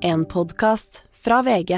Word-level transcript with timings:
En 0.00 0.22
podkast 0.30 1.00
fra 1.10 1.40
VG. 1.42 1.72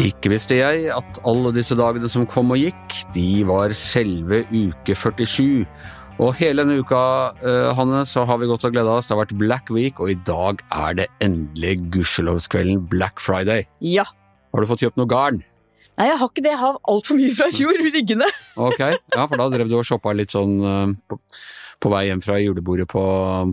Ikke 0.00 0.30
visste 0.32 0.56
jeg 0.56 0.86
at 0.94 1.20
alle 1.28 1.52
disse 1.52 1.76
dagene 1.76 2.08
som 2.08 2.24
kom 2.30 2.54
og 2.54 2.62
gikk, 2.62 2.96
de 3.12 3.42
var 3.48 3.74
selve 3.76 4.44
uke 4.48 4.96
47. 4.96 5.66
Og 6.24 6.32
hele 6.38 6.64
denne 6.64 6.78
uka, 6.80 7.02
uh, 7.42 7.72
Hanne, 7.76 8.00
så 8.08 8.24
har 8.24 8.40
vi 8.40 8.48
gått 8.48 8.64
og 8.64 8.72
gleda 8.72 8.94
oss. 8.96 9.10
Det 9.10 9.16
har 9.16 9.26
vært 9.26 9.36
Black 9.36 9.74
Week, 9.74 10.00
og 10.00 10.14
i 10.14 10.16
dag 10.24 10.64
er 10.72 10.96
det 11.02 11.10
endelig 11.20 11.82
gudskjelovskvelden 11.92 12.86
Black 12.88 13.20
Friday. 13.20 13.68
Ja. 13.84 14.06
Har 14.54 14.64
du 14.64 14.70
fått 14.72 14.86
kjøpt 14.86 14.96
noe 15.02 15.10
garn? 15.10 15.44
Nei, 15.96 16.10
jeg 16.10 16.18
har 16.20 16.32
ikke 16.32 16.42
det. 16.44 16.52
Jeg 16.52 16.60
har 16.60 16.80
altfor 16.92 17.20
mye 17.20 17.36
fra 17.36 17.50
i 17.50 17.54
fjor 17.56 17.84
liggende. 17.84 18.32
Ok, 18.56 18.80
ja, 18.82 19.22
for 19.28 19.38
da 19.40 19.46
drev 19.52 19.70
du 19.70 19.78
og 19.78 19.86
shoppa 19.86 20.12
litt 20.16 20.34
sånn 20.34 20.58
uh, 20.60 20.90
på, 21.08 21.16
på, 21.80 21.90
vei 21.92 22.02
hjem 22.08 22.20
fra 22.24 22.36
julebordet 22.40 22.86
på, 22.88 23.04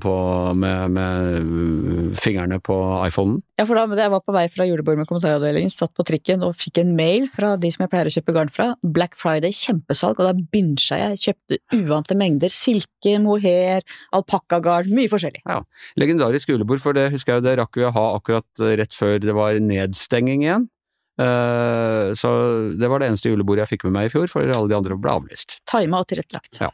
på, 0.03 0.15
med, 0.59 0.95
med, 0.95 2.17
fingrene 2.19 2.59
på 2.63 2.75
iPhonen? 3.07 3.37
Ja, 3.59 3.65
for 3.69 3.79
da 3.79 3.99
jeg 3.99 4.11
var 4.11 4.23
på 4.23 4.35
vei 4.35 4.43
fra 4.51 4.67
julebordet 4.67 5.03
med 5.03 5.09
kommentaravdelingen, 5.11 5.71
satt 5.71 5.93
på 5.95 6.03
trikken 6.07 6.43
og 6.43 6.55
fikk 6.59 6.81
en 6.83 6.91
mail 6.97 7.29
fra 7.31 7.53
de 7.59 7.71
som 7.71 7.85
jeg 7.85 7.93
pleier 7.93 8.11
å 8.11 8.15
kjøpe 8.17 8.35
garn 8.35 8.51
fra. 8.51 8.69
Black 8.83 9.15
Friday, 9.19 9.55
kjempesalg, 9.55 10.19
og 10.19 10.27
da 10.27 10.47
bincha 10.55 10.99
jeg. 10.99 11.21
Kjøpte 11.23 11.61
uante 11.79 12.19
mengder. 12.19 12.51
Silke, 12.51 13.15
mohair, 13.23 13.87
alpakkagarn, 14.15 14.91
mye 14.95 15.11
forskjellig. 15.11 15.45
Ja, 15.47 15.61
Legendarisk 15.99 16.51
julebord, 16.51 16.83
for 16.83 16.95
det 16.95 17.09
husker 17.15 17.37
jeg 17.37 17.43
jo 17.43 17.47
det 17.47 17.57
rakk 17.61 17.79
vi 17.79 17.87
å 17.87 17.95
ha 17.95 18.07
akkurat 18.17 18.67
rett 18.83 18.95
før 18.95 19.19
det 19.23 19.35
var 19.35 19.63
nedstenging 19.63 20.47
igjen. 20.47 20.71
Uh, 21.13 22.09
så 22.17 22.29
det 22.73 22.89
var 22.89 23.03
det 23.03 23.11
eneste 23.11 23.29
julebordet 23.29 23.67
jeg 23.67 23.75
fikk 23.75 23.89
med 23.89 23.99
meg 23.99 24.09
i 24.09 24.15
fjor, 24.15 24.31
for 24.31 24.47
alle 24.47 24.71
de 24.71 24.79
andre 24.79 24.97
ble 24.97 25.19
avlyst. 25.19 25.59
Tima 25.69 26.01
og 26.01 26.09
tilrettelagt. 26.09 26.57
Ja. 26.63 26.73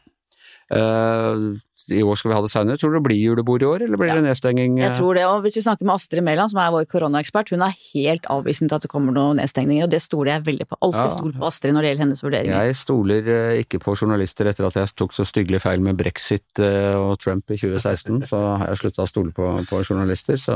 Uh, 0.70 1.58
I 1.90 2.04
år 2.06 2.14
skal 2.14 2.30
vi 2.30 2.36
ha 2.36 2.42
det 2.44 2.52
seinere. 2.52 2.78
Tror 2.78 2.92
du 2.92 3.00
det 3.00 3.02
blir 3.08 3.18
julebord 3.18 3.64
i 3.64 3.66
år, 3.66 3.82
eller 3.84 3.98
blir 3.98 4.12
ja. 4.12 4.16
det 4.20 4.28
nedstenging? 4.28 4.78
Jeg 4.78 4.94
tror 4.94 5.18
det, 5.18 5.24
og 5.26 5.42
hvis 5.42 5.58
vi 5.58 5.64
snakker 5.64 5.88
med 5.88 5.96
Astrid 5.96 6.22
Mæland, 6.22 6.52
som 6.52 6.60
er 6.62 6.70
vår 6.70 6.86
koronaekspert, 6.92 7.50
hun 7.50 7.64
er 7.66 7.74
helt 7.90 8.28
avvisende 8.30 8.70
til 8.70 8.78
at 8.78 8.86
det 8.86 8.92
kommer 8.92 9.16
noen 9.16 9.40
nedstengninger, 9.42 9.88
og 9.88 9.92
det 9.92 10.00
stoler 10.04 10.36
jeg 10.36 10.46
veldig 10.46 10.68
på. 10.70 10.78
Alltid 10.86 11.02
ja. 11.02 11.14
stol 11.16 11.34
på 11.34 11.48
Astrid 11.48 11.74
når 11.74 11.82
det 11.82 11.90
gjelder 11.90 12.04
hennes 12.06 12.24
vurderinger. 12.24 12.70
Jeg 12.70 12.78
stoler 12.78 13.32
ikke 13.64 13.82
på 13.82 13.96
journalister 13.98 14.52
etter 14.52 14.70
at 14.70 14.78
jeg 14.78 14.94
tok 15.02 15.16
så 15.16 15.26
styggelig 15.26 15.60
feil 15.66 15.82
med 15.84 15.98
brexit 15.98 16.62
og 16.62 17.18
Trump 17.20 17.50
i 17.50 17.58
2016, 17.58 18.30
så 18.30 18.44
har 18.62 18.70
jeg 18.70 18.84
slutta 18.84 19.04
å 19.04 19.10
stole 19.10 19.34
på, 19.34 19.50
på 19.66 19.82
journalister. 19.82 20.38
Så 20.38 20.54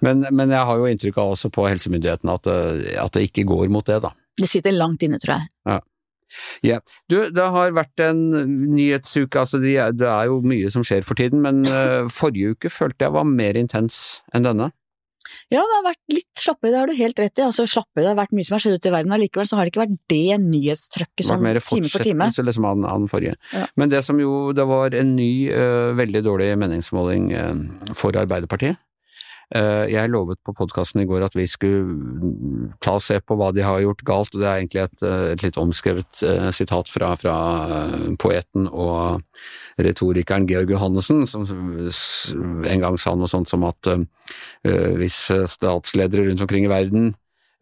men, 0.00 0.26
men, 0.30 0.50
jeg 0.54 0.68
har 0.68 0.80
jo 0.80 0.90
inntrykk 0.90 1.22
av 1.22 1.36
også 1.36 1.52
på 1.54 1.68
helsemyndighetene 1.68 2.36
at, 2.38 2.50
at, 3.04 3.14
det 3.16 3.28
ikke 3.28 3.46
går 3.48 3.72
mot 3.72 3.86
det, 3.86 4.00
da. 4.04 4.12
Det 4.38 4.48
sitter 4.48 4.74
langt 4.74 5.02
inne, 5.04 5.20
tror 5.22 5.36
jeg. 5.36 5.50
Ja. 5.68 5.80
Yeah. 6.64 6.80
Du, 7.12 7.18
det 7.28 7.48
har 7.54 7.74
vært 7.76 8.00
en 8.00 8.22
nyhetsuke, 8.72 9.42
altså 9.42 9.60
det 9.60 9.76
er 9.76 10.28
jo 10.30 10.40
mye 10.46 10.70
som 10.72 10.84
skjer 10.86 11.04
for 11.04 11.18
tiden, 11.18 11.42
men 11.44 11.66
uh, 11.68 12.08
forrige 12.12 12.56
uke 12.56 12.72
følte 12.72 13.04
jeg 13.04 13.16
var 13.18 13.28
mer 13.28 13.58
intens 13.60 14.22
enn 14.32 14.48
denne. 14.48 14.72
Ja, 15.52 15.60
det 15.60 15.76
har 15.78 15.84
vært 15.84 16.12
litt 16.12 16.40
slappere, 16.40 16.72
det 16.72 16.78
har 16.80 16.90
du 16.90 16.96
helt 16.96 17.20
rett 17.20 17.40
i. 17.40 17.44
Altså 17.44 17.66
slappere, 17.68 18.04
det 18.04 18.10
har 18.10 18.18
vært 18.18 18.34
mye 18.36 18.46
som 18.48 18.56
har 18.56 18.62
skjedd 18.64 18.78
ute 18.78 18.88
i 18.88 18.94
verden, 18.94 19.12
men 19.12 19.20
likevel 19.22 19.48
så 19.48 19.58
har 19.58 19.66
det 19.66 19.72
ikke 19.72 19.82
vært 19.82 19.98
det 20.12 20.38
nyhetstrøkket 20.44 21.28
som 21.28 21.42
time 21.42 21.42
for 21.42 21.42
time. 21.42 21.42
Det 21.42 21.42
har 21.42 21.42
Vært 21.42 21.60
mer 21.60 21.66
fortsettelse 21.68 22.46
liksom 22.48 22.68
av 22.68 22.80
den 22.84 23.10
forrige. 23.12 23.34
Ja. 23.52 23.66
Men 23.80 23.92
det 23.92 24.02
som 24.06 24.20
jo, 24.22 24.32
det 24.56 24.66
var 24.68 24.96
en 24.96 25.12
ny, 25.18 25.32
uh, 25.52 25.92
veldig 25.98 26.24
dårlig 26.28 26.48
meningsmåling 26.62 27.28
uh, 27.36 27.92
for 27.98 28.16
Arbeiderpartiet. 28.16 28.80
Eh, 29.52 29.86
jeg 29.92 30.08
lovet 30.12 30.40
på 30.46 30.54
podkasten 30.56 31.02
i 31.02 31.06
går 31.08 31.26
at 31.26 31.34
vi 31.36 31.44
skulle 31.50 32.72
ta 32.80 32.96
og 32.96 33.04
se 33.04 33.18
på 33.20 33.36
hva 33.36 33.50
de 33.52 33.64
har 33.66 33.82
gjort 33.84 34.04
galt, 34.08 34.34
og 34.34 34.40
det 34.40 34.48
er 34.48 34.60
egentlig 34.60 34.82
et, 34.84 35.04
eh, 35.04 35.24
et 35.34 35.44
litt 35.44 35.58
omskrevet 35.60 36.22
eh, 36.24 36.48
sitat 36.54 36.88
fra, 36.92 37.12
fra, 37.20 37.36
poeten 38.22 38.68
og 38.68 39.22
retorikeren 39.82 40.46
Georg 40.48 40.72
Johannessen, 40.72 41.24
som 41.28 41.44
en 41.48 42.84
gang 42.84 42.96
sa 43.00 43.14
noe 43.16 43.30
sånt 43.30 43.50
som 43.50 43.64
at 43.66 43.88
hvis 44.62 45.18
statsledere 45.50 46.26
rundt 46.28 46.44
omkring 46.44 46.66
i 46.66 46.70
verden 46.70 47.12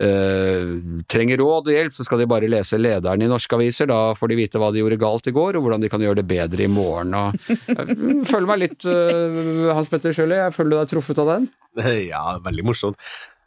Uh, 0.00 1.02
trenger 1.12 1.42
råd 1.42 1.66
og 1.68 1.74
hjelp, 1.74 1.92
så 1.92 2.06
skal 2.06 2.22
de 2.22 2.28
bare 2.30 2.48
lese 2.48 2.78
lederen 2.80 3.20
i 3.20 3.28
norske 3.28 3.52
aviser. 3.52 3.90
Da 3.90 4.14
får 4.16 4.32
de 4.32 4.38
vite 4.38 4.60
hva 4.60 4.70
de 4.72 4.80
gjorde 4.80 4.96
galt 5.00 5.28
i 5.28 5.34
går, 5.36 5.58
og 5.58 5.66
hvordan 5.66 5.82
de 5.84 5.90
kan 5.92 6.00
gjøre 6.00 6.22
det 6.22 6.28
bedre 6.30 6.64
i 6.64 6.70
morgen. 6.72 7.12
Og, 7.18 7.50
jeg 7.68 8.22
føler 8.30 8.48
meg 8.48 8.62
litt 8.62 8.86
uh, 8.88 9.74
Hans 9.76 9.90
Petter 9.92 10.16
Sjøli, 10.16 10.38
jeg 10.40 10.54
føler 10.56 10.72
du 10.72 10.78
deg 10.78 10.94
truffet 10.94 11.20
av 11.20 11.34
den? 11.34 11.50
Ja, 12.10 12.38
veldig 12.42 12.64
morsomt. 12.66 12.96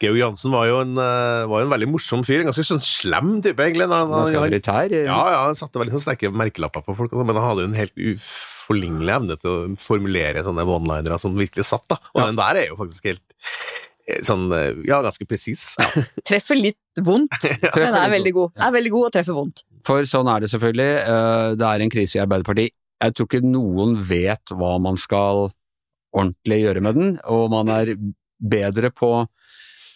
Georg 0.03 0.19
Jansen 0.19 0.51
var 0.51 0.67
jo 0.67 0.79
en, 0.83 0.97
var 0.97 1.63
en, 1.63 1.69
veldig 1.71 1.87
morsom 1.87 2.25
fyr. 2.27 2.41
En 2.41 2.49
ganske 2.49 2.65
sånn 2.67 2.81
slem 2.83 3.37
type, 3.43 3.61
egentlig. 3.63 3.85
Han, 3.87 4.11
han, 4.11 4.33
han, 4.35 4.55
ja, 4.91 5.05
ja, 5.07 5.37
han 5.45 5.55
satte 5.55 5.79
veldig 5.79 5.93
sånn 5.95 6.03
sterke 6.03 6.31
merkelapper 6.33 6.83
på 6.83 6.95
folk, 6.97 7.15
men 7.15 7.37
han 7.37 7.45
hadde 7.45 7.63
jo 7.63 7.69
en 7.69 7.77
helt 7.77 7.95
uforlignelig 7.95 9.15
evne 9.15 9.37
til 9.39 9.53
å 9.53 9.61
formulere 9.79 10.43
sånne 10.43 10.67
one-linere 10.67 11.21
som 11.23 11.37
virkelig 11.39 11.69
satt. 11.71 11.85
da. 11.93 12.01
Og 12.11 12.19
ja. 12.19 12.27
den 12.27 12.41
der 12.41 12.61
er 12.65 12.67
jo 12.73 12.79
faktisk 12.81 13.07
helt 13.13 13.23
eh, 13.23 13.92
sånn, 14.27 14.47
eh, 14.55 14.81
ja, 14.89 15.01
ganske 15.05 15.27
presis. 15.29 15.73
Ja. 15.79 16.03
treffer 16.29 16.59
litt 16.59 17.03
vondt, 17.03 17.35
men 17.77 17.97
er 17.99 18.13
veldig 18.13 18.33
god. 18.35 18.57
Er 18.59 18.73
veldig 18.75 18.93
god 18.93 19.09
og 19.09 19.15
treffer 19.17 19.37
vondt. 19.37 19.65
For 19.87 20.07
sånn 20.07 20.29
er 20.31 20.43
det 20.43 20.51
selvfølgelig. 20.53 20.91
Det 21.59 21.69
er 21.69 21.83
en 21.83 21.91
krise 21.91 22.19
i 22.19 22.23
Arbeiderpartiet. 22.23 22.75
Jeg 23.03 23.15
tror 23.17 23.27
ikke 23.27 23.43
noen 23.43 23.97
vet 24.07 24.53
hva 24.55 24.77
man 24.79 24.99
skal 25.01 25.49
ordentlig 26.13 26.61
gjøre 26.61 26.83
med 26.85 26.95
den, 26.99 27.15
og 27.27 27.49
man 27.51 27.71
er 27.73 27.95
bedre 28.39 28.93
på 28.95 29.09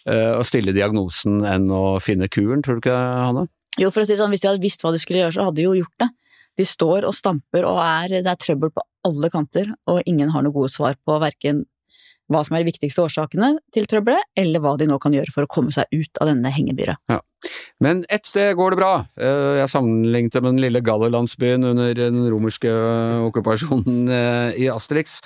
å 0.08 0.44
stille 0.44 0.74
diagnosen 0.76 1.40
enn 1.48 1.66
å 1.72 1.98
finne 2.04 2.28
kuren, 2.32 2.60
tror 2.64 2.76
du 2.76 2.82
ikke 2.82 2.96
Hanne? 2.96 3.46
Jo, 3.78 3.90
for 3.94 4.02
å 4.02 4.08
si 4.08 4.16
sånn, 4.18 4.32
hvis 4.34 4.42
de 4.42 4.50
hadde 4.50 4.64
visst 4.64 4.82
hva 4.82 4.92
de 4.92 5.00
skulle 5.00 5.22
gjøre, 5.22 5.36
så 5.36 5.46
hadde 5.46 5.60
de 5.60 5.66
jo 5.68 5.76
gjort 5.78 6.02
det. 6.02 6.08
De 6.58 6.66
står 6.66 7.06
og 7.06 7.14
stamper 7.14 7.66
og 7.68 7.78
er, 7.84 8.18
det 8.18 8.32
er 8.32 8.40
trøbbel 8.40 8.72
på 8.74 8.82
alle 9.06 9.30
kanter, 9.30 9.70
og 9.90 10.00
ingen 10.10 10.32
har 10.34 10.42
noe 10.42 10.54
gode 10.54 10.72
svar 10.74 10.98
på 11.06 11.18
verken 11.22 11.62
hva 12.28 12.44
som 12.44 12.56
er 12.56 12.64
de 12.64 12.72
viktigste 12.72 13.04
årsakene 13.04 13.54
til 13.74 13.88
trøbbelet, 13.88 14.30
eller 14.38 14.62
hva 14.62 14.76
de 14.80 14.88
nå 14.88 14.98
kan 15.02 15.14
gjøre 15.16 15.32
for 15.34 15.46
å 15.46 15.50
komme 15.50 15.74
seg 15.74 15.88
ut 15.94 16.20
av 16.22 16.30
denne 16.30 16.52
hengebyra. 16.52 16.98
Ja. 17.10 17.22
Men 17.84 18.02
ett 18.10 18.26
sted 18.26 18.56
går 18.58 18.74
det 18.74 18.80
bra. 18.80 18.92
Eh, 19.20 19.60
jeg 19.60 19.70
sammenlignet 19.70 20.38
med 20.40 20.48
den 20.50 20.62
lille 20.64 20.82
gallerlandsbyen 20.84 21.66
under 21.70 21.94
den 21.94 22.18
romerske 22.32 22.72
okkupasjonen 23.28 24.10
eh, 24.10 24.58
i 24.64 24.68
Asterix. 24.72 25.20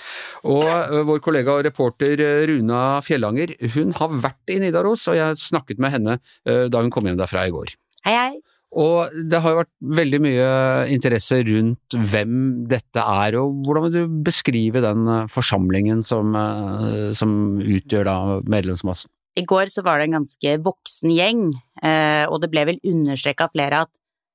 Og 0.44 0.66
eh, 0.68 1.00
vår 1.08 1.22
kollega 1.24 1.56
og 1.56 1.64
reporter 1.66 2.20
Runa 2.50 3.00
Fjellanger, 3.04 3.56
hun 3.76 3.96
har 3.98 4.12
vært 4.28 4.52
i 4.52 4.60
Nidaros, 4.62 5.08
og 5.08 5.18
jeg 5.18 5.40
snakket 5.40 5.80
med 5.82 5.96
henne 5.96 6.18
da 6.44 6.80
hun 6.82 6.92
kom 6.92 7.06
hjem 7.08 7.18
derfra 7.20 7.46
i 7.48 7.54
går. 7.54 7.72
Hei, 8.04 8.14
hei. 8.18 8.51
Og 8.72 9.12
det 9.28 9.40
har 9.44 9.52
jo 9.52 9.60
vært 9.60 9.72
veldig 10.00 10.18
mye 10.24 10.50
interesse 10.94 11.42
rundt 11.44 11.96
hvem 12.08 12.36
dette 12.70 13.02
er, 13.04 13.36
og 13.36 13.66
hvordan 13.66 13.84
vil 13.84 13.94
du 13.98 14.20
beskrive 14.24 14.80
den 14.84 15.08
eh, 15.12 15.26
forsamlingen 15.32 16.00
som, 16.08 16.32
eh, 16.38 17.10
som 17.16 17.34
utgjør 17.60 18.08
da 18.08 18.16
medlemsmassen? 18.48 19.12
I 19.36 19.44
går 19.48 19.68
så 19.72 19.84
var 19.84 20.00
det 20.00 20.08
en 20.08 20.18
ganske 20.20 20.54
voksen 20.64 21.12
gjeng, 21.12 21.44
eh, 21.84 22.24
og 22.28 22.40
det 22.40 22.50
ble 22.52 22.64
vel 22.68 22.80
understreka 22.88 23.50
flere 23.52 23.84
at 23.84 23.92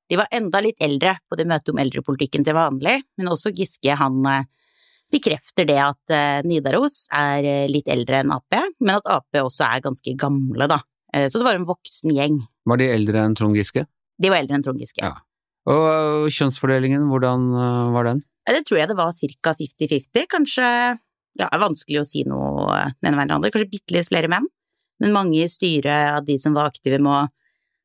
de 0.08 0.22
var 0.22 0.30
enda 0.34 0.62
litt 0.64 0.78
eldre 0.86 1.18
på 1.28 1.38
det 1.38 1.48
møtet 1.50 1.74
om 1.74 1.81
eldrepolitikken 1.81 2.46
til 2.46 2.56
vanlig, 2.58 3.02
men 3.18 3.34
også 3.34 3.52
Giske 3.58 3.98
han 4.00 4.22
bekrefter 5.12 5.68
det 5.68 5.81
at 5.84 6.14
Nidaros 6.48 7.09
er 7.12 7.68
litt 7.68 7.92
eldre 7.92 8.22
enn 8.22 8.31
Ap, 8.31 8.56
men 8.80 8.94
at 8.94 9.09
Ap 9.12 9.42
også 9.42 9.68
er 9.68 9.84
ganske 9.84 10.14
gamle, 10.16 10.69
da. 10.72 10.80
Så 11.12 11.36
det 11.36 11.44
var 11.44 11.59
en 11.59 11.68
voksen 11.68 12.16
gjeng. 12.16 12.40
Var 12.72 12.80
de 12.80 12.88
eldre 12.94 13.25
enn 13.25 13.36
Trond 13.36 13.59
Giske? 13.59 13.84
De 14.17 14.31
var 14.33 14.41
eldre 14.41 14.57
enn 14.57 14.66
Trond 14.66 14.81
Giske. 14.81 15.03
Ja. 15.05 15.16
Og 15.67 16.31
kjønnsfordelingen, 16.31 17.09
hvordan 17.11 17.50
øh, 17.51 17.94
var 17.95 18.11
den? 18.11 18.23
Det 18.47 18.63
tror 18.63 18.79
jeg 18.79 18.89
det 18.89 18.97
var 18.97 19.11
ca. 19.11 19.53
50-50. 19.59 20.28
Kanskje 20.31 20.67
ja, 21.38 21.50
vanskelig 21.59 22.01
å 22.01 22.07
si 22.07 22.23
noe 22.27 22.77
den 22.97 23.09
ene 23.09 23.17
veien 23.19 23.27
eller 23.27 23.39
andre. 23.39 23.51
Kanskje 23.53 23.73
bitte 23.73 23.95
litt 23.95 24.09
flere 24.09 24.31
menn, 24.31 24.47
men 25.03 25.16
mange 25.16 25.41
i 25.41 25.50
styret 25.51 26.16
av 26.16 26.23
de 26.27 26.38
som 26.39 26.56
var 26.56 26.72
aktive 26.72 27.01
med 27.03 27.11
å 27.13 27.25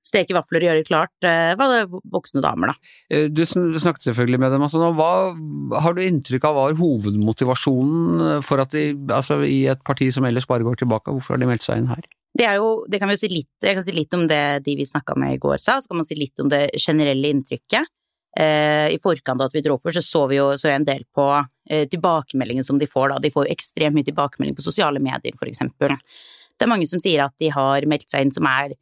steke 0.03 0.35
vafler 0.35 0.65
og 0.65 0.67
gjøre 0.67 0.81
det 0.81 0.89
klart, 0.89 1.15
øh, 1.27 1.53
var 1.59 1.73
det 1.73 2.01
voksne 2.11 2.43
damer, 2.43 2.73
da. 2.73 2.93
Eh, 3.15 3.29
du 3.31 3.45
snakket 3.47 4.09
selvfølgelig 4.09 4.41
med 4.43 4.51
dem. 4.55 4.65
Altså, 4.67 4.91
hva 4.99 5.13
har 5.85 5.95
du 5.95 6.03
inntrykk 6.03 6.49
av 6.49 6.59
var 6.59 6.75
hovedmotivasjonen 6.81 8.43
for 8.47 8.63
at 8.63 8.75
de, 8.75 8.91
altså 9.15 9.43
i 9.47 9.65
et 9.71 9.83
parti 9.87 10.11
som 10.15 10.27
ellers 10.27 10.49
bare 10.51 10.67
går 10.67 10.83
tilbake, 10.83 11.15
hvorfor 11.15 11.37
har 11.37 11.43
de 11.43 11.51
meldt 11.53 11.67
seg 11.67 11.83
inn 11.83 11.93
her? 11.93 12.03
Det 12.33 12.49
jo, 12.57 12.69
det 12.89 12.99
kan 13.01 13.11
vi 13.11 13.17
jo 13.17 13.21
si 13.21 13.29
litt, 13.29 13.51
jeg 13.61 13.77
kan 13.77 13.85
si 13.85 13.93
litt 13.93 14.15
om 14.17 14.25
det 14.29 14.65
de 14.65 14.77
vi 14.79 14.87
snakka 14.89 15.17
med 15.21 15.35
i 15.35 15.41
går 15.41 15.59
sa, 15.61 15.77
så 15.81 15.91
kan 15.91 16.01
man 16.01 16.07
si 16.09 16.17
litt 16.17 16.41
om 16.41 16.49
det 16.49 16.71
generelle 16.81 17.29
inntrykket. 17.29 17.91
Eh, 18.41 18.89
I 18.95 19.01
forkant 19.05 19.43
av 19.43 19.51
at 19.51 19.57
vi 19.57 19.61
dro 19.65 19.77
oppover, 19.77 19.99
så 19.99 20.05
så 20.05 20.23
vi 20.31 20.39
jo 20.39 20.47
så 20.57 20.71
en 20.73 20.87
del 20.89 21.05
på 21.13 21.27
eh, 21.69 21.85
tilbakemeldingen 21.93 22.65
som 22.65 22.79
de 22.81 22.89
får, 22.89 23.13
da. 23.13 23.19
De 23.21 23.33
får 23.35 23.47
jo 23.47 23.53
ekstremt 23.53 23.97
mye 23.99 24.09
tilbakemelding 24.09 24.57
på 24.57 24.65
sosiale 24.65 25.03
medier, 25.05 25.37
for 25.37 25.51
eksempel. 25.51 25.93
Det 26.57 26.65
er 26.65 26.73
mange 26.73 26.89
som 26.89 27.03
sier 27.03 27.27
at 27.27 27.37
de 27.43 27.53
har 27.53 27.85
meldt 27.91 28.09
seg 28.09 28.25
inn 28.25 28.33
som 28.33 28.49
er, 28.49 28.73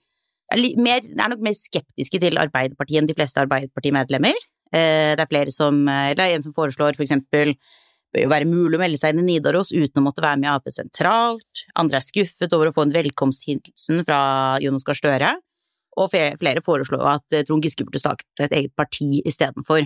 er, 0.55 0.63
mer, 0.79 1.03
er 1.03 1.35
nok 1.35 1.43
mer 1.43 1.59
skeptiske 1.59 2.23
til 2.23 2.39
Arbeiderpartiet 2.39 3.03
enn 3.03 3.11
de 3.11 3.19
fleste 3.19 3.43
Arbeiderpartimedlemmer. 3.43 4.39
Eh, 4.71 5.19
det 5.19 5.27
er 5.27 5.33
flere 5.33 5.51
som, 5.51 5.83
eller 5.91 6.37
en 6.37 6.47
som 6.47 6.55
foreslår 6.55 6.95
for 6.95 7.09
eksempel 7.09 7.57
bør 8.11 8.25
jo 8.25 8.31
være 8.33 8.49
mulig 8.49 8.79
å 8.79 8.83
melde 8.83 8.99
seg 9.01 9.15
inn 9.15 9.23
i 9.23 9.37
Nidaros 9.37 9.71
uten 9.73 10.01
å 10.01 10.05
måtte 10.05 10.25
være 10.25 10.41
med 10.41 10.49
i 10.49 10.53
Ap 10.53 10.67
sentralt. 10.73 11.65
Andre 11.79 12.01
er 12.01 12.07
skuffet 12.07 12.57
over 12.57 12.71
å 12.71 12.75
få 12.75 12.87
en 12.87 12.95
velkomsthilsen 12.95 14.05
fra 14.07 14.21
Jonas 14.63 14.87
Gahr 14.87 14.99
Støre. 14.99 15.33
Og 15.99 16.11
flere 16.13 16.63
foreslår 16.65 17.03
at 17.11 17.37
eh, 17.37 17.45
Trond 17.47 17.65
Giske 17.65 17.85
burde 17.87 18.01
starte 18.01 18.27
et 18.45 18.55
eget 18.57 18.75
parti 18.79 19.21
istedenfor. 19.27 19.83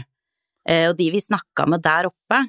Eh, 0.69 0.87
og 0.91 0.99
de 0.99 1.09
vi 1.12 1.23
snakka 1.23 1.67
med 1.71 1.85
der 1.85 2.11
oppe, 2.11 2.44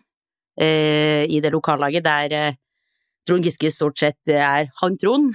eh, 0.59 1.23
i 1.27 1.41
det 1.43 1.53
lokallaget 1.55 2.05
der 2.05 2.57
Trond 3.25 3.47
Giske 3.47 3.71
stort 3.73 3.97
sett 3.99 4.29
er 4.29 4.69
han 4.83 4.99
Trond, 5.01 5.33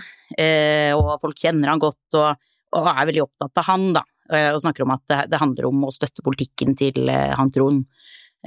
og 0.94 1.08
folk 1.18 1.40
kjenner 1.42 1.72
han 1.72 1.80
godt 1.82 2.14
og, 2.20 2.36
er 2.78 3.08
veldig 3.08 3.24
opptatt 3.24 3.58
av 3.58 3.66
han, 3.66 3.88
da. 3.96 4.04
Og 4.52 4.60
snakker 4.62 4.84
om 4.84 4.92
at 4.94 5.16
det, 5.26 5.40
handler 5.42 5.66
om 5.66 5.88
å 5.88 5.90
støtte 5.90 6.22
politikken 6.22 6.76
til 6.78 7.10
han 7.10 7.50
Trond. 7.50 7.82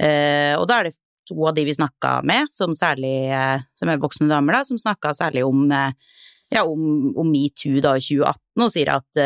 og 0.00 0.64
da 0.70 0.78
er 0.78 0.88
det 0.88 0.94
to 1.28 1.36
av 1.48 1.54
de 1.56 1.64
vi 1.68 1.74
snakka 1.76 2.18
med, 2.26 2.50
som 2.52 2.74
særlig 2.76 3.30
som 3.78 3.90
er 3.90 4.02
voksne 4.02 4.28
damer, 4.30 4.58
da, 4.58 4.66
som 4.68 4.80
snakka 4.80 5.14
særlig 5.16 5.44
om, 5.46 5.66
ja, 5.70 6.64
om, 6.64 7.12
om 7.16 7.30
metoo 7.30 7.82
da 7.84 7.94
i 7.98 8.04
2018, 8.04 8.64
og 8.64 8.72
sier 8.72 8.92
at 8.94 9.22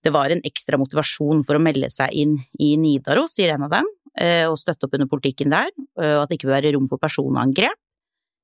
det 0.00 0.12
var 0.14 0.32
en 0.32 0.42
ekstra 0.48 0.78
motivasjon 0.80 1.44
for 1.46 1.58
å 1.58 1.62
melde 1.62 1.90
seg 1.92 2.14
inn 2.16 2.38
i 2.58 2.72
Nidaros, 2.80 3.36
sier 3.36 3.54
en 3.54 3.66
av 3.68 3.74
dem, 3.74 3.88
og 4.48 4.58
støtte 4.58 4.88
opp 4.88 4.96
under 4.96 5.10
politikken 5.10 5.52
der, 5.52 5.68
og 6.00 6.24
at 6.24 6.30
det 6.30 6.40
ikke 6.40 6.48
vil 6.48 6.56
være 6.56 6.74
rom 6.74 6.88
for 6.90 7.02
personangrep. 7.02 7.78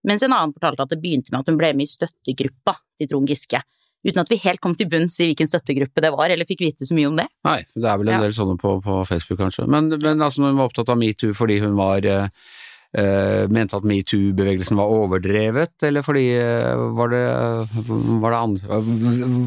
Mens 0.07 0.23
en 0.23 0.35
annen 0.37 0.55
fortalte 0.55 0.85
at 0.87 0.93
det 0.95 1.01
begynte 1.03 1.33
med 1.33 1.43
at 1.43 1.51
hun 1.51 1.59
ble 1.59 1.73
med 1.75 1.89
i 1.89 1.91
støttegruppa 1.91 2.77
til 3.01 3.11
Trond 3.11 3.31
Giske, 3.31 3.63
uten 4.07 4.23
at 4.23 4.31
vi 4.31 4.39
helt 4.45 4.63
kom 4.63 4.77
til 4.79 4.89
bunns 4.91 5.19
i 5.21 5.31
hvilken 5.31 5.51
støttegruppe 5.51 6.05
det 6.05 6.13
var, 6.15 6.31
eller 6.31 6.49
fikk 6.49 6.63
vite 6.67 6.87
så 6.87 6.97
mye 6.97 7.11
om 7.11 7.19
det. 7.19 7.27
Nei, 7.49 7.59
det 7.75 7.89
er 7.91 7.99
vel 8.01 8.13
en 8.13 8.19
ja. 8.19 8.23
del 8.27 8.37
sånne 8.37 8.57
på, 8.61 8.77
på 8.85 9.01
Facebook 9.09 9.41
kanskje. 9.43 9.67
Men, 9.71 9.91
men 9.95 10.23
altså, 10.23 10.45
hun 10.47 10.59
var 10.59 10.71
opptatt 10.71 10.93
av 10.95 11.01
metoo 11.01 11.35
fordi 11.37 11.59
hun 11.65 11.75
var 11.79 12.07
eh, 12.07 12.31
mente 13.53 13.77
at 13.77 13.85
metoo-bevegelsen 13.87 14.79
var 14.79 14.93
overdrevet, 14.93 15.75
eller 15.85 16.05
fordi 16.07 16.25
uh, 16.41 16.87
var, 16.97 17.11
det, 17.13 17.23
var 18.23 18.33
det 18.33 18.39
andre 18.39 18.79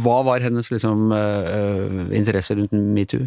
Hva 0.04 0.18
var 0.28 0.44
hennes 0.46 0.70
liksom 0.70 1.14
interesse 2.16 2.58
rundt 2.60 2.76
metoo? 2.76 3.26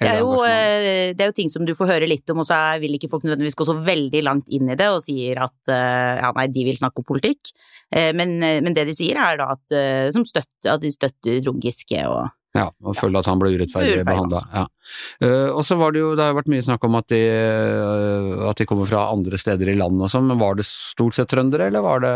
Det 0.00 0.10
er, 0.10 0.20
jo, 0.20 0.34
det 0.42 1.24
er 1.24 1.30
jo 1.30 1.36
ting 1.36 1.52
som 1.52 1.64
du 1.68 1.74
får 1.78 1.94
høre 1.94 2.10
litt 2.10 2.28
om, 2.34 2.42
og 2.42 2.48
så 2.48 2.58
vil 2.82 2.98
ikke 2.98 3.10
folk 3.12 3.24
nødvendigvis 3.24 3.56
gå 3.58 3.68
så 3.68 3.78
veldig 3.86 4.22
langt 4.26 4.52
inn 4.52 4.68
i 4.72 4.78
det 4.78 4.90
og 4.92 5.00
sier 5.04 5.40
at 5.46 5.72
ja, 5.72 6.32
nei, 6.36 6.48
de 6.52 6.66
vil 6.68 6.78
snakke 6.78 7.02
om 7.02 7.08
politikk. 7.08 7.54
Men, 7.92 8.38
men 8.40 8.76
det 8.76 8.86
de 8.88 8.94
sier 8.96 9.18
er 9.20 9.40
da 9.40 9.50
at, 9.54 9.64
støtter, 9.68 10.70
at 10.74 10.84
de 10.84 10.92
støtter 10.92 11.42
Trond 11.44 11.64
Giske 11.64 12.04
og 12.08 12.30
ja, 12.52 12.66
og 12.84 12.96
føler 12.98 13.22
at 13.22 13.28
han 13.30 13.40
ble 13.40 13.54
urettferdig 13.54 14.02
behandla. 14.04 14.42
Ja. 14.52 14.62
Uh, 15.24 15.50
og 15.56 15.62
så 15.64 15.78
var 15.80 15.94
det 15.94 16.02
jo, 16.02 16.10
det 16.16 16.24
har 16.24 16.34
jo 16.34 16.38
vært 16.42 16.50
mye 16.52 16.64
snakk 16.66 16.82
om 16.84 16.98
at 16.98 17.06
de, 17.08 17.20
uh, 17.24 18.42
at 18.50 18.60
de 18.60 18.66
kommer 18.68 18.88
fra 18.90 19.06
andre 19.12 19.40
steder 19.40 19.70
i 19.72 19.76
landet 19.78 20.04
og 20.04 20.12
sånn, 20.12 20.26
men 20.28 20.40
var 20.40 20.58
det 20.58 20.66
stort 20.68 21.16
sett 21.16 21.30
trøndere, 21.32 21.70
eller 21.72 21.84
var 21.84 22.04
det 22.04 22.12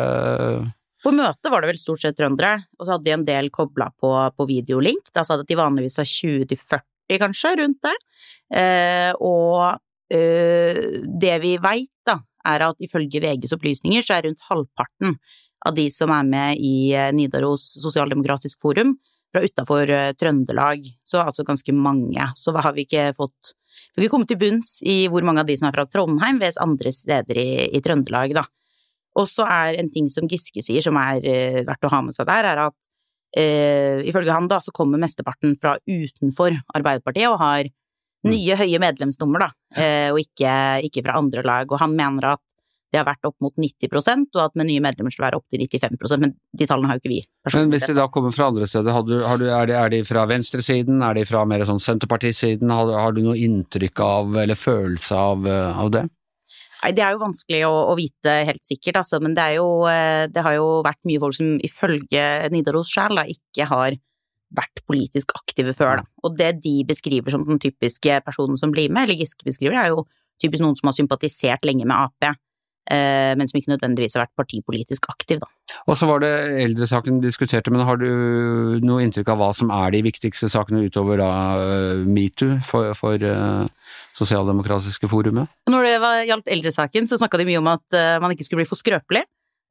På 1.06 1.15
møtet 1.17 1.50
var 1.53 1.65
det 1.65 1.73
vel 1.73 1.81
stort 1.81 2.05
sett 2.05 2.19
trøndere, 2.21 2.53
og 2.77 2.85
så 2.85 2.97
hadde 2.97 3.09
de 3.09 3.17
en 3.17 3.27
del 3.31 3.49
kobla 3.55 3.88
på, 3.97 4.12
på 4.37 4.49
videolink. 4.50 5.09
Da 5.17 5.25
sa 5.25 5.38
de 5.38 5.47
at 5.47 5.55
de 5.55 5.59
vanligvis 5.62 5.97
har 6.03 6.11
20-40, 6.12 6.85
kanskje, 7.25 7.56
rundt 7.62 7.89
det. 7.89 7.97
Uh, 8.53 9.12
og 9.25 9.82
det 10.06 11.32
vi 11.43 11.56
veit, 11.59 11.91
da, 12.06 12.21
er 12.47 12.62
at 12.62 12.85
ifølge 12.85 13.19
VGs 13.19 13.56
opplysninger 13.56 14.05
så 14.06 14.15
er 14.15 14.29
rundt 14.29 14.44
halvparten 14.47 15.17
av 15.67 15.75
de 15.75 15.89
som 15.91 16.12
er 16.15 16.29
med 16.29 16.61
i 16.62 16.94
Nidaros 17.17 17.65
sosialdemokratisk 17.82 18.61
forum, 18.62 18.93
fra 19.34 19.43
utafor 19.44 19.90
uh, 19.90 20.11
Trøndelag, 20.19 20.84
så 21.06 21.23
altså 21.25 21.44
ganske 21.46 21.75
mange. 21.75 22.28
Så 22.38 22.55
har 22.56 22.75
vi 22.76 22.87
ikke 22.87 23.11
fått 23.17 23.55
Vi 23.76 24.00
har 24.00 24.06
ikke 24.06 24.14
kommet 24.14 24.31
til 24.31 24.40
bunns 24.40 24.78
i 24.88 25.05
hvor 25.12 25.25
mange 25.25 25.43
av 25.43 25.49
de 25.49 25.56
som 25.58 25.69
er 25.69 25.75
fra 25.76 25.87
Trondheim, 25.88 26.38
ved 26.40 26.56
andre 26.62 26.93
steder 26.93 27.40
i, 27.40 27.50
i 27.76 27.82
Trøndelag, 27.84 28.34
da. 28.37 28.46
Og 29.17 29.28
så 29.28 29.46
er 29.49 29.78
en 29.81 29.88
ting 29.93 30.08
som 30.12 30.28
Giske 30.28 30.64
sier, 30.64 30.84
som 30.84 30.96
er 31.00 31.20
uh, 31.20 31.62
verdt 31.67 31.88
å 31.88 31.93
ha 31.93 32.02
med 32.05 32.17
seg 32.17 32.28
der, 32.28 32.50
er 32.52 32.62
at 32.67 32.88
uh, 33.40 34.00
ifølge 34.08 34.32
han 34.32 34.49
da, 34.49 34.61
så 34.64 34.75
kommer 34.76 35.00
mesteparten 35.00 35.56
fra 35.61 35.76
utenfor 35.84 36.56
Arbeiderpartiet 36.76 37.29
og 37.29 37.40
har 37.40 37.69
mm. 37.69 38.31
nye, 38.32 38.58
høye 38.61 38.81
medlemsnummer, 38.82 39.46
da, 39.46 39.87
og 40.12 40.20
ikke, 40.20 40.52
ikke 40.88 41.05
fra 41.05 41.20
andre 41.20 41.44
lag. 41.46 41.72
Og 41.72 41.81
han 41.81 41.96
mener 41.96 42.32
at 42.34 42.45
det 42.96 43.02
har 43.02 43.08
vært 43.08 43.28
opp 43.28 43.37
mot 43.44 43.52
90% 43.60 44.38
og 44.38 44.43
at 44.46 44.56
med 44.56 44.70
nye 44.70 44.82
medlemmer 44.84 45.12
skal 45.12 45.26
det 45.26 45.28
være 45.28 45.40
opp 45.43 45.52
til 45.52 45.64
95% 45.66 46.25
men 46.25 46.34
de 46.56 46.69
tallene 46.69 46.90
har 46.90 46.98
jo 46.98 47.04
ikke 47.04 47.12
vi. 47.12 47.22
Men 47.52 47.72
hvis 47.75 47.87
de 47.90 47.96
da 47.98 48.08
kommer 48.12 48.34
fra 48.34 48.48
andre 48.50 48.69
steder, 48.70 48.94
har 48.96 49.04
du, 49.06 49.16
har 49.20 49.40
du, 49.40 49.46
er, 49.50 49.69
de, 49.69 49.76
er, 49.76 49.93
de, 49.93 50.02
fra 50.08 50.25
venstresiden, 50.31 51.02
er 51.04 51.19
de 51.19 51.26
fra 51.28 51.44
mer 51.48 51.66
sånn 51.69 51.82
Senterpartisiden, 51.82 52.72
har, 52.72 52.93
har, 52.96 53.16
du 53.16 53.22
noe 53.26 53.37
inntrykk 53.38 54.02
av 54.02 54.38
eller 54.44 54.58
følelse 54.58 55.20
av, 55.20 55.46
eh, 55.50 55.82
av 55.84 55.93
det? 55.94 56.06
Nei, 56.82 56.93
det 56.96 57.04
er 57.04 57.14
jo 57.14 57.22
vanskelig 57.22 57.62
å, 57.69 57.75
å 57.93 57.94
vite 57.98 58.32
helt 58.48 58.64
sikkert, 58.64 59.00
altså, 59.02 59.20
men 59.22 59.37
det, 59.37 59.46
jo, 59.58 59.69
eh, 59.90 60.26
det 60.32 60.44
har 60.44 60.56
jo 60.58 60.66
vært 60.87 61.00
mye 61.08 61.22
folk 61.22 61.37
som 61.38 61.54
ifølge 61.64 62.26
Nidaros 62.54 62.93
sjæl 62.93 63.22
ikke 63.26 63.69
har 63.70 63.96
vært 64.56 64.82
politisk 64.87 65.32
aktive 65.37 65.75
før, 65.76 66.02
da. 66.02 66.06
Og 66.25 66.37
det 66.38 66.52
de 66.64 66.78
beskriver 66.87 67.34
som 67.34 67.44
den 67.46 67.60
typiske 67.62 68.20
personen 68.25 68.58
som 68.60 68.72
blir 68.75 68.93
med, 68.93 69.06
eller 69.06 69.19
Giske 69.19 69.46
beskriver, 69.46 69.78
er 69.81 69.94
jo 69.94 70.06
typisk 70.43 70.62
noen 70.62 70.76
som 70.78 70.90
har 70.90 70.96
sympatisert 70.96 71.66
lenge 71.66 71.87
med 71.88 71.96
Ap 71.96 72.28
men 72.87 73.49
som 73.50 73.59
ikke 73.59 73.73
nødvendigvis 73.73 74.15
har 74.15 74.27
vært 74.27 74.38
partipolitisk 74.38 75.09
aktiv, 75.11 75.41
da. 75.43 75.49
Og 75.91 75.97
så 75.99 76.06
var 76.06 76.23
det 76.23 76.31
eldresaken 76.62 77.19
du 77.19 77.27
diskuterte, 77.27 77.73
men 77.75 77.83
har 77.87 77.99
du 77.99 78.06
noe 78.87 79.03
inntrykk 79.03 79.33
av 79.33 79.41
hva 79.41 79.49
som 79.56 79.73
er 79.75 79.94
de 79.97 80.03
viktigste 80.06 80.49
sakene 80.53 80.85
utover 80.87 81.19
da 81.19 81.31
eh, 81.59 82.05
metoo 82.06 82.61
for, 82.67 82.93
for 82.99 83.19
uh, 83.19 83.67
Sosialdemokratiske 84.17 85.11
forumet? 85.11 85.50
Når 85.71 85.88
det 85.88 85.97
var, 86.05 86.21
gjaldt 86.29 86.53
eldresaken, 86.55 87.11
så 87.11 87.19
snakka 87.19 87.43
de 87.43 87.49
mye 87.50 87.61
om 87.62 87.73
at 87.75 87.99
man 88.23 88.33
ikke 88.35 88.47
skulle 88.47 88.62
bli 88.62 88.71
for 88.71 88.79
skrøpelig. 88.79 89.27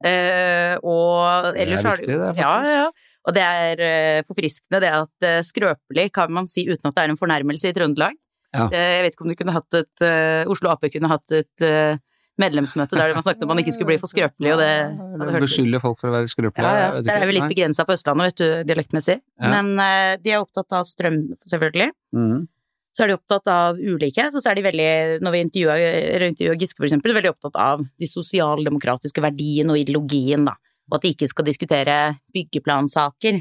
Og 0.06 1.56
ellers 1.56 1.82
Det 1.82 1.90
er 1.90 2.00
viktig, 2.02 2.18
det, 2.20 2.30
faktisk. 2.36 2.44
Ja, 2.44 2.82
ja. 2.84 2.86
Og 3.26 3.34
det 3.34 3.42
er 3.42 4.22
forfriskende 4.28 4.80
det 4.84 4.92
at 4.94 5.28
skrøpelig 5.48 6.10
kan 6.14 6.30
man 6.30 6.46
si 6.46 6.62
uten 6.68 6.92
at 6.92 6.94
det 6.94 7.02
er 7.02 7.14
en 7.14 7.18
fornærmelse 7.18 7.72
i 7.72 7.74
Trøndelag. 7.74 8.14
Ja. 8.54 8.68
Jeg 8.70 9.02
vet 9.02 9.16
ikke 9.16 9.26
om 9.26 9.32
du 9.32 9.38
kunne 9.40 9.56
hatt 9.56 9.78
et 9.80 10.04
Oslo 10.52 10.70
Ap 10.70 10.84
kunne 10.92 11.10
hatt 11.10 11.34
et 11.34 11.66
medlemsmøte 12.40 12.98
der 12.98 13.14
man 13.16 13.24
snakket 13.24 13.46
om 13.46 13.50
man 13.54 13.60
ikke 13.62 13.72
skulle 13.74 13.94
bli 13.94 14.00
for 14.00 14.10
skrøpelig, 14.10 14.50
og 14.54 14.60
det 14.60 14.72
hadde 14.72 15.40
Beskylder 15.46 15.82
folk 15.82 16.00
for 16.02 16.10
å 16.10 16.16
være 16.18 16.28
skrøpelige? 16.30 16.66
Ja, 16.68 16.82
ja. 16.82 17.00
Det 17.04 17.14
er 17.14 17.24
jo 17.24 17.36
litt 17.38 17.48
begrensa 17.52 17.86
på 17.88 17.96
Østlandet, 17.96 18.28
vet 18.28 18.42
du, 18.42 18.68
dialektmessig. 18.68 19.16
Ja. 19.40 19.52
Men 19.54 19.72
uh, 19.80 20.12
de 20.20 20.34
er 20.34 20.44
opptatt 20.44 20.76
av 20.76 20.84
strøm, 20.88 21.22
selvfølgelig. 21.48 21.88
Mm. 22.16 22.44
Så 22.96 23.04
er 23.04 23.10
de 23.10 23.16
opptatt 23.16 23.50
av 23.52 23.80
ulikhet, 23.80 24.32
og 24.32 24.40
så 24.40 24.50
er 24.50 24.58
de 24.58 24.64
veldig, 24.64 24.92
når 25.24 25.34
vi 25.34 25.42
intervjuer 25.46 26.60
Giske 26.60 26.80
for 26.80 26.88
eksempel, 26.88 27.16
veldig 27.16 27.34
opptatt 27.34 27.58
av 27.60 27.84
de 27.84 28.08
sosialdemokratiske 28.08 29.24
verdiene 29.24 29.74
og 29.74 29.80
ideologien, 29.80 30.48
da. 30.48 30.56
Og 30.88 30.98
at 30.98 31.04
de 31.04 31.12
ikke 31.16 31.28
skal 31.28 31.48
diskutere 31.48 31.96
byggeplansaker, 32.36 33.40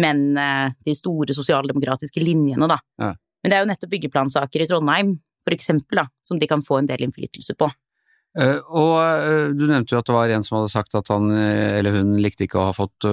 men 0.00 0.26
uh, 0.36 0.68
de 0.84 0.96
store 0.96 1.36
sosialdemokratiske 1.36 2.20
linjene, 2.20 2.68
da. 2.68 2.80
Ja. 3.00 3.14
Men 3.40 3.52
det 3.52 3.56
er 3.56 3.64
jo 3.64 3.70
nettopp 3.72 3.92
byggeplansaker 3.92 4.64
i 4.64 4.68
Trondheim, 4.68 5.16
for 5.46 5.54
eksempel, 5.54 6.02
da, 6.02 6.08
som 6.26 6.40
de 6.40 6.48
kan 6.50 6.64
få 6.66 6.80
en 6.80 6.88
del 6.88 7.04
innflytelse 7.06 7.54
på. 7.56 7.68
Uh, 8.36 8.60
og 8.68 8.94
uh, 9.00 9.50
du 9.56 9.64
nevnte 9.64 9.94
jo 9.94 10.00
at 10.02 10.08
det 10.08 10.14
var 10.16 10.32
en 10.34 10.42
som 10.44 10.58
hadde 10.58 10.72
sagt 10.74 10.96
at 10.98 11.08
han 11.08 11.30
eh, 11.32 11.78
eller 11.78 11.94
hun 11.94 12.18
likte 12.20 12.44
ikke 12.44 12.58
å 12.60 12.66
ha 12.68 12.74
fått 12.76 13.06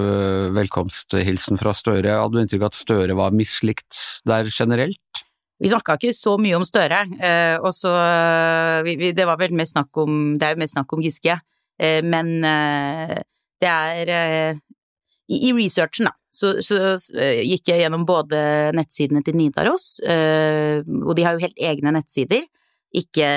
velkomsthilsen 0.56 1.60
fra 1.62 1.72
Støre. 1.75 2.18
Hadde 2.20 2.36
du 2.36 2.42
inntrykk 2.44 2.65
av 2.65 2.74
at 2.74 2.80
Støre 2.80 3.15
var 3.15 3.36
mislikt 3.36 4.00
der 4.27 4.50
generelt? 4.51 5.24
Vi 5.63 5.72
snakka 5.72 5.96
ikke 5.96 6.12
så 6.18 6.36
mye 6.42 6.58
om 6.58 6.65
Støre, 6.68 7.06
og 7.63 7.70
så 7.72 7.92
Det 8.84 9.27
var 9.30 9.38
vel 9.39 9.53
mest 9.56 9.77
snakk 9.77 9.96
om 10.01 10.34
Det 10.36 10.48
er 10.48 10.56
jo 10.56 10.62
mest 10.63 10.75
snakk 10.75 10.96
om 10.96 11.03
Giske, 11.06 11.38
men 12.03 12.34
det 12.44 13.70
er 13.70 14.12
i, 15.32 15.53
researchen, 15.56 16.10
da, 16.10 16.13
så, 16.36 16.58
så, 16.60 16.98
gikk 17.46 17.72
jeg 17.72 17.86
gjennom 17.86 18.03
både 18.10 18.42
nettsidene 18.75 19.24
til 19.24 19.38
Nidaros, 19.39 20.01
og 20.03 21.13
de 21.15 21.24
har 21.24 21.38
jo 21.38 21.46
helt 21.46 21.63
egne 21.72 21.96
nettsider 21.96 22.44
ikke 22.94 23.28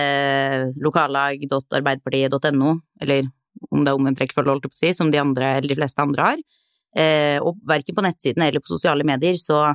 lokallag.arbeiderpartiet.no, 0.84 2.76
eller 3.00 3.30
om 3.72 3.82
det 3.84 3.90
er 3.90 3.96
omvendt 3.96 4.20
rekkefølge, 4.20 4.52
holdt 4.52 4.66
jeg 4.66 4.72
på 4.74 4.76
å 4.76 4.82
si, 4.82 4.92
som 4.96 5.10
de 5.12 5.20
andre, 5.20 5.56
eller 5.56 5.72
de 5.72 5.78
fleste 5.78 6.02
andre 6.02 6.28
har. 6.28 6.44
Eh, 6.96 7.38
og 7.44 7.58
verken 7.68 7.96
på 7.96 8.04
nettsiden 8.04 8.44
eller 8.44 8.62
på 8.64 8.72
sosiale 8.72 9.04
medier 9.04 9.36
så 9.40 9.66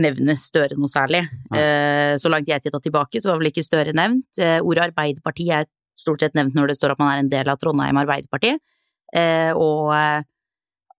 nevnes 0.00 0.46
Støre 0.48 0.78
noe 0.80 0.88
særlig. 0.88 1.26
Eh, 1.52 2.14
så 2.20 2.30
langt 2.32 2.48
jeg 2.48 2.64
titta 2.64 2.80
tilbake, 2.80 3.20
så 3.20 3.32
var 3.32 3.40
vel 3.40 3.50
ikke 3.50 3.64
Støre 3.64 3.92
nevnt. 3.96 4.40
Eh, 4.40 4.58
ordet 4.60 4.86
Arbeiderpartiet 4.90 5.56
er 5.58 5.68
stort 5.98 6.24
sett 6.24 6.36
nevnt 6.36 6.56
når 6.56 6.72
det 6.72 6.78
står 6.78 6.94
at 6.94 7.02
man 7.02 7.12
er 7.12 7.22
en 7.22 7.32
del 7.32 7.52
av 7.52 7.60
Trondheim 7.60 8.00
Arbeiderparti. 8.00 8.54
Eh, 9.12 9.52
og 9.52 9.92
eh, 9.96 10.24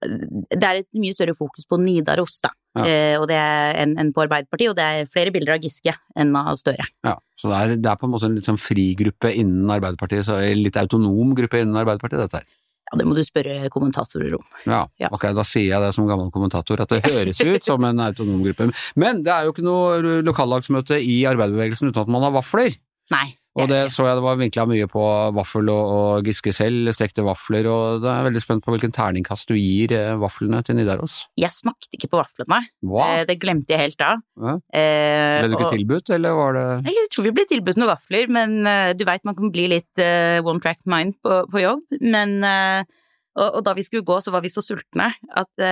det 0.03 0.67
er 0.67 0.81
et 0.81 0.89
mye 0.99 1.15
større 1.15 1.35
fokus 1.37 1.67
på 1.69 1.79
Nidaros, 1.81 2.39
da. 2.43 2.51
Ja. 2.73 2.87
Eh, 2.89 3.75
enn 3.83 3.93
en 4.01 4.09
på 4.15 4.23
Arbeiderpartiet, 4.23 4.71
og 4.71 4.77
det 4.79 4.85
er 4.85 5.11
flere 5.11 5.33
bilder 5.33 5.55
av 5.55 5.61
Giske 5.63 5.93
enn 6.17 6.33
av 6.35 6.55
Støre. 6.57 6.87
Ja, 7.05 7.19
Så 7.37 7.51
det 7.51 7.59
er, 7.59 7.75
det 7.77 7.91
er 7.91 7.99
på 8.01 8.07
en 8.07 8.13
måte 8.15 8.29
en 8.29 8.35
litt 8.37 8.47
sånn 8.47 8.61
frigruppe 8.61 9.29
innen 9.29 9.69
Arbeiderpartiet, 9.69 10.25
så 10.25 10.39
en 10.41 10.63
litt 10.63 10.79
autonom 10.81 11.35
gruppe 11.37 11.61
innen 11.61 11.77
Arbeiderpartiet, 11.83 12.25
dette 12.25 12.41
her? 12.41 12.49
Ja, 12.89 12.97
det 12.99 13.05
må 13.09 13.15
du 13.17 13.23
spørre 13.25 13.69
kommentatorer 13.73 14.35
om. 14.37 14.43
Ja, 14.69 14.83
ja, 15.01 15.09
ok, 15.13 15.29
da 15.33 15.45
sier 15.47 15.69
jeg 15.71 15.81
det 15.81 15.93
som 15.95 16.09
gammel 16.09 16.33
kommentator, 16.33 16.81
at 16.83 16.91
det 16.93 17.01
høres 17.05 17.39
ut 17.41 17.65
som 17.65 17.85
en 17.87 18.03
autonom 18.05 18.43
gruppe. 18.45 18.67
Men 18.99 19.23
det 19.25 19.33
er 19.33 19.47
jo 19.47 19.53
ikke 19.55 19.65
noe 19.65 20.19
lokallagsmøte 20.25 20.99
i 21.01 21.23
arbeiderbevegelsen 21.29 21.89
uten 21.89 22.03
at 22.03 22.11
man 22.13 22.27
har 22.27 22.35
vafler. 22.35 22.75
Nei. 23.13 23.31
Og 23.53 23.67
det 23.69 23.79
så 23.93 24.07
jeg 24.07 24.17
det 24.17 24.23
var 24.25 24.37
vinkla 24.39 24.63
mye 24.65 24.87
på 24.89 25.01
vaffel 25.37 25.67
og, 25.69 25.89
og 25.93 26.25
Giske 26.25 26.49
selv, 26.55 26.89
stekte 26.95 27.21
vafler, 27.25 27.67
og 27.69 27.99
da 28.01 28.09
er 28.09 28.15
jeg 28.23 28.27
veldig 28.31 28.41
spent 28.41 28.63
på 28.65 28.73
hvilken 28.73 28.93
terningkast 28.95 29.51
du 29.51 29.53
gir 29.53 29.93
eh, 29.93 30.15
vaflene 30.17 30.63
til 30.65 30.79
Nidaros. 30.79 31.19
Jeg 31.37 31.53
smakte 31.53 31.93
ikke 31.93 32.09
på 32.09 32.17
vaflene. 32.17 32.63
Hva? 32.81 33.05
Eh, 33.19 33.21
Det 33.29 33.35
glemte 33.43 33.75
jeg 33.75 33.83
helt 33.83 33.99
da. 34.01 34.15
Ja. 34.41 34.55
Eh, 34.73 35.37
Ble 35.43 35.51
du 35.51 35.55
ikke 35.59 35.67
og- 35.69 35.75
tilbudt, 35.77 36.09
eller 36.17 36.33
var 36.39 36.57
det 36.57 36.65
Jeg 36.97 37.11
tror 37.13 37.27
vi 37.29 37.35
ble 37.37 37.45
tilbudt 37.53 37.77
noen 37.77 37.93
vafler, 37.93 38.27
men 38.39 38.57
du 38.97 39.05
veit 39.05 39.23
man 39.29 39.37
kan 39.37 39.53
bli 39.53 39.67
litt 39.75 40.01
one 40.41 40.59
track 40.59 40.81
mind 40.89 41.19
på, 41.21 41.43
på 41.53 41.61
jobb. 41.61 41.85
Men 42.01 42.39
og, 42.43 43.47
og 43.57 43.61
da 43.65 43.73
vi 43.77 43.85
skulle 43.85 44.05
gå, 44.05 44.17
så 44.21 44.33
var 44.33 44.41
vi 44.41 44.49
så 44.53 44.61
sultne 44.65 45.11
at 45.29 45.63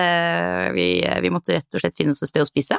vi, 0.77 0.87
vi 1.01 1.33
måtte 1.33 1.53
rett 1.57 1.77
og 1.77 1.81
slett 1.81 1.97
finne 1.97 2.13
oss 2.13 2.21
et 2.21 2.29
sted 2.29 2.45
å 2.45 2.49
spise. 2.49 2.77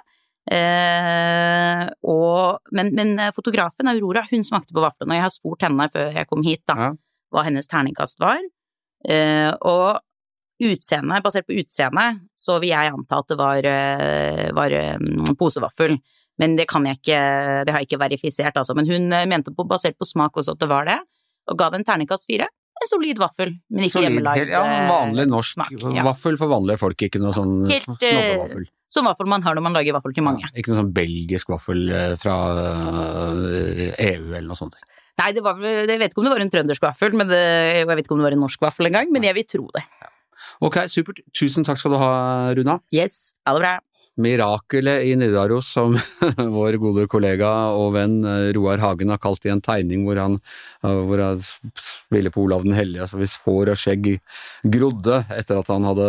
Eh, 0.51 1.85
og, 2.09 2.59
men, 2.75 2.91
men 2.97 3.13
fotografen, 3.37 3.91
Aurora, 3.93 4.25
hun 4.31 4.43
smakte 4.47 4.75
på 4.75 4.83
vaflene, 4.83 5.13
og 5.13 5.19
jeg 5.19 5.27
har 5.27 5.35
spurt 5.35 5.67
henne 5.67 5.87
før 5.93 6.09
jeg 6.17 6.29
kom 6.31 6.43
hit, 6.47 6.65
da, 6.67 6.75
Ja. 6.79 6.89
hva 7.33 7.45
hennes 7.47 7.69
terningkast 7.71 8.19
var. 8.21 8.41
Eh, 9.09 9.53
og 9.63 10.01
utseende, 10.63 11.21
basert 11.25 11.47
på 11.49 11.57
utseende, 11.59 12.07
så 12.39 12.59
vil 12.63 12.71
jeg 12.75 12.93
anta 12.93 13.19
at 13.23 13.31
det 13.33 13.39
var, 13.39 13.65
eh, 13.67 14.51
var 14.55 14.71
eh, 14.77 14.99
posevaffel. 15.39 15.97
Men 16.39 16.57
det 16.57 16.67
kan 16.71 16.85
jeg 16.87 16.99
ikke, 17.01 17.21
det 17.67 17.73
har 17.73 17.83
jeg 17.83 17.89
ikke 17.91 18.03
verifisert, 18.03 18.57
altså. 18.57 18.75
Men 18.75 18.87
hun 18.89 19.13
eh, 19.13 19.27
mente 19.27 19.53
på, 19.55 19.67
basert 19.69 19.99
på 19.99 20.07
smak 20.09 20.37
også 20.37 20.55
at 20.57 20.63
det 20.63 20.69
var 20.71 20.87
det, 20.89 20.99
og 21.51 21.59
ga 21.59 21.71
den 21.71 21.85
terningkast 21.85 22.27
fire. 22.31 22.47
En 22.83 22.89
solid 22.91 23.19
vaffel, 23.23 23.53
men 23.71 23.87
ikke 23.87 24.01
Solid, 24.01 24.09
hjemmelagd 24.09 24.51
Ja, 24.51 24.63
eh, 24.67 24.87
vanlig 24.91 25.27
norsk 25.31 25.55
smak. 25.55 25.75
Ja. 25.95 26.03
vaffel 26.09 26.39
for 26.41 26.51
vanlige 26.51 26.81
folk, 26.83 27.05
ikke 27.07 27.21
noe 27.23 27.35
sånn 27.37 27.53
Helt, 27.71 27.87
eh, 27.89 27.99
snobbevaffel. 28.01 28.65
Som 28.93 29.07
vaffel 29.09 29.29
man 29.31 29.45
har 29.47 29.55
når 29.57 29.65
man 29.69 29.77
lager 29.77 29.95
vaffel 29.97 30.15
til 30.17 30.27
mange. 30.27 30.43
Ja, 30.43 30.51
ikke 30.59 30.73
noe 30.73 30.81
sånn 30.83 30.91
belgisk 30.97 31.53
vaffel 31.53 31.85
eh, 31.95 32.17
fra 32.21 32.35
EU 33.33 34.33
eller 34.33 34.49
noe 34.51 34.59
sånt. 34.59 34.75
Nei, 35.21 35.31
det 35.37 35.45
var, 35.45 35.61
jeg 35.61 36.01
vet 36.01 36.11
ikke 36.11 36.23
om 36.23 36.27
det 36.27 36.33
var 36.35 36.43
en 36.43 36.51
trøndersk 36.53 36.83
vaffel, 36.83 37.15
men 37.15 37.29
det, 37.31 37.39
jeg 37.79 37.87
vet 37.87 38.03
ikke 38.05 38.17
om 38.17 38.23
det 38.23 38.27
var 38.31 38.37
en 38.37 38.45
norsk 38.47 38.65
vaffel 38.65 38.89
engang, 38.89 39.13
men 39.13 39.27
jeg 39.29 39.37
vil 39.39 39.47
tro 39.47 39.69
det. 39.77 39.85
Ok, 40.65 40.81
supert. 40.91 41.21
Tusen 41.37 41.67
takk 41.67 41.79
skal 41.79 41.95
du 41.95 41.99
ha, 42.01 42.13
Runa. 42.57 42.81
Yes, 42.95 43.35
ha 43.47 43.55
det 43.55 43.63
bra. 43.63 43.75
Mirakelet 44.21 45.07
i 45.09 45.15
Nidaros, 45.17 45.71
som 45.73 45.95
vår 46.57 46.77
gode 46.83 47.07
kollega 47.09 47.49
og 47.73 47.95
venn 47.97 48.19
eh, 48.29 48.51
Roar 48.57 48.83
Hagen 48.83 49.13
har 49.15 49.21
kalt 49.23 49.47
i 49.49 49.53
en 49.53 49.63
tegning 49.65 50.05
hvor 50.05 50.21
han, 50.21 50.37
eh, 50.85 51.01
hvor 51.09 51.23
han 51.23 51.41
spiller 51.81 52.35
på 52.35 52.45
Olav 52.45 52.67
den 52.67 52.77
hellige, 52.77 53.07
altså 53.07 53.23
hvis 53.23 53.39
hår 53.47 53.73
og 53.73 53.81
skjegg 53.81 54.11
grodde 54.77 55.23
etter 55.33 55.63
at 55.63 55.73
han 55.73 55.89
hadde, 55.89 56.09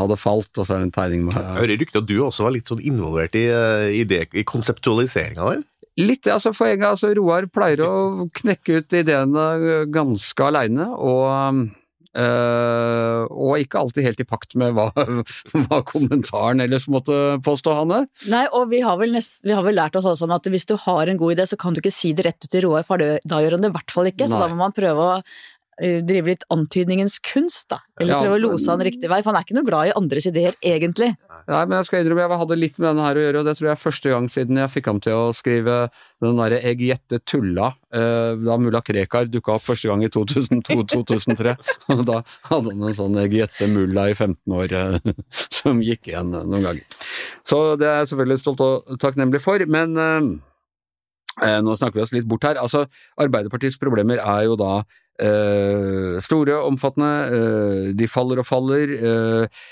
hadde 0.00 0.20
falt, 0.20 0.52
og 0.56 0.64
så 0.64 0.76
er 0.76 0.82
det 0.82 0.88
en 0.88 0.96
tegning 0.96 1.26
med 1.28 1.36
Jeg 1.36 1.60
hører 1.60 1.82
rykter 1.84 2.02
at 2.02 2.08
du 2.08 2.16
også 2.24 2.48
var 2.48 2.56
litt 2.56 2.72
sånn 2.72 2.84
involvert 2.88 3.36
i, 3.36 3.46
eh, 3.52 3.88
i, 4.00 4.04
det, 4.08 4.26
i 4.32 4.46
konseptualiseringa 4.48 5.52
der. 5.52 5.64
Litt, 6.00 6.28
altså 6.28 6.52
for 6.56 6.68
en 6.68 6.80
gang, 6.80 6.94
altså 6.96 7.12
Roar 7.16 7.48
pleier 7.52 7.84
å 7.84 8.28
knekke 8.36 8.80
ut 8.80 8.96
ideene 8.96 9.84
ganske 9.92 10.48
aleine, 10.48 10.88
og 10.96 11.68
øh, 12.16 13.22
og 13.30 13.62
ikke 13.62 13.80
alltid 13.80 14.06
helt 14.06 14.22
i 14.22 14.28
pakt 14.28 14.56
med 14.58 14.76
hva, 14.76 14.88
hva 15.66 15.80
kommentaren 15.86 16.64
ellers 16.64 16.88
måtte 16.92 17.38
påstå, 17.46 17.74
Hanne. 17.80 18.04
Nei, 18.32 18.44
og 18.56 18.70
vi 18.72 18.82
har, 18.84 19.02
nest, 19.12 19.42
vi 19.46 19.54
har 19.56 19.66
vel 19.66 19.78
lært 19.78 19.98
oss 19.98 20.08
alle 20.08 20.20
sammen 20.20 20.38
at 20.38 20.48
hvis 20.52 20.68
du 20.68 20.76
har 20.86 21.10
en 21.10 21.20
god 21.20 21.36
idé, 21.36 21.48
så 21.48 21.58
kan 21.60 21.76
du 21.76 21.82
ikke 21.82 21.94
si 21.94 22.14
det 22.16 22.26
rett 22.28 22.40
ut 22.42 22.50
til 22.52 22.66
Roar, 22.66 22.86
for 22.86 23.02
da 23.02 23.42
gjør 23.42 23.58
han 23.58 23.66
det 23.66 23.72
i 23.72 23.76
hvert 23.76 23.94
fall 23.94 24.10
ikke. 24.10 24.30
Så 24.30 24.40
da 24.40 24.48
må 24.50 24.58
man 24.60 24.76
prøve 24.76 25.10
å 25.10 25.20
drive 25.76 26.32
litt 26.32 26.44
antydningens 26.52 27.18
kunst, 27.20 27.66
da. 27.72 27.82
Eller 28.00 28.14
Ja, 28.14 28.20
prøve 28.24 28.38
å 28.38 28.42
lose 28.46 28.70
han 28.70 28.80
riktig 28.84 29.10
vei, 29.12 29.20
for 29.20 29.32
han 29.32 29.40
er 29.40 29.46
ikke 29.46 29.56
noe 29.58 29.66
glad 29.68 29.90
i 29.90 29.94
andres 29.98 30.26
ideer, 30.28 30.56
egentlig. 30.64 31.10
Nei, 31.46 31.60
men 31.68 31.76
jeg 31.78 31.86
skal 31.88 32.00
innrømme, 32.02 32.24
jeg 32.24 32.40
hadde 32.40 32.58
litt 32.58 32.78
med 32.80 32.88
denne 32.88 33.04
her 33.06 33.18
å 33.18 33.22
gjøre, 33.22 33.40
og 33.42 33.46
det 33.46 33.54
tror 33.58 33.68
jeg 33.68 33.76
er 33.76 33.82
første 33.82 34.12
gang 34.12 34.28
siden 34.32 34.60
jeg 34.62 34.72
fikk 34.72 34.88
ham 34.90 35.00
til 35.04 35.14
å 35.14 35.26
skrive 35.36 35.76
den 36.24 36.40
derre 36.40 36.58
Eg 36.64 36.80
gjette 36.80 37.20
tulla, 37.28 37.68
eh, 37.92 38.32
da 38.40 38.56
mulla 38.58 38.80
Krekar 38.82 39.28
dukka 39.30 39.54
opp 39.54 39.66
første 39.66 39.90
gang 39.90 40.02
i 40.02 40.10
2002-2003. 40.12 41.54
Og 41.94 42.02
da 42.08 42.22
hadde 42.48 42.72
han 42.72 42.88
en 42.88 42.96
sånn 42.96 43.20
Eg 43.22 43.36
gjette 43.36 43.68
mulla 43.70 44.08
i 44.10 44.16
15 44.16 44.56
år 44.56 44.74
eh, 44.80 44.98
som 45.60 45.82
gikk 45.84 46.10
igjen 46.10 46.34
eh, 46.34 46.48
noen 46.48 46.66
ganger. 46.70 47.00
Så 47.46 47.62
det 47.78 47.88
er 47.88 48.00
jeg 48.02 48.12
selvfølgelig 48.12 48.42
stolt 48.42 48.64
og 48.66 49.00
takknemlig 49.02 49.42
for, 49.44 49.62
men 49.70 49.96
eh, 50.02 50.30
eh, 51.46 51.58
nå 51.62 51.76
snakker 51.78 52.00
vi 52.00 52.06
oss 52.08 52.14
litt 52.16 52.28
bort 52.28 52.48
her. 52.48 52.58
Altså, 52.62 52.86
Arbeiderpartiets 53.22 53.78
problemer 53.82 54.22
er 54.22 54.48
jo 54.48 54.56
da 54.60 54.80
eh, 54.80 55.04
store, 56.22 56.60
omfattende, 56.66 57.10
eh, 57.32 57.90
de 57.96 58.08
faller 58.10 58.42
og 58.42 58.48
faller. 58.48 58.94
eh, 59.00 59.66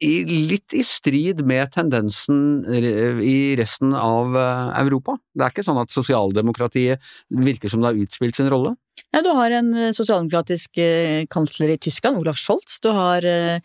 i, 0.00 0.24
litt 0.24 0.72
i 0.72 0.82
strid 0.86 1.42
med 1.44 1.72
tendensen 1.74 2.64
i 2.72 3.54
resten 3.60 3.92
av 3.96 4.36
eh, 4.36 4.70
Europa. 4.80 5.18
Det 5.36 5.44
er 5.44 5.52
ikke 5.52 5.64
sånn 5.66 5.80
at 5.82 5.92
sosialdemokratiet 5.92 7.10
virker 7.28 7.72
som 7.72 7.82
det 7.82 7.90
har 7.90 8.00
utspilt 8.06 8.38
sin 8.38 8.48
rolle. 8.52 8.74
Ja, 9.10 9.22
du 9.24 9.30
har 9.36 9.52
en 9.58 9.72
eh, 9.74 9.92
sosialdemokratisk 9.96 10.80
eh, 10.80 11.26
kansler 11.30 11.74
i 11.74 11.78
Tyskland, 11.82 12.20
Olaf 12.20 12.40
Scholz. 12.40 12.80
Du 12.80 12.90
har 12.96 13.26
eh, 13.28 13.60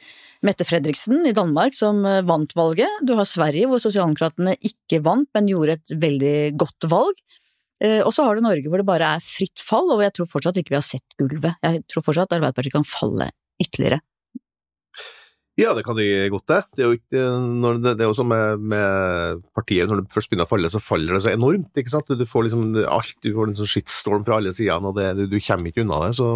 Mette 0.45 0.67
Fredriksen 0.67 1.23
i 1.29 1.35
Danmark 1.35 1.77
som 1.77 2.03
eh, 2.05 2.23
vant 2.27 2.51
valget. 2.57 2.99
Du 3.07 3.15
har 3.19 3.29
Sverige 3.29 3.71
hvor 3.71 3.83
sosialdemokratene 3.83 4.57
ikke 4.59 5.01
vant, 5.05 5.29
men 5.37 5.51
gjorde 5.51 5.79
et 5.79 5.97
veldig 6.03 6.37
godt 6.59 6.89
valg. 6.91 7.23
Eh, 7.83 8.01
Og 8.05 8.13
så 8.15 8.23
har 8.23 8.35
du 8.35 8.45
Norge 8.45 8.69
hvor 8.71 8.81
det 8.81 8.87
bare 8.87 9.15
er 9.17 9.23
fritt 9.23 9.61
fall, 9.61 9.89
og 9.91 10.03
jeg 10.05 10.15
tror 10.15 10.31
fortsatt 10.31 10.59
ikke 10.61 10.75
vi 10.75 10.79
har 10.79 10.87
sett 10.87 11.17
gulvet. 11.19 11.57
Jeg 11.63 11.83
tror 11.91 12.05
fortsatt 12.05 12.35
Arbeiderpartiet 12.37 12.75
kan 12.77 12.87
falle 12.87 13.31
ytterligere. 13.61 14.01
Ja, 15.55 15.69
det 15.71 15.85
kan 15.87 15.95
de 15.95 16.03
godt 16.33 16.49
det. 16.51 16.57
Det 16.75 16.83
er 16.83 16.89
jo, 16.89 16.95
ikke, 16.97 17.21
det, 17.79 17.93
det 17.95 18.03
er 18.03 18.09
jo 18.09 18.15
som 18.17 18.27
med, 18.27 18.59
med 18.73 19.43
partiet, 19.55 19.87
når 19.87 20.01
det 20.01 20.11
først 20.11 20.27
begynner 20.27 20.43
å 20.43 20.49
falle, 20.49 20.71
så 20.71 20.81
faller 20.83 21.15
det 21.15 21.21
så 21.23 21.31
enormt, 21.31 21.71
ikke 21.79 21.93
sant? 21.93 22.11
Du 22.11 22.25
får 22.27 22.49
liksom 22.49 22.65
alt, 22.83 23.13
du 23.23 23.29
får 23.31 23.47
en 23.47 23.55
sånn 23.61 23.71
shitstorm 23.71 24.25
fra 24.27 24.41
alle 24.41 24.51
sidene, 24.55 24.91
og 24.91 24.99
det, 24.99 25.07
du, 25.15 25.23
du 25.31 25.37
kommer 25.39 25.71
ikke 25.71 25.85
unna 25.85 26.01
det. 26.03 26.11
Så, 26.19 26.27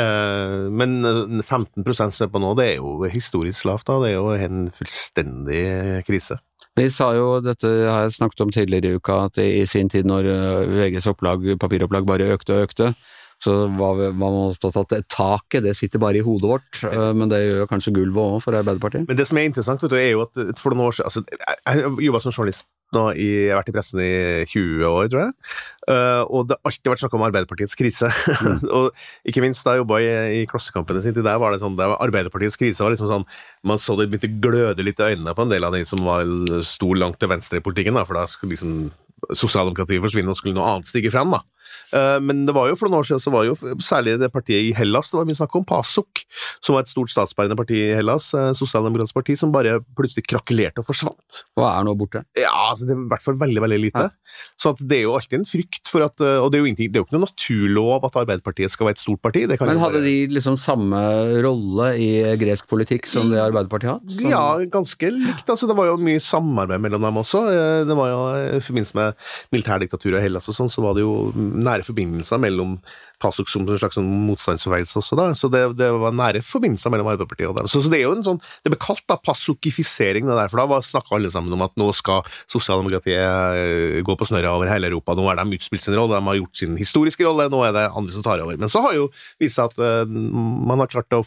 eh, 0.00 0.64
men 0.80 0.96
15 1.44 1.84
som 2.00 2.24
er 2.24 2.32
på 2.32 2.40
nå, 2.40 2.54
det 2.56 2.70
er 2.70 2.80
jo 2.80 2.96
historisk 3.12 3.68
lavt 3.68 3.90
da, 3.90 4.00
det 4.00 4.14
er 4.14 4.16
jo 4.16 4.32
en 4.48 4.64
fullstendig 4.80 5.62
krise. 6.08 6.40
Vi 6.78 6.88
sa 6.94 7.10
jo, 7.16 7.38
dette 7.42 7.68
har 7.88 8.06
jeg 8.06 8.16
snakket 8.18 8.42
om 8.44 8.50
tidligere 8.54 8.92
i 8.92 8.98
uka, 9.00 9.22
at 9.26 9.40
i 9.42 9.64
sin 9.66 9.90
tid 9.90 10.06
når 10.06 10.28
eh, 10.30 10.74
VGs 10.76 11.08
opplag, 11.10 11.46
papiropplag 11.58 12.06
bare 12.06 12.30
økte 12.36 12.54
og 12.54 12.68
økte, 12.68 12.92
så 13.42 13.54
var 13.78 14.00
man 14.18 14.36
opptatt 14.48 14.78
av 14.78 14.86
at 14.86 15.08
taket 15.14 15.66
det 15.66 15.74
sitter 15.78 16.02
bare 16.02 16.20
i 16.20 16.24
hodet 16.26 16.50
vårt, 16.50 16.80
eh, 16.86 17.10
men 17.18 17.30
det 17.30 17.42
gjør 17.42 17.70
kanskje 17.70 17.94
gulvet 17.98 18.22
òg 18.22 18.42
for 18.44 18.58
Arbeiderpartiet. 18.58 19.08
Men 19.10 19.18
det 19.18 19.26
som 19.30 19.40
er 19.40 19.50
interessant, 19.50 19.82
vet 19.82 19.94
du, 19.94 19.98
er 19.98 20.12
jo 20.12 20.24
at 20.26 20.42
for 20.60 20.74
noen 20.74 20.90
år 20.90 20.98
siden 20.98 21.10
altså, 21.10 21.24
jeg 21.66 22.08
jobba 22.08 22.22
som 22.22 22.34
journalist 22.34 22.68
nå 22.96 23.04
i, 23.14 23.26
jeg 23.46 23.52
har 23.52 23.60
vært 23.60 23.70
i 23.72 23.74
pressen 23.76 24.00
i 24.00 24.12
20 24.48 24.86
år, 24.88 25.08
tror 25.12 25.22
jeg. 25.26 25.34
Uh, 25.88 26.22
og 26.24 26.48
det 26.48 26.56
har 26.56 26.70
alltid 26.70 26.92
vært 26.92 27.02
snakk 27.02 27.16
om 27.18 27.24
Arbeiderpartiets 27.26 27.76
krise. 27.78 28.10
og 28.76 29.28
ikke 29.28 29.42
minst 29.44 29.66
da 29.66 29.76
jeg 29.76 29.82
jobba 29.82 30.00
i, 30.04 30.08
i 30.38 30.46
Klassekampen 30.48 31.00
sin 31.04 31.16
til 31.16 31.26
der 31.26 31.40
var 31.40 31.54
det 31.54 31.60
sånn, 31.64 31.76
der 31.78 31.92
var 31.92 32.02
Arbeiderpartiets 32.04 32.60
krise 32.60 32.84
var 32.84 32.94
liksom 32.94 33.10
sånn 33.10 33.26
Man 33.68 33.80
så 33.82 33.96
det 33.98 34.08
begynte 34.12 34.30
å 34.30 34.40
gløde 34.48 34.86
litt 34.86 35.00
i 35.02 35.12
øynene 35.12 35.34
på 35.36 35.44
en 35.44 35.52
del 35.52 35.66
av 35.68 35.76
de 35.76 35.84
som 35.88 36.00
var 36.06 36.24
sto 36.64 36.92
langt 36.96 37.20
til 37.20 37.30
venstre 37.32 37.60
i 37.60 37.64
politikken, 37.64 37.98
da, 37.98 38.06
for 38.08 38.20
da 38.20 38.26
skulle 38.30 38.56
liksom 38.56 38.88
sosialdemokratiet 39.34 40.02
forsvinne 40.02 40.32
og 40.32 40.38
skulle 40.38 40.56
noe 40.56 40.68
annet 40.76 40.88
stige 40.88 41.12
frem. 41.12 41.32
da. 41.34 41.42
Eh, 41.92 42.18
Men 42.20 42.44
det 42.48 42.54
var 42.56 42.68
jo 42.70 42.76
for 42.78 42.88
noen 42.88 43.02
år 43.02 43.08
siden 43.08 43.22
så 43.22 43.32
var 43.32 43.46
jo 43.48 43.56
særlig 43.84 44.18
det 44.20 44.30
partiet 44.34 44.68
i 44.68 44.74
Hellas 44.76 45.10
det 45.12 45.18
var 45.20 45.28
mye 45.28 45.38
snakk 45.38 45.54
om, 45.58 45.64
PASOK, 45.68 46.22
som 46.64 46.76
var 46.76 46.84
et 46.84 46.92
stort 46.92 47.12
statsbærende 47.12 47.56
parti 47.58 47.78
i 47.78 47.94
Hellas, 47.96 48.30
eh, 48.36 48.50
sosialdemokratisk 48.56 49.16
parti, 49.16 49.36
som 49.38 49.52
bare 49.54 49.78
plutselig 49.98 50.26
krakelerte 50.28 50.82
og 50.82 50.88
forsvant. 50.88 51.42
Og 51.58 51.64
er 51.68 51.86
nå 51.86 51.94
borte. 51.98 52.24
Ja, 52.38 52.52
altså 52.70 52.88
det 52.88 52.94
er 52.96 53.02
i 53.02 53.08
hvert 53.12 53.24
fall 53.24 53.38
veldig 53.40 53.64
veldig 53.64 53.80
lite. 53.86 54.04
Så 54.60 54.74
at 54.74 54.82
det 54.82 55.00
er 55.00 55.06
jo 55.06 55.14
alltid 55.16 55.40
en 55.40 55.48
frykt 55.48 55.90
for 55.90 56.04
at 56.04 56.20
eh, 56.24 56.38
Og 56.42 56.50
det 56.52 56.58
er 56.58 56.64
jo, 56.64 56.68
ingenting, 56.70 56.92
det 56.92 56.98
er 56.98 57.02
jo 57.02 57.08
ikke 57.08 57.16
noe 57.18 57.26
naturlov 57.26 58.06
at 58.08 58.18
Arbeiderpartiet 58.22 58.72
skal 58.72 58.88
være 58.88 58.98
et 58.98 59.02
stort 59.02 59.22
parti. 59.24 59.44
Det 59.48 59.58
kan 59.58 59.70
Men 59.70 59.80
hadde 59.82 60.02
de 60.04 60.16
liksom 60.32 60.58
samme 60.60 61.00
rolle 61.44 61.90
i 62.00 62.10
gresk 62.40 62.68
politikk 62.70 63.08
som 63.10 63.30
det 63.32 63.40
Arbeiderpartiet 63.42 63.94
har 63.94 64.00
Som... 64.04 64.30
Ja, 64.30 64.44
ganske 64.70 65.10
likt. 65.14 65.46
Altså, 65.48 65.68
det 65.70 65.76
var 65.78 65.90
jo 65.90 65.98
mye 66.00 66.22
samarbeid 66.22 66.82
mellom 66.84 67.04
dem 67.06 67.20
også. 67.22 67.44
Det 67.88 67.96
var 67.98 68.12
jo 68.12 68.20
I 68.58 68.62
forbindelse 68.64 68.98
med 68.98 69.28
militærdiktaturet 69.54 70.20
i 70.20 70.26
Hellas 70.26 70.48
og 70.50 70.56
sånn, 70.56 70.70
så 70.72 70.84
var 70.84 70.96
det 70.96 71.04
jo 71.04 71.32
nære 71.64 71.86
forbindelser 71.86 72.40
mellom 72.42 72.76
PASOK 73.22 73.50
som 73.50 73.64
en 73.66 73.78
slags 73.80 73.98
sånn 73.98 74.08
motstandsbevegelse 74.28 75.00
også, 75.00 75.16
da. 75.18 75.26
Så 75.36 75.50
det, 75.52 75.62
det 75.78 75.88
var 75.98 76.14
nære 76.14 76.42
forbindelser 76.46 76.92
mellom 76.94 77.10
Arbeiderpartiet 77.10 77.50
og 77.50 77.56
dem. 77.58 77.70
Så, 77.70 77.82
så 77.82 77.90
det 77.92 78.00
er 78.00 78.06
jo 78.06 78.14
en 78.14 78.24
sånn 78.24 78.40
Det 78.64 78.70
ble 78.72 78.78
kalt 78.82 79.04
da 79.10 79.18
pasokifisering, 79.18 80.28
det 80.28 80.36
der, 80.38 80.52
for 80.52 80.62
da 80.62 80.78
snakka 80.84 81.16
alle 81.18 81.32
sammen 81.34 81.54
om 81.56 81.64
at 81.66 81.74
nå 81.80 81.88
skal 81.96 82.22
sosialdemokratiet 82.50 83.18
eh, 83.18 83.98
gå 84.06 84.18
på 84.18 84.28
snørra 84.28 84.54
over 84.56 84.70
hele 84.70 84.90
Europa. 84.90 85.16
Nå 85.18 85.26
har 85.28 85.40
de 85.40 85.58
utspilt 85.58 85.84
sin 85.84 85.98
rolle, 85.98 86.18
de 86.18 86.30
har 86.30 86.40
gjort 86.40 86.62
sin 86.62 86.78
historiske 86.78 87.26
rolle, 87.26 87.48
nå 87.52 87.64
er 87.66 87.74
det 87.76 87.86
andre 87.88 88.14
som 88.14 88.26
tar 88.26 88.44
over. 88.44 88.58
Men 88.60 88.72
så 88.72 88.84
har 88.86 88.96
jo 88.98 89.08
vist 89.42 89.58
seg 89.58 89.72
at 89.72 89.82
eh, 89.82 90.16
man 90.70 90.84
har 90.84 90.92
klart 90.92 91.18
å 91.18 91.24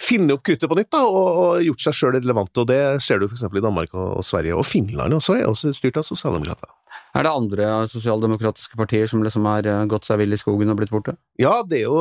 finne 0.00 0.36
opp 0.36 0.44
kuttet 0.46 0.70
på 0.70 0.78
nytt 0.78 0.92
da, 0.94 1.02
og, 1.08 1.42
og 1.42 1.66
gjort 1.66 1.88
seg 1.88 1.98
sjøl 1.98 2.16
relevant, 2.20 2.62
og 2.62 2.70
det 2.70 2.80
ser 3.04 3.20
du 3.20 3.28
f.eks. 3.28 3.46
i 3.48 3.64
Danmark 3.64 3.94
og, 3.96 4.20
og 4.20 4.26
Sverige. 4.26 4.56
Og 4.58 4.66
Finland 4.68 5.18
også 5.18 5.40
er 5.40 5.48
også 5.50 5.74
styrt 5.74 5.98
av 6.00 6.06
sosialdemokrater. 6.06 6.70
Er 7.14 7.22
det 7.22 7.30
andre 7.30 7.66
sosialdemokratiske 7.86 8.74
partier 8.78 9.06
som 9.06 9.22
liksom 9.22 9.44
har 9.46 9.66
eh, 9.70 9.84
gått 9.90 10.08
seg 10.08 10.18
vill 10.18 10.34
i 10.34 10.38
skogen 10.38 10.72
og 10.72 10.80
blitt 10.80 10.90
borte? 10.90 11.14
Ja, 11.38 11.60
det 11.62 11.78
er 11.78 11.84
jo 11.84 12.00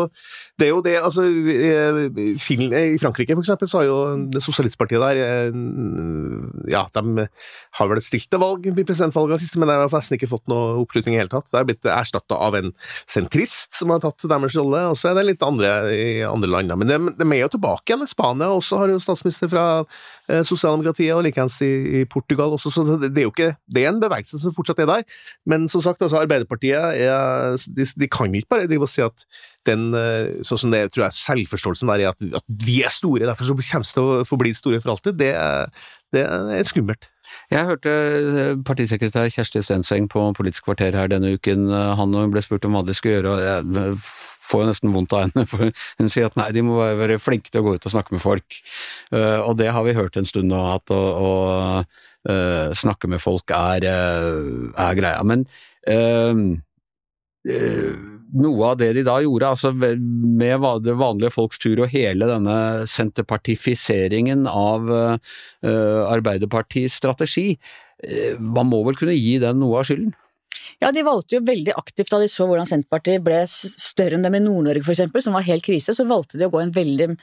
det. 0.58 0.65
Er 0.65 0.72
jo 0.72 0.79
det. 0.86 0.96
Altså, 1.05 1.25
eh, 1.29 2.00
I 2.10 2.98
Frankrike, 3.01 3.36
for 3.36 3.43
eksempel, 3.43 3.70
så 3.70 3.82
har 3.82 3.88
jo 3.91 3.98
det 4.34 4.41
sosialistpartiet 4.41 5.03
der 5.03 5.22
eh, 5.22 5.60
Ja, 6.74 6.82
de 6.96 7.27
har 7.77 7.91
vel 7.91 8.01
stilt 8.01 8.32
til 8.34 8.41
valg 8.41 8.65
i 8.65 8.74
presidentvalget 8.74 9.43
siste, 9.43 9.62
men 9.62 9.70
de 9.70 9.77
har 9.84 9.93
nesten 9.93 10.17
ikke 10.17 10.32
fått 10.32 10.50
noe 10.50 10.79
oppslutning 10.82 11.17
i 11.17 11.22
hele 11.22 11.32
tatt. 11.34 11.51
Det 11.51 11.62
er 11.62 11.70
blitt 11.70 11.91
erstatta 11.93 12.39
av 12.48 12.58
en 12.58 12.74
sentrist 13.05 13.77
som 13.77 13.93
har 13.93 14.01
tatt 14.01 14.25
deres 14.29 14.58
rolle, 14.58 14.82
og 14.89 14.98
så 14.98 15.12
er 15.12 15.20
det 15.20 15.27
litt 15.29 15.46
andre 15.46 15.75
i 15.93 16.10
andre 16.25 16.55
land. 16.55 16.74
Men 16.82 16.89
de, 16.89 17.00
de 17.22 17.29
er 17.29 17.43
jo 17.43 17.53
tilbake 17.53 17.93
igjen. 17.93 18.10
Spania 18.10 18.50
også 18.50 18.82
har 18.82 18.96
jo 18.96 19.01
statsminister 19.03 19.51
fra 19.51 19.67
sosialdemokratiet, 20.48 21.12
og 21.15 21.24
likeens 21.25 21.60
i, 21.65 21.72
i 22.00 22.03
Portugal 22.10 22.56
også, 22.56 22.72
så 22.72 22.84
det, 22.88 23.12
det 23.12 23.24
er 23.24 23.27
jo 23.27 23.34
ikke 23.34 23.50
Det 23.68 23.84
er 23.84 23.89
en 23.92 24.00
bevegelse 24.00 24.39
som 24.39 24.53
fortsatt 24.56 24.80
er 24.80 24.89
der. 24.89 25.08
Men 25.50 25.68
som 25.72 25.84
sagt, 25.84 26.01
altså 26.01 26.22
Arbeiderpartiet 26.22 27.01
er, 27.03 27.58
de, 27.75 27.86
de, 27.86 28.08
kan 28.08 28.34
ikke 28.36 28.53
bare 28.56 28.68
drive 28.70 28.88
og 28.88 28.92
si 28.92 29.03
at 29.03 29.25
den 29.68 29.92
eh, 29.96 30.44
sånn 30.44 30.62
som 30.65 30.75
det, 30.75 30.86
tror 30.94 31.08
jeg 31.08 31.20
selvforståelsen 31.20 31.92
der 31.92 32.06
er 32.06 32.13
at, 32.13 32.24
at 32.39 32.48
vi 32.65 32.82
er 32.84 32.94
store, 32.94 33.27
derfor 33.27 33.48
så 33.48 33.58
kommer 33.58 33.88
vi 33.88 33.96
til 33.96 34.03
å 34.03 34.22
forbli 34.27 34.53
store 34.56 34.80
for 34.84 34.96
alltid, 34.96 35.20
det, 35.20 35.34
det 36.15 36.24
er 36.27 36.68
skummelt. 36.68 37.10
Jeg 37.51 37.65
hørte 37.68 37.92
eh, 37.92 38.56
partisekretær 38.68 39.32
Kjersti 39.34 39.63
Stenseng 39.65 40.08
på 40.12 40.24
Politisk 40.38 40.68
kvarter 40.70 40.96
her 40.96 41.12
denne 41.12 41.36
uken. 41.36 41.68
Han 42.00 42.15
ble 42.32 42.44
spurt 42.44 42.68
om 42.68 42.77
hva 42.77 42.84
de 42.88 42.96
skulle 42.96 43.20
gjøre, 43.20 43.36
og 43.36 43.44
jeg 43.44 43.98
får 44.43 44.63
jo 44.63 44.69
nesten 44.69 44.93
vondt 44.93 45.15
av 45.15 45.25
henne, 45.25 45.45
for 45.51 45.69
hun 46.00 46.12
sier 46.12 46.29
at 46.29 46.38
nei, 46.39 46.50
de 46.55 46.65
må 46.65 46.79
være 46.79 47.21
flinke 47.21 47.51
til 47.51 47.63
å 47.63 47.67
gå 47.67 47.77
ut 47.77 47.88
og 47.88 47.95
snakke 47.95 48.15
med 48.15 48.23
folk. 48.23 48.59
Eh, 49.13 49.39
og 49.43 49.57
det 49.62 49.71
har 49.75 49.85
vi 49.88 49.97
hørt 49.97 50.19
en 50.19 50.27
stund 50.27 50.51
nå, 50.51 50.59
at 50.73 50.93
å, 50.93 51.00
å 51.00 51.31
uh, 51.83 52.69
snakke 52.77 53.09
med 53.12 53.23
folk 53.23 53.51
er, 53.55 53.88
uh, 53.88 54.69
er 54.79 55.00
greia. 55.00 55.23
Men 55.27 55.47
noe 58.33 58.67
av 58.69 58.77
det 58.79 58.93
de 58.95 59.03
da 59.03 59.17
gjorde, 59.19 59.50
altså 59.51 59.73
med 59.75 60.63
det 60.85 60.95
vanlige 60.95 61.33
folks 61.35 61.59
tur 61.59 61.81
og 61.83 61.91
hele 61.91 62.29
denne 62.29 62.55
senterpartifiseringen 62.88 64.47
av 64.47 64.88
Arbeiderpartiets 65.59 66.95
strategi, 67.01 67.50
man 68.39 68.71
må 68.71 68.79
vel 68.88 68.95
kunne 69.00 69.17
gi 69.19 69.35
den 69.43 69.59
noe 69.59 69.81
av 69.81 69.89
skylden? 69.89 70.15
Ja, 70.83 70.91
de 70.91 71.05
valgte 71.07 71.37
jo 71.37 71.45
veldig 71.47 71.77
aktivt 71.79 72.11
da 72.11 72.19
de 72.19 72.27
så 72.27 72.43
hvordan 72.49 72.67
Senterpartiet 72.67 73.23
ble 73.23 73.39
større 73.47 74.17
enn 74.17 74.25
dem 74.25 74.35
i 74.35 74.43
Nord-Norge 74.43 74.83
f.eks., 74.83 75.23
som 75.23 75.37
var 75.37 75.45
helt 75.47 75.63
krise, 75.63 75.95
så 75.95 76.03
valgte 76.09 76.39
de 76.39 76.49
å 76.49 76.51
gå 76.51 76.59
en 76.59 76.73
veldig 76.75 77.13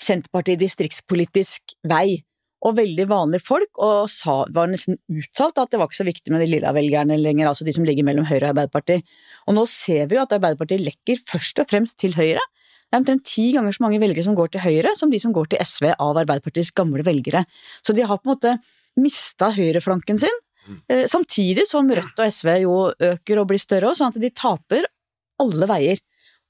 Senterparti-distriktspolitisk 0.00 1.76
vei 1.90 2.22
og 2.64 2.76
veldig 2.76 3.06
vanlige 3.08 3.44
folk, 3.44 3.70
og 3.80 4.08
sa, 4.12 4.42
var 4.52 4.68
nesten 4.72 4.98
uttalt 5.08 5.60
at 5.60 5.70
det 5.72 5.80
var 5.80 5.88
ikke 5.88 6.00
så 6.00 6.08
viktig 6.08 6.32
med 6.32 6.42
de 6.44 6.48
lilla 6.48 6.72
velgerne 6.76 7.16
lenger, 7.20 7.48
altså 7.48 7.64
de 7.64 7.72
som 7.76 7.86
ligger 7.88 8.04
mellom 8.08 8.26
Høyre 8.28 8.50
og 8.50 8.54
Arbeiderpartiet. 8.54 9.14
Og 9.48 9.56
nå 9.56 9.64
ser 9.68 10.10
vi 10.10 10.18
jo 10.18 10.24
at 10.26 10.34
Arbeiderpartiet 10.36 10.84
lekker 10.84 11.22
først 11.28 11.62
og 11.62 11.70
fremst 11.72 12.00
til 12.00 12.16
Høyre. 12.16 12.42
Det 12.90 12.98
er 12.98 13.00
omtrent 13.00 13.24
ti 13.28 13.46
ganger 13.56 13.76
så 13.76 13.84
mange 13.86 14.00
velgere 14.02 14.26
som 14.26 14.36
går 14.36 14.52
til 14.52 14.64
Høyre, 14.64 14.92
som 14.98 15.12
de 15.12 15.20
som 15.22 15.32
går 15.32 15.52
til 15.52 15.64
SV 15.64 15.92
av 15.94 16.20
Arbeiderpartiets 16.20 16.72
gamle 16.76 17.04
velgere. 17.06 17.44
Så 17.80 17.96
de 17.96 18.04
har 18.04 18.20
på 18.20 18.28
en 18.28 18.34
måte 18.34 18.56
mista 19.00 19.52
høyreflanken 19.54 20.20
sin, 20.20 20.40
samtidig 21.10 21.66
som 21.68 21.90
Rødt 21.90 22.22
og 22.22 22.32
SV 22.32 22.50
jo 22.62 22.76
øker 22.90 23.42
og 23.42 23.50
blir 23.50 23.62
større, 23.62 23.92
sånn 23.96 24.14
at 24.14 24.20
de 24.22 24.30
taper 24.30 24.86
alle 25.40 25.68
veier. 25.70 26.00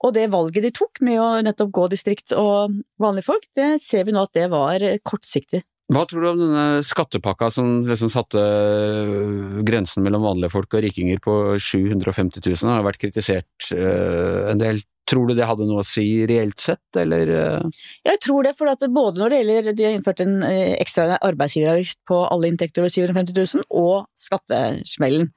Og 0.00 0.14
det 0.16 0.30
valget 0.32 0.64
de 0.64 0.72
tok 0.72 1.02
med 1.04 1.20
å 1.20 1.28
nettopp 1.44 1.72
gå 1.76 1.88
distrikt 1.92 2.32
og 2.32 2.78
vanlige 3.00 3.26
folk, 3.26 3.44
det 3.56 3.74
ser 3.84 4.06
vi 4.08 4.14
nå 4.16 4.24
at 4.24 4.32
det 4.36 4.46
var 4.52 4.84
kortsiktig. 5.04 5.60
Hva 5.90 6.04
tror 6.06 6.22
du 6.22 6.28
om 6.28 6.38
denne 6.38 6.64
skattepakka 6.86 7.48
som 7.50 7.80
liksom 7.88 8.12
satte 8.12 8.38
øh, 8.38 9.58
grensen 9.66 10.04
mellom 10.06 10.22
vanlige 10.22 10.52
folk 10.54 10.76
og 10.76 10.84
rikinger 10.84 11.18
på 11.22 11.34
750 11.58 12.44
000? 12.44 12.60
Det 12.62 12.76
har 12.76 12.86
vært 12.86 13.00
kritisert 13.02 13.72
øh, 13.74 14.52
en 14.52 14.62
del. 14.62 14.78
Tror 15.10 15.26
du 15.26 15.34
det 15.34 15.48
hadde 15.48 15.66
noe 15.66 15.82
å 15.82 15.86
si 15.86 16.06
reelt 16.30 16.62
sett, 16.62 16.84
eller? 17.00 17.34
Øh? 17.34 17.84
Jeg 18.06 18.22
tror 18.22 18.46
det, 18.46 18.54
for 18.58 18.70
både 18.94 19.18
når 19.18 19.32
det 19.32 19.40
gjelder 19.40 19.76
De 19.76 19.86
har 19.88 19.96
innført 19.96 20.22
en 20.22 20.40
ekstra 20.46 21.18
arbeidsgiveravgift 21.18 21.98
på 22.06 22.22
alle 22.28 22.50
inntekter 22.52 22.84
over 22.84 22.94
750 22.94 23.34
000, 23.58 23.70
og 23.70 24.06
skattesmellen. 24.18 25.32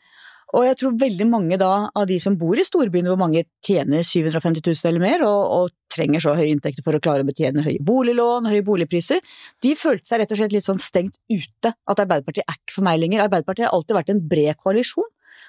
Og 0.53 0.67
jeg 0.67 0.77
tror 0.77 0.97
veldig 1.01 1.25
mange 1.25 1.57
da 1.57 1.71
av 1.97 2.05
de 2.09 2.19
som 2.21 2.35
bor 2.37 2.59
i 2.59 2.65
storbyene 2.65 3.09
hvor 3.09 3.17
mange 3.17 3.41
tjener 3.65 4.05
750 4.05 4.61
000 4.61 4.91
eller 4.91 5.01
mer, 5.01 5.25
og, 5.25 5.41
og, 5.57 5.79
trenger 5.93 6.23
så 6.23 6.31
høye 6.33 6.49
inntekter 6.49 6.81
for 6.81 6.97
å 6.97 6.99
klare 7.05 7.21
å 7.21 7.27
betjene 7.27 7.61
høye 7.61 7.77
boliglån, 7.85 8.47
høye 8.49 8.63
boligpriser, 8.65 9.19
de 9.61 9.75
følte 9.77 10.09
seg 10.09 10.23
rett 10.23 10.31
og 10.33 10.39
slett 10.39 10.55
litt 10.55 10.65
sånn 10.65 10.81
stengt 10.81 11.13
ute. 11.29 11.69
At 11.69 12.01
Arbeiderpartiet 12.01 12.47
er 12.47 12.57
ikke 12.57 12.79
for 12.79 12.87
meg 12.87 12.97
lenger. 12.97 13.21
Arbeiderpartiet 13.27 13.67
har 13.67 13.75
alltid 13.77 13.99
vært 13.99 14.09
en 14.09 14.23
bred 14.31 14.57
koalisjon 14.57 15.05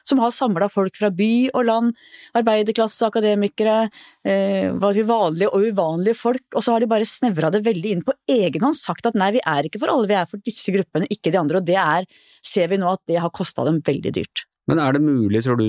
som 0.09 0.21
har 0.23 0.35
samla 0.35 0.69
folk 0.73 0.97
fra 0.99 1.11
by 1.15 1.51
og 1.55 1.67
land, 1.69 1.93
arbeiderklasse, 2.37 3.09
akademikere, 3.09 3.89
eh, 4.25 4.71
vanlige 4.77 5.51
og 5.51 5.69
uvanlige 5.69 6.19
folk, 6.19 6.45
og 6.55 6.65
så 6.65 6.75
har 6.75 6.85
de 6.85 6.91
bare 6.91 7.09
snevra 7.09 7.51
det 7.51 7.65
veldig 7.67 7.93
inn 7.97 8.07
på 8.07 8.17
egen 8.31 8.65
hånd, 8.65 8.79
sagt 8.79 9.07
at 9.07 9.19
nei, 9.19 9.33
vi 9.37 9.45
er 9.45 9.69
ikke 9.69 9.83
for 9.83 9.93
alle, 9.93 10.11
vi 10.11 10.19
er 10.19 10.29
for 10.31 10.43
disse 10.45 10.75
gruppene, 10.75 11.09
ikke 11.11 11.33
de 11.33 11.41
andre, 11.41 11.61
og 11.61 11.69
det 11.69 11.79
er, 11.81 12.09
ser 12.45 12.69
vi 12.73 12.81
nå 12.81 12.91
at 12.93 13.05
det 13.11 13.21
har 13.23 13.33
kosta 13.35 13.65
dem 13.65 13.81
veldig 13.85 14.15
dyrt. 14.15 14.47
Men 14.71 14.81
er 14.81 14.97
det 14.97 15.05
mulig, 15.05 15.43
tror 15.45 15.59
du, 15.61 15.67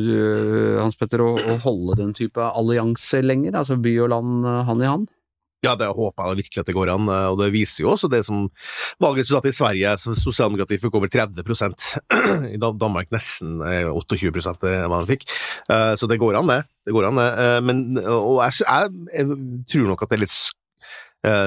Hans 0.79 0.95
Petter, 0.95 1.19
å, 1.19 1.33
å 1.35 1.57
holde 1.65 1.97
den 1.99 2.13
type 2.15 2.39
allianse 2.39 3.19
lenger, 3.23 3.57
altså 3.59 3.75
by 3.75 3.91
og 4.05 4.13
land 4.13 4.47
hand 4.69 4.85
i 4.85 4.87
hand? 4.87 5.09
Ja, 5.65 5.75
det 5.79 5.91
håper 5.95 6.31
jeg 6.31 6.43
virkelig 6.43 6.61
at 6.63 6.69
det 6.69 6.77
går 6.77 6.93
an, 6.93 7.09
og 7.09 7.39
det 7.41 7.51
viser 7.55 7.85
jo 7.85 7.93
også 7.95 8.09
det 8.11 8.21
som 8.27 8.45
valgresultatet 9.01 9.51
i 9.51 9.57
Sverige, 9.57 9.95
sosialdemokratiet 10.05 10.83
fikk 10.83 10.97
over 10.99 11.11
30% 11.11 11.87
i 12.55 12.59
Danmark 12.61 13.11
nesten 13.13 13.59
28 13.61 14.29
eh, 14.29 14.59
det 14.61 14.75
man 14.91 15.07
fikk. 15.09 15.25
Eh, 15.71 15.93
så 15.99 16.09
det 16.09 16.19
går 16.21 16.37
an, 16.39 16.51
det. 16.51 16.61
det, 16.85 16.93
går 16.95 17.09
an, 17.09 17.21
det. 17.21 17.29
Eh, 17.45 17.57
men, 17.65 17.81
og 18.01 18.43
jeg, 18.43 18.65
jeg, 18.65 19.07
jeg, 19.13 19.39
tror 19.71 19.89
nok 19.91 20.05
at 20.05 20.13
det 20.13 20.19
er 20.19 20.23
litt 20.25 20.37
eh, 20.37 20.64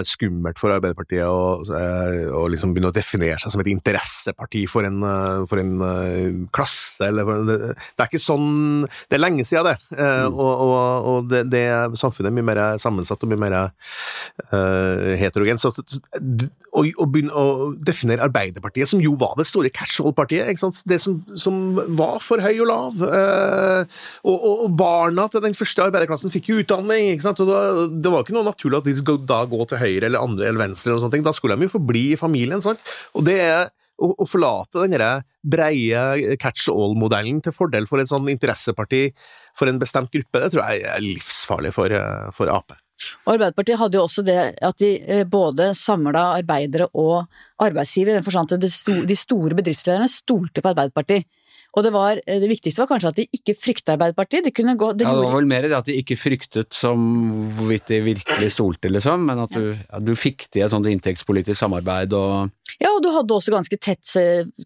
skummelt 0.07 0.59
for 0.61 0.73
Arbeiderpartiet 0.75 1.25
å, 1.27 1.63
eh, 1.77 2.27
å 2.35 2.45
liksom 2.51 2.73
begynne 2.75 2.91
å 2.91 2.95
definere 2.95 3.39
seg 3.41 3.53
som 3.53 3.63
et 3.63 3.71
interesseparti 3.73 4.65
for 4.71 4.87
en, 4.89 5.03
eh, 5.07 5.45
for 5.51 5.63
en 5.63 6.49
klasse, 6.55 7.07
eller 7.07 7.27
for, 7.29 7.49
det, 7.49 7.59
det, 7.75 7.99
er 7.99 8.09
ikke 8.11 8.23
sånn 8.23 8.87
Det 9.09 9.19
er 9.19 9.23
lenge 9.23 9.45
siden, 9.47 9.69
det. 9.69 9.77
Eh, 9.99 10.25
mm. 10.29 10.39
Og, 10.39 10.63
og, 10.67 11.09
og 11.13 11.29
det, 11.33 11.45
det, 11.53 11.65
samfunnet 12.01 12.31
er 12.31 12.39
mye 12.39 12.49
mer 12.51 12.63
sammensatt 12.81 13.23
og 13.23 13.33
mye 13.33 13.43
mer 13.43 13.57
uh, 13.59 15.15
heterogent. 15.19 15.63
Så 15.63 15.73
å, 16.79 17.07
begynne 17.09 17.35
å 17.35 17.71
definere 17.85 18.25
Arbeiderpartiet, 18.27 18.89
som 18.91 19.03
jo 19.03 19.15
var 19.19 19.35
det 19.39 19.47
store 19.49 19.71
catch-all-partiet, 19.75 20.51
det 20.89 20.99
som, 21.03 21.21
som, 21.39 21.61
var 21.99 22.19
for 22.25 22.43
høy 22.45 22.61
og 22.63 22.69
lav, 22.69 23.03
uh, 23.03 24.01
og, 24.25 24.37
og, 24.37 24.67
barna 24.79 25.27
til 25.33 25.43
den 25.45 25.57
første 25.59 25.87
arbeiderklassen 25.89 26.33
fikk 26.33 26.53
jo 26.53 26.61
utdanning, 26.63 27.13
ikke 27.15 27.29
sant? 27.29 27.43
og 27.43 27.51
da, 27.51 27.89
det 27.89 28.13
var 28.13 28.25
ikke 28.25 28.37
noe 28.37 28.47
naturlig 28.49 28.83
at 28.83 28.89
de 28.89 28.97
skulle 29.01 29.29
da 29.29 29.43
gå 29.49 29.68
til 29.71 29.83
høyre 29.83 30.09
eller 30.09 30.25
andre 30.25 30.49
eller 30.49 30.65
venstre, 30.67 30.93
eller 30.93 31.05
sånne 31.05 31.17
ting. 31.19 31.27
da 31.27 31.35
skulle 31.37 31.59
de 31.59 31.69
jo 31.69 31.77
forbli 31.77 32.05
i 32.13 32.21
familien. 32.21 32.63
sant? 32.65 32.83
Og 33.15 33.27
det 33.29 33.39
er 33.45 33.69
å, 33.99 34.13
å 34.15 34.27
forlate 34.29 34.87
den 34.87 35.23
breie 35.43 36.37
catch 36.41 36.69
all-modellen 36.73 37.41
til 37.45 37.55
fordel 37.55 37.89
for 37.91 38.03
et 38.03 38.11
sånn 38.11 38.29
interesseparti 38.31 39.09
for 39.59 39.71
en 39.71 39.81
bestemt 39.81 40.13
gruppe, 40.15 40.43
det 40.45 40.53
tror 40.55 40.69
jeg 40.69 40.85
er 40.87 41.03
livsfarlig 41.03 41.73
for, 41.75 41.95
eh, 41.95 42.29
for 42.37 42.53
Ap. 42.53 42.77
Arbeiderpartiet 43.31 43.79
hadde 43.79 43.99
jo 43.99 44.05
også 44.09 44.25
det 44.27 44.39
at 44.67 44.79
de 44.83 44.91
eh, 44.99 45.25
både 45.29 45.71
samla 45.79 46.25
arbeidere 46.39 46.89
og 46.99 47.29
arbeidsgivere, 47.63 48.17
i 48.17 48.19
den 48.19 48.27
forstand 48.27 48.57
at 48.57 49.07
de 49.09 49.19
store 49.19 49.59
bedriftslederne 49.59 50.11
stolte 50.11 50.63
på 50.63 50.73
Arbeiderpartiet. 50.73 51.29
Og 51.77 51.85
det, 51.85 51.93
var, 51.95 52.21
eh, 52.25 52.39
det, 52.41 52.49
viktigste 52.51 52.83
var 52.83 52.91
kanskje 52.91 53.11
at 53.13 53.19
de 53.19 53.27
ikke 53.39 53.55
frykta 53.59 53.95
Arbeiderpartiet. 53.95 54.47
Det, 54.49 54.55
kunne 54.57 54.77
gå, 54.79 54.93
det, 54.97 55.07
ja, 55.07 55.15
det 55.15 55.27
var 55.27 55.37
vel 55.37 55.51
mer 55.51 55.67
det 55.67 55.77
at 55.77 55.89
de 55.89 55.99
ikke 56.01 56.17
fryktet 56.19 56.73
som 56.75 57.03
hvorvidt 57.59 57.91
de 57.93 58.01
virkelig 58.07 58.53
stolte, 58.55 58.91
liksom, 58.93 59.27
men 59.29 59.45
at 59.45 59.53
du, 59.55 59.75
ja, 59.75 60.01
du 60.03 60.15
fikk 60.19 60.49
til 60.49 60.65
et 60.65 60.75
sånt 60.75 60.89
inntektspolitisk 60.91 61.59
samarbeid 61.61 62.17
og 62.17 62.55
Ja, 62.79 62.93
og 62.95 63.03
du 63.05 63.11
hadde 63.13 63.35
også 63.35 63.53
ganske 63.53 63.79
tett, 63.83 64.07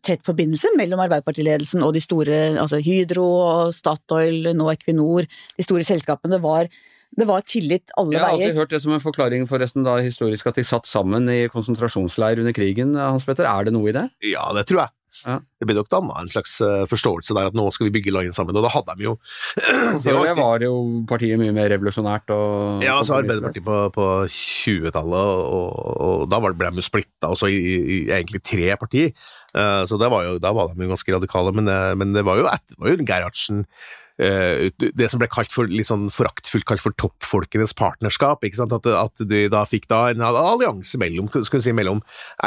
tett 0.05 0.25
forbindelse 0.27 0.75
mellom 0.79 1.03
Arbeiderpartiledelsen 1.05 1.85
og 1.85 1.95
de 1.97 2.05
store, 2.05 2.41
altså 2.61 2.81
Hydro 2.85 3.27
og 3.41 3.75
Statoil, 3.77 4.53
nå 4.57 4.71
Equinor, 4.75 5.29
de 5.59 5.67
store 5.67 5.87
selskapene. 5.89 6.37
Det 6.37 6.43
var 6.45 6.71
det 7.13 7.27
var 7.29 7.43
tillit 7.45 7.93
alle 8.01 8.17
veier. 8.17 8.23
Jeg 8.23 8.25
har 8.25 8.39
alltid 8.39 8.59
hørt 8.63 8.71
det 8.73 8.81
som 8.81 8.95
en 8.97 9.03
forklaring 9.05 9.43
forresten 9.51 9.85
da 9.85 9.99
historisk 10.01 10.47
at 10.49 10.57
de 10.57 10.65
satt 10.65 10.89
sammen 10.89 11.29
i 11.29 11.43
konsentrasjonsleir 11.53 12.41
under 12.41 12.57
krigen. 12.57 12.95
Hans 12.97 13.27
Petter, 13.29 13.45
er 13.45 13.69
det 13.69 13.75
noe 13.77 13.91
i 13.91 13.97
det? 13.97 14.07
Ja, 14.31 14.47
det 14.57 14.65
tror 14.71 14.87
jeg. 14.87 14.95
Ja. 15.23 15.37
Det 15.61 15.69
ble 15.69 15.77
nok 15.77 15.91
danna 15.93 16.23
en 16.23 16.31
slags 16.33 16.55
eh, 16.65 16.85
forståelse 16.91 17.37
der 17.37 17.51
at 17.51 17.57
nå 17.57 17.67
skal 17.75 17.89
vi 17.89 17.95
bygge 17.99 18.15
landet 18.15 18.37
sammen, 18.37 18.57
og 18.57 18.65
da 18.65 18.73
hadde 18.73 18.97
de 18.99 19.07
jo 19.07 19.15
Så 20.03 20.15
det 20.17 20.35
var 20.39 20.65
jo 20.65 20.73
partiet 21.09 21.41
mye 21.41 21.55
mer 21.55 21.71
revolusjonært 21.75 22.33
og 22.35 22.85
Ja, 22.87 22.99
så 23.05 23.21
Arbeiderpartiet 23.21 23.67
på, 23.67 23.79
på 23.95 24.09
20-tallet, 24.27 25.33
og, 25.47 25.71
og, 25.93 26.27
da 26.33 26.43
ble 26.43 26.55
de 26.59 26.83
jo 26.83 26.89
splitta 26.89 27.33
også 27.33 27.51
i, 27.53 27.61
i, 27.63 27.99
egentlig 28.11 28.43
tre 28.47 28.73
partier. 28.81 29.13
Uh, 29.53 29.85
så 29.89 29.99
var 30.01 30.25
jo, 30.25 30.37
da 30.41 30.53
var 30.57 30.73
de 30.73 30.87
jo 30.87 30.95
ganske 30.95 31.15
radikale, 31.15 31.53
men, 31.55 31.69
uh, 31.69 31.93
men 31.99 32.17
det 32.17 32.25
var 32.27 32.41
jo, 32.41 32.49
et, 32.49 32.79
var 32.81 32.95
jo 32.95 33.05
Gerhardsen 33.05 33.67
Eh, 33.67 34.02
det 34.19 35.09
som 35.11 35.23
ble 35.23 35.29
kalt 35.33 35.53
for, 35.55 35.71
litt 35.71 35.89
sånn 35.89 36.09
foraktfullt 36.13 36.67
kalt 36.69 36.83
for 36.85 36.97
toppfolkenes 37.01 37.75
partnerskap. 37.79 38.45
At, 38.45 38.87
at 38.87 39.25
de 39.29 39.47
da 39.53 39.65
fikk 39.69 39.89
da 39.93 40.05
en 40.13 40.25
allianse 40.27 41.01
mellom, 41.01 41.31
si, 41.33 41.75
mellom 41.77 42.03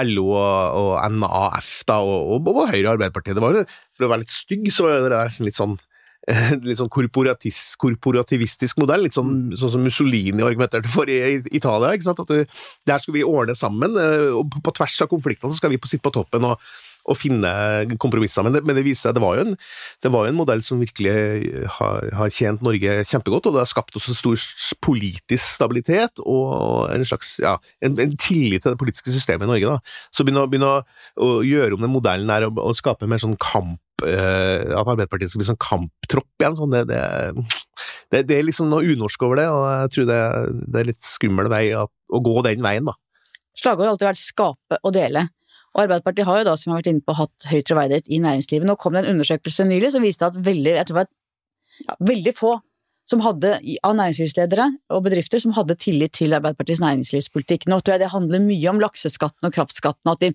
LO 0.05 0.27
og, 0.35 0.77
og 0.83 1.17
NAF 1.17 1.73
da, 1.89 1.99
og, 2.03 2.37
og, 2.37 2.53
og 2.53 2.71
Høyre 2.71 2.87
og 2.87 2.93
Arbeiderpartiet. 2.95 3.37
Det 3.37 3.43
var, 3.43 3.59
for 3.95 4.07
å 4.07 4.13
være 4.13 4.25
litt 4.25 4.35
stygg, 4.35 4.69
så 4.73 4.87
var 4.87 5.05
det 5.09 5.25
nesten 5.25 5.49
litt 5.49 5.59
sånn 5.59 5.77
litt 6.65 6.79
sånn 6.79 6.89
korporativistisk 6.89 8.79
modell, 8.81 9.05
litt 9.05 9.17
sånn, 9.17 9.53
sånn 9.59 9.75
som 9.75 9.83
Mussolini 9.85 10.41
argumenterte 10.45 10.89
for 10.89 11.09
i, 11.11 11.37
Italia. 11.53 11.93
ikke 11.93 12.07
sant? 12.07 12.21
At 12.23 12.31
du, 12.31 12.61
Der 12.87 13.01
skal 13.01 13.13
vi 13.17 13.25
ordne 13.25 13.55
sammen, 13.57 13.97
eh, 13.99 14.31
og 14.33 14.57
på 14.65 14.73
tvers 14.73 14.97
av 15.05 15.11
konfliktene 15.11 15.53
så 15.53 15.61
skal 15.61 15.73
vi 15.73 15.81
sitte 15.85 16.05
på 16.05 16.15
toppen 16.15 16.47
og, 16.49 16.57
å 17.05 17.15
finne 17.17 17.51
kompromisser. 18.01 18.45
Men 18.45 18.57
det, 18.57 18.63
men 18.65 18.77
det 18.77 18.85
viser 18.85 19.09
seg 19.09 19.17
det 19.17 19.23
var 19.23 19.37
jo 19.37 19.45
en, 19.45 19.55
var 20.09 20.25
jo 20.25 20.33
en 20.33 20.39
modell 20.39 20.63
som 20.65 20.81
virkelig 20.81 21.13
har, 21.77 22.09
har, 22.17 22.33
tjent 22.33 22.63
Norge 22.65 22.97
kjempegodt, 23.05 23.49
og 23.49 23.55
det 23.55 23.63
har 23.63 23.69
skapt 23.69 23.97
også 23.99 24.15
stor 24.17 24.45
politisk 24.85 25.43
stabilitet 25.43 26.21
og 26.25 26.89
en 26.93 27.05
slags 27.07 27.35
ja, 27.43 27.55
en, 27.85 27.97
en 28.01 28.15
tillit 28.17 28.65
til 28.65 28.73
det 28.73 28.81
politiske 28.81 29.13
systemet 29.13 29.47
i 29.47 29.53
Norge. 29.53 29.75
da. 29.75 29.95
Så 30.15 30.25
begynne, 30.25 30.47
begynne 30.49 30.71
å, 30.71 30.83
å, 31.21 31.31
gjøre 31.45 31.77
om 31.77 31.85
den 31.85 31.93
modellen 31.93 32.31
der 32.31 32.47
og, 32.49 32.59
og 32.61 32.77
skape 32.79 33.09
mer 33.09 33.21
sånn 33.21 33.37
kamp 33.41 34.05
eh, 34.05 34.65
At 34.75 34.83
Arbeiderpartiet 34.85 35.31
skal 35.31 35.43
bli 35.43 35.49
sånn 35.51 35.61
kamptropp 35.61 36.41
igjen, 36.41 36.57
sånn 36.57 36.75
det, 36.75 36.85
det, 36.89 38.25
det, 38.25 38.39
er 38.39 38.45
liksom 38.47 38.69
noe 38.71 38.85
unorsk 38.95 39.25
over 39.27 39.41
det, 39.41 39.47
og 39.51 39.65
jeg 39.69 39.95
tror 39.95 40.09
det, 40.09 40.21
det 40.65 40.81
er 40.81 40.91
litt 40.91 41.05
skummel 41.05 41.51
vei 41.51 41.65
at, 41.77 41.91
å 42.09 42.21
gå 42.23 42.39
den 42.47 42.65
veien, 42.65 42.89
da. 42.89 42.95
Slagordet 43.55 43.87
har 43.87 43.95
alltid 43.95 44.09
vært 44.09 44.19
skape 44.19 44.79
og 44.81 44.93
dele. 44.95 45.21
Og 45.75 45.83
Arbeiderpartiet 45.83 46.27
har 46.27 46.39
jo 46.39 46.47
da, 46.47 46.55
som 46.55 46.71
jeg 46.71 46.73
har 46.73 46.83
vært 46.83 46.91
inne 46.93 47.03
på, 47.03 47.17
hatt 47.17 47.49
høy 47.51 47.59
troverdighet 47.67 48.07
i 48.07 48.21
næringslivet. 48.23 48.67
Nå 48.67 48.77
kom 48.79 48.95
det 48.95 49.03
en 49.03 49.17
undersøkelse 49.17 49.67
nylig 49.67 49.91
som 49.95 50.05
viste 50.05 50.29
at 50.29 50.37
veldig, 50.39 50.77
jeg 50.77 50.87
tror 50.87 51.01
det 51.01 51.03
var 51.03 51.11
ja, 51.89 51.97
veldig 52.13 52.33
få 52.37 52.53
som 53.05 53.21
hadde, 53.21 53.51
av 53.85 53.93
næringslivsledere 53.99 54.65
og 54.95 55.03
bedrifter 55.05 55.41
som 55.41 55.53
hadde 55.53 55.75
tillit 55.77 56.15
til 56.17 56.33
Arbeiderpartiets 56.33 56.81
næringslivspolitikk. 56.81 57.67
Nå 57.69 57.77
tror 57.81 57.95
jeg 57.95 58.01
det 58.05 58.13
handler 58.15 58.41
mye 58.41 58.71
om 58.71 58.79
lakseskatten 58.81 59.45
og 59.45 59.53
kraftskatten, 59.53 60.09
at 60.09 60.23
de 60.23 60.31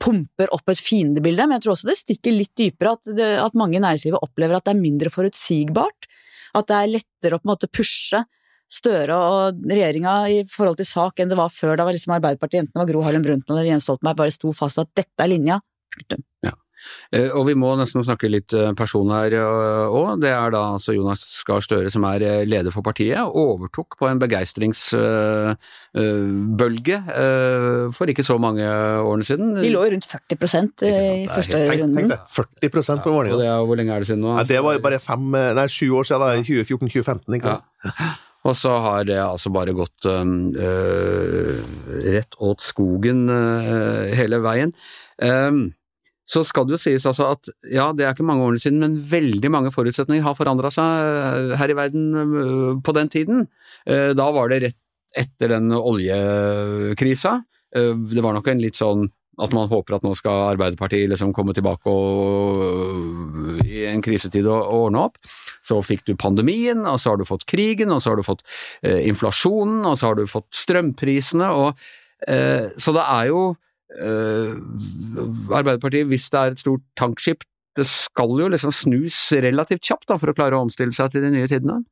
pumper 0.00 0.52
opp 0.54 0.72
et 0.72 0.80
fiendebilde, 0.80 1.44
men 1.44 1.58
jeg 1.58 1.66
tror 1.66 1.74
også 1.74 1.90
det 1.90 1.98
stikker 2.00 2.32
litt 2.38 2.54
dypere 2.56 2.94
at, 2.96 3.10
det, 3.18 3.28
at 3.42 3.58
mange 3.58 3.76
i 3.76 3.82
næringslivet 3.84 4.24
opplever 4.24 4.56
at 4.56 4.64
det 4.64 4.72
er 4.72 4.80
mindre 4.80 5.12
forutsigbart. 5.12 6.08
At 6.56 6.70
det 6.70 6.78
er 6.78 6.94
lettere 6.94 7.36
å 7.36 7.42
på 7.42 7.48
en 7.48 7.52
måte 7.52 7.68
pushe 7.68 8.22
Støre 8.72 9.14
og 9.14 9.62
regjeringa 9.70 10.16
i 10.32 10.42
forhold 10.50 10.80
til 10.80 10.88
sak 10.88 11.22
enn 11.22 11.30
det 11.30 11.38
var 11.38 11.52
før. 11.52 11.76
Da 11.78 11.86
liksom 11.90 12.16
Arbeiderpartiet, 12.16 12.64
enten 12.64 12.74
det 12.74 12.82
var 12.82 12.90
Gro 12.90 13.04
Harlem 13.06 13.24
Brundtland 13.26 13.58
eller 13.58 13.74
Jens 13.74 13.88
Stoltenberg, 13.88 14.22
bare 14.24 14.34
sto 14.34 14.52
fast 14.56 14.82
at 14.82 14.90
dette 14.96 15.24
er 15.24 15.30
linja. 15.30 15.60
Ja. 16.44 16.56
Eh, 17.14 17.30
og 17.32 17.46
vi 17.48 17.54
må 17.58 17.70
nesten 17.78 18.02
snakke 18.04 18.28
litt 18.30 18.52
eh, 18.56 18.72
person 18.76 19.10
her 19.14 19.34
òg. 19.38 20.08
Eh, 20.14 20.18
det 20.24 20.32
er 20.34 20.50
da 20.54 20.62
altså 20.74 20.92
Jonas 20.96 21.22
Gahr 21.46 21.62
Støre 21.64 21.90
som 21.92 22.02
er 22.08 22.20
leder 22.48 22.72
for 22.74 22.82
partiet. 22.86 23.20
Overtok 23.24 23.88
på 24.00 24.04
en 24.10 24.20
begeistringsbølge 24.22 26.98
for 27.94 28.04
ikke 28.10 28.26
så 28.26 28.36
mange 28.42 28.64
årene 28.64 29.24
siden. 29.26 29.46
De 29.60 29.72
lå 29.72 29.82
rundt 29.94 30.06
40% 30.10 30.86
i 30.88 30.90
første 31.30 31.56
runden. 31.70 32.12
40 32.36 33.00
på 33.04 33.14
målingen. 33.14 33.40
Ja, 33.44 33.56
hvor 33.62 33.76
lenge 33.78 33.92
er 33.94 33.98
det 34.02 34.08
siden 34.10 34.24
nå? 34.24 34.30
Ja, 34.40 34.44
det 34.48 34.60
var 34.64 34.72
jo 34.76 34.80
bare 34.84 35.02
fem, 35.02 35.24
nei, 35.30 35.66
sju 35.70 35.88
år 36.00 36.04
siden, 36.08 36.22
da, 36.24 36.28
2014-2015. 36.44 37.38
ikke 37.38 37.48
sant? 37.52 37.64
Ja. 37.84 37.90
Og 38.44 38.56
så 38.58 38.74
har 38.84 39.06
det 39.08 39.16
altså 39.22 39.52
bare 39.54 39.72
gått 39.76 40.04
øh, 40.10 41.62
rett 42.04 42.36
åt 42.44 42.64
skogen 42.64 43.24
øh, 43.32 44.12
hele 44.16 44.40
veien. 44.44 44.74
Um, 45.16 45.70
så 46.28 46.40
skal 46.44 46.66
det 46.66 46.76
jo 46.76 46.80
sies 46.80 47.04
altså 47.08 47.30
at 47.34 47.50
ja, 47.68 47.90
det 47.92 48.04
er 48.04 48.14
ikke 48.14 48.24
mange 48.26 48.44
årene 48.46 48.60
siden, 48.60 48.80
men 48.80 48.96
veldig 49.08 49.50
mange 49.52 49.72
forutsetninger 49.74 50.24
har 50.24 50.36
forandra 50.36 50.70
seg 50.72 51.52
her 51.60 51.72
i 51.72 51.76
verden 51.76 52.80
på 52.80 52.94
den 52.96 53.10
tiden. 53.12 53.42
Da 53.84 54.28
var 54.32 54.48
det 54.48 54.62
rett 54.64 54.80
etter 55.20 55.52
den 55.52 55.68
oljekrisa. 55.76 57.34
Det 57.76 58.24
var 58.24 58.38
nok 58.38 58.48
en 58.48 58.64
litt 58.64 58.80
sånn 58.80 59.04
at 59.42 59.54
man 59.54 59.68
håper 59.70 59.96
at 59.96 60.04
nå 60.06 60.12
skal 60.18 60.52
Arbeiderpartiet 60.52 61.08
liksom 61.10 61.32
komme 61.34 61.54
tilbake 61.56 61.90
og, 61.90 63.64
i 63.66 63.84
en 63.90 64.02
krisetid 64.04 64.46
og, 64.46 64.60
og, 64.60 64.84
ordne 64.88 65.04
opp. 65.08 65.18
Så 65.64 65.80
fikk 65.84 66.04
du 66.08 66.14
pandemien, 66.20 66.84
og 66.86 67.00
så 67.00 67.12
har 67.12 67.20
du 67.20 67.26
fått 67.28 67.46
krigen, 67.50 67.92
og 67.94 68.02
så 68.02 68.12
har 68.12 68.20
du 68.20 68.26
fått 68.26 68.44
eh, 68.82 69.02
inflasjonen, 69.08 69.82
og 69.88 69.98
så 69.98 70.10
har 70.10 70.20
du 70.20 70.26
fått 70.30 70.50
strømprisene, 70.54 71.50
og 71.50 71.72
eh, 72.28 72.70
Så 72.78 72.94
det 72.94 73.04
er 73.04 73.32
jo 73.32 73.42
eh, 73.96 74.54
Arbeiderpartiet, 75.50 76.06
hvis 76.10 76.28
det 76.30 76.40
er 76.40 76.54
et 76.54 76.62
stort 76.62 76.86
tankskip, 77.00 77.46
det 77.74 77.86
skal 77.90 78.38
jo 78.38 78.46
liksom 78.52 78.70
snus 78.74 79.16
relativt 79.42 79.82
kjapt 79.82 80.06
da, 80.10 80.18
for 80.20 80.30
å 80.30 80.36
klare 80.36 80.58
å 80.58 80.62
omstille 80.66 80.94
seg 80.94 81.10
til 81.10 81.26
de 81.26 81.32
nye 81.34 81.50
tidene. 81.50 81.82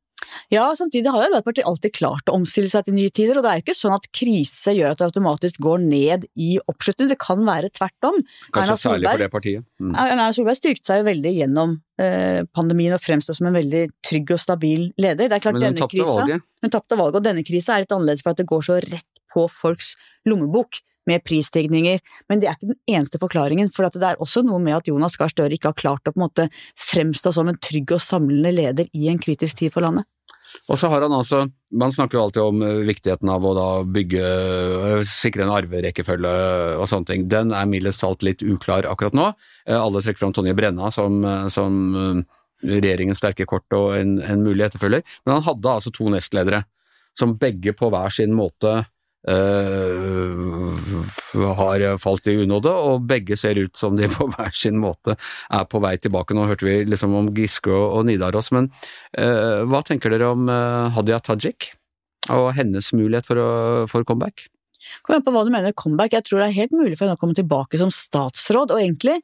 Ja, 0.53 0.67
samtidig 0.79 1.11
har 1.13 1.27
Arbeiderpartiet 1.27 1.69
alltid 1.69 1.95
klart 1.97 2.31
å 2.31 2.37
omstille 2.39 2.71
seg 2.73 2.87
til 2.87 2.97
nye 2.97 3.13
tider, 3.15 3.39
og 3.39 3.47
det 3.47 3.53
er 3.53 3.61
jo 3.61 3.65
ikke 3.67 3.77
sånn 3.79 3.97
at 3.97 4.09
krise 4.15 4.75
gjør 4.77 4.95
at 4.95 5.01
det 5.01 5.09
automatisk 5.11 5.63
går 5.65 5.83
ned 5.85 6.27
i 6.35 6.51
oppslutning, 6.71 7.11
det 7.13 7.19
kan 7.23 7.43
være 7.47 7.73
tvert 7.75 8.09
om. 8.11 8.21
Kanskje 8.55 8.79
særlig 8.85 9.11
for 9.11 9.25
det 9.25 9.31
partiet. 9.33 9.67
Mm. 9.83 9.97
Erna 10.05 10.29
Solberg 10.37 10.61
styrket 10.61 10.89
seg 10.89 11.03
jo 11.03 11.09
veldig 11.09 11.35
gjennom 11.39 11.75
eh, 12.03 12.43
pandemien 12.55 12.97
og 12.97 13.03
fremstår 13.03 13.39
som 13.39 13.51
en 13.51 13.59
veldig 13.59 13.87
trygg 14.05 14.35
og 14.37 14.43
stabil 14.43 14.89
leder. 15.01 15.29
Det 15.29 15.39
er 15.39 15.45
klart 15.49 15.59
Men 15.59 15.73
hun 15.73 15.83
tapte 15.83 16.09
valget. 16.13 16.49
Hun 16.63 16.77
tapte 16.77 17.01
valget, 17.01 17.21
og 17.21 17.27
denne 17.27 17.47
krisa 17.47 17.77
er 17.77 17.87
litt 17.87 17.97
annerledes 17.97 18.25
for 18.25 18.35
at 18.35 18.43
det 18.43 18.49
går 18.51 18.65
så 18.69 18.79
rett 18.85 19.09
på 19.33 19.49
folks 19.51 19.95
lommebok 20.29 20.83
med 21.09 21.25
prisstigninger, 21.27 22.01
men 22.31 22.43
det 22.43 22.49
er 22.49 22.57
ikke 22.57 22.73
den 22.73 22.97
eneste 22.97 23.21
forklaringen. 23.23 23.71
For 23.75 23.89
det 23.91 24.07
er 24.07 24.23
også 24.23 24.45
noe 24.47 24.61
med 24.63 24.79
at 24.81 24.91
Jonas 24.91 25.19
Gahr 25.21 25.33
Støre 25.33 25.57
ikke 25.57 25.73
har 25.73 25.79
klart 25.79 26.09
å 26.09 26.15
på 26.15 26.21
en 26.21 26.27
måte 26.27 26.49
fremstå 26.79 27.35
som 27.35 27.51
en 27.51 27.61
trygg 27.63 27.95
og 27.97 28.03
samlende 28.05 28.55
leder 28.55 28.91
i 28.97 29.09
en 29.13 29.21
kritisk 29.23 29.63
tid 29.63 29.75
for 29.75 29.85
landet. 29.85 30.07
Og 30.69 30.79
så 30.79 30.89
har 30.93 31.05
han 31.05 31.15
altså, 31.17 31.47
Man 31.73 31.93
snakker 31.95 32.19
jo 32.19 32.25
alltid 32.27 32.43
om 32.45 32.63
eh, 32.65 32.83
viktigheten 32.85 33.31
av 33.33 33.45
å 33.47 33.55
da 33.57 33.69
bygge, 33.89 34.21
eh, 34.21 35.05
sikre 35.09 35.47
en 35.47 35.55
arverekkefølge 35.55 36.33
og 36.77 36.85
sånne 36.91 37.09
ting. 37.09 37.25
Den 37.33 37.55
er 37.57 37.71
mildest 37.71 38.03
talt 38.05 38.25
litt 38.27 38.45
uklar 38.45 38.89
akkurat 38.91 39.17
nå. 39.17 39.31
Eh, 39.67 39.79
alle 39.79 40.03
trekker 40.05 40.21
fram 40.21 40.35
Tonje 40.37 40.55
Brenna 40.59 40.91
som, 40.93 41.23
som 41.53 41.81
regjeringens 42.63 43.23
sterke 43.23 43.47
kort 43.49 43.67
og 43.75 43.97
en, 43.97 44.19
en 44.21 44.45
mulig 44.45 44.67
etterfølger, 44.69 45.03
men 45.25 45.39
han 45.39 45.47
hadde 45.49 45.73
altså 45.73 45.93
to 45.95 46.11
nestledere 46.13 46.63
som 47.19 47.35
begge 47.41 47.75
på 47.77 47.89
hver 47.93 48.13
sin 48.15 48.37
måte 48.37 48.83
har 51.53 51.85
falt 52.03 52.27
i 52.27 52.37
unåde, 52.43 52.71
og 52.71 53.05
begge 53.07 53.37
ser 53.39 53.61
ut 53.61 53.77
som 53.79 53.97
de 53.97 54.09
på 54.17 54.27
hver 54.35 54.51
sin 54.57 54.79
måte 54.83 55.15
er 55.15 55.65
på 55.71 55.79
vei 55.83 55.97
tilbake. 56.03 56.35
Nå 56.35 56.49
hørte 56.51 56.67
vi 56.67 56.85
liksom 56.89 57.15
om 57.15 57.31
Giske 57.37 57.71
og, 57.71 58.07
Nidaros, 58.09 58.53
men 58.57 58.71
uh, 59.19 59.63
hva 59.71 59.83
tenker 59.87 60.11
dere 60.11 60.33
om 60.35 60.49
Hadia 60.97 61.21
Tajik 61.23 61.73
og 62.31 62.53
hennes 62.55 62.93
mulighet 62.95 63.27
for, 63.27 63.37
å, 63.39 63.49
for 63.91 64.07
comeback? 64.07 64.47
Kom 65.03 65.17
an 65.17 65.25
på 65.27 65.33
hva 65.35 65.45
du 65.47 65.51
mener 65.55 65.75
comeback. 65.79 66.15
Jeg 66.17 66.27
tror 66.27 66.43
det 66.43 66.49
er 66.51 66.61
helt 66.61 66.75
mulig 66.75 66.97
for 66.97 67.07
henne 67.07 67.19
å 67.19 67.21
komme 67.21 67.37
tilbake 67.39 67.79
som 67.81 67.91
statsråd, 67.95 68.75
og 68.75 68.83
egentlig 68.83 69.21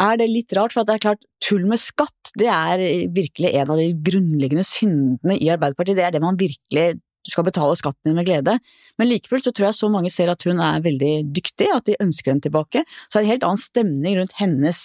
er 0.00 0.16
det 0.16 0.30
litt 0.30 0.54
rart, 0.56 0.72
for 0.72 0.86
det 0.86 0.96
er 0.96 1.04
klart, 1.04 1.24
tull 1.44 1.66
med 1.68 1.80
skatt, 1.80 2.32
det 2.38 2.48
er 2.48 2.80
virkelig 3.12 3.52
en 3.60 3.72
av 3.74 3.80
de 3.80 3.90
grunnleggende 4.06 4.64
syndene 4.66 5.36
i 5.36 5.50
Arbeiderpartiet. 5.52 5.98
Det 5.98 6.06
er 6.06 6.14
det 6.14 6.22
man 6.24 6.40
virkelig 6.40 6.86
du 7.24 7.32
skal 7.32 7.46
betale 7.46 7.76
skatten 7.78 8.10
din 8.10 8.16
med 8.16 8.28
glede, 8.28 8.56
men 8.98 9.10
likefullt 9.10 9.46
så 9.46 9.52
tror 9.52 9.70
jeg 9.70 9.78
så 9.78 9.90
mange 9.92 10.12
ser 10.12 10.32
at 10.32 10.44
hun 10.48 10.60
er 10.64 10.84
veldig 10.84 11.14
dyktig, 11.36 11.68
at 11.74 11.88
de 11.88 11.98
ønsker 12.00 12.32
henne 12.32 12.44
tilbake. 12.44 12.84
Så 13.08 13.18
er 13.18 13.22
det 13.22 13.26
en 13.26 13.32
helt 13.34 13.48
annen 13.48 13.64
stemning 13.64 14.20
rundt 14.20 14.38
hennes 14.40 14.84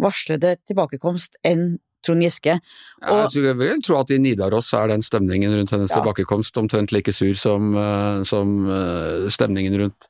varslede 0.00 0.56
tilbakekomst 0.68 1.40
enn 1.46 1.78
Trond 2.04 2.24
Giske. 2.24 2.56
Og, 3.04 3.34
jeg 3.36 3.56
vil 3.60 3.80
tro 3.84 3.98
at 4.00 4.12
i 4.14 4.16
Nidaros 4.20 4.70
er 4.76 4.88
den 4.88 5.04
stemningen 5.04 5.52
rundt 5.52 5.74
hennes 5.74 5.92
ja. 5.92 5.98
tilbakekomst 5.98 6.56
omtrent 6.60 6.94
like 6.96 7.12
sur 7.12 7.36
som, 7.36 7.74
eh, 7.76 8.22
som 8.28 8.54
eh, 8.72 9.28
stemningen 9.32 9.76
rundt 9.82 10.08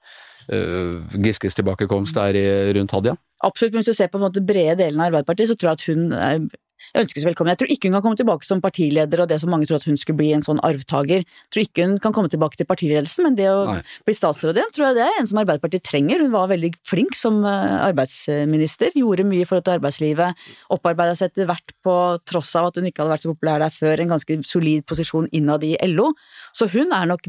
uh, 0.51 1.03
Giskes 1.19 1.59
tilbakekomst 1.59 2.19
er 2.23 2.39
rundt 2.79 2.95
Hadia. 2.95 3.17
Absolutt, 3.43 3.75
men 3.75 3.83
hvis 3.83 3.91
du 3.91 3.99
ser 3.99 4.11
på 4.13 4.21
en 4.21 4.27
måte 4.29 4.43
brede 4.45 4.79
delen 4.85 5.01
av 5.01 5.11
Arbeiderpartiet, 5.11 5.51
så 5.51 5.59
tror 5.59 5.73
jeg 5.73 5.79
at 5.81 5.87
hun 5.91 6.51
ønskes 6.97 7.27
velkommen. 7.27 7.53
Jeg 7.55 7.61
tror 7.63 7.73
ikke 7.75 7.89
hun 7.89 7.97
kan 7.97 8.05
komme 8.05 8.19
tilbake 8.21 8.47
som 8.49 8.63
partileder 8.65 9.23
og 9.25 9.29
det 9.31 9.41
som 9.43 9.53
mange 9.53 9.69
tror 9.69 9.81
at 9.81 9.87
hun 9.89 9.99
skulle 10.01 10.21
bli 10.21 10.31
en 10.37 10.45
sånn 10.47 10.61
arvtaker. 10.67 11.25
Jeg 11.25 11.53
tror 11.53 11.65
ikke 11.65 11.87
hun 11.87 11.99
kan 12.03 12.15
komme 12.17 12.33
tilbake 12.33 12.61
til 12.61 12.69
partiledelsen, 12.71 13.27
men 13.29 13.39
det 13.39 13.49
å 13.53 13.63
Nei. 13.69 13.79
bli 14.09 14.17
statsråd 14.17 14.59
igjen, 14.59 14.73
tror 14.77 14.89
jeg 14.89 14.99
det 14.99 15.07
er 15.07 15.21
en 15.21 15.31
som 15.31 15.43
Arbeiderpartiet 15.43 15.87
trenger. 15.87 16.25
Hun 16.25 16.35
var 16.35 16.51
veldig 16.53 16.73
flink 16.89 17.19
som 17.19 17.41
eh, 17.45 17.77
arbeidsminister, 17.91 18.95
gjorde 18.99 19.29
mye 19.29 19.49
for 19.49 19.63
at 19.63 19.73
arbeidslivet, 19.77 20.49
opparbeida 20.75 21.17
seg 21.19 21.33
etter 21.33 21.51
hvert 21.51 21.77
på 21.85 21.97
tross 22.29 22.53
av 22.59 22.71
at 22.71 22.81
hun 22.81 22.91
ikke 22.91 23.05
hadde 23.05 23.15
vært 23.15 23.27
så 23.27 23.35
populær 23.35 23.63
der 23.63 23.75
før, 23.75 24.03
en 24.03 24.15
ganske 24.17 24.41
solid 24.47 24.87
posisjon 24.89 25.31
innad 25.37 25.65
i 25.67 25.77
LO. 25.91 26.11
Så 26.57 26.71
hun 26.73 26.95
er 26.97 27.09
nok 27.11 27.29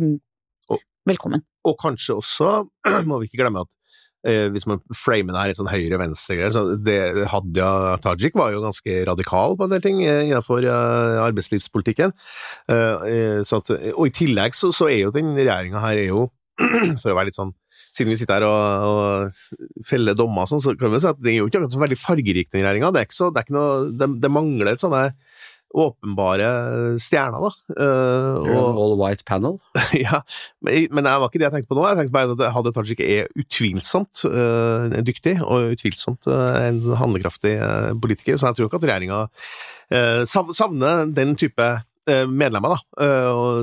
velkommen. 1.07 1.45
Og 1.67 1.77
kanskje 1.81 2.17
også, 2.21 2.55
må 3.09 3.21
vi 3.21 3.29
ikke 3.29 3.43
glemme 3.43 3.65
at 3.65 3.77
hvis 4.21 4.67
man 4.69 4.81
framer 4.93 5.33
det 5.33 5.41
her 5.41 5.53
i 5.53 5.55
sånn 5.57 5.71
høyre-venstre-greier, 5.71 6.53
så 6.53 6.63
det, 6.77 6.97
Hadia 7.31 7.97
Tajik 8.03 8.37
var 8.37 8.51
jo 8.53 8.61
ganske 8.61 8.99
radikal 9.09 9.55
på 9.57 9.65
en 9.65 9.73
del 9.73 9.81
ting 9.81 10.03
eh, 10.05 10.27
innenfor 10.27 10.67
uh, 10.67 11.23
arbeidslivspolitikken. 11.25 12.13
At, 12.69 13.73
og 13.95 14.05
i 14.05 14.13
tillegg 14.13 14.57
så, 14.57 14.69
så, 14.75 14.91
er 14.91 15.07
jo 15.07 15.15
den 15.15 15.33
regjeringa 15.37 15.81
her 15.81 16.03
er 16.03 16.11
jo, 16.11 16.27
for 17.01 17.13
å 17.13 17.17
være 17.17 17.31
litt 17.31 17.39
sånn 17.39 17.55
siden 17.91 18.13
vi 18.13 18.17
sitter 18.19 18.39
her 18.39 18.45
og, 18.47 18.85
og 18.87 19.85
feller 19.87 20.15
dommer, 20.15 20.47
sånn, 20.47 20.61
så 20.63 20.73
kan 20.79 20.93
vi 20.93 21.01
si 21.03 21.09
at 21.09 21.19
det 21.19 21.33
er 21.33 21.41
jo 21.41 21.49
ikke 21.49 21.65
så 21.73 21.81
veldig 21.81 21.97
fargerik, 21.99 22.47
den 22.53 22.63
regjeringa. 22.63 22.91
Det, 22.95 23.03
det, 23.99 24.09
det, 24.23 24.31
mangler 24.31 24.71
et 24.71 24.83
sånne 24.83 25.09
åpenbare 25.73 26.47
stjerner, 27.01 27.43
da. 27.43 27.51
Uh, 27.75 28.49
og, 28.51 28.79
all 28.83 28.95
white 28.99 29.25
panel? 29.27 29.57
ja, 30.05 30.21
men, 30.65 30.87
men 30.91 31.07
det 31.07 31.13
var 31.21 31.29
ikke 31.29 31.41
det 31.41 31.47
jeg 31.47 31.55
tenkte 31.57 31.71
på 31.71 31.77
nå. 31.79 31.85
Jeg 31.89 31.99
tenkte 31.99 32.15
bare 32.15 32.35
at 32.35 32.55
Hadia 32.55 32.75
Tajik 32.75 33.03
er 33.05 33.29
utvilsomt 33.39 34.25
uh, 34.27 34.97
dyktig, 35.07 35.37
og 35.45 35.75
utvilsomt 35.75 36.27
uh, 36.31 36.57
en 36.65 36.81
handlekraftig 36.99 37.55
politiker, 38.01 38.39
så 38.39 38.51
jeg 38.51 38.59
tror 38.59 38.69
ikke 38.69 38.81
at 38.81 38.89
regjeringa 38.89 39.23
savner 40.29 41.09
den 41.11 41.33
type 41.35 41.65
medlemmer, 42.07 42.77
da. 42.77 43.07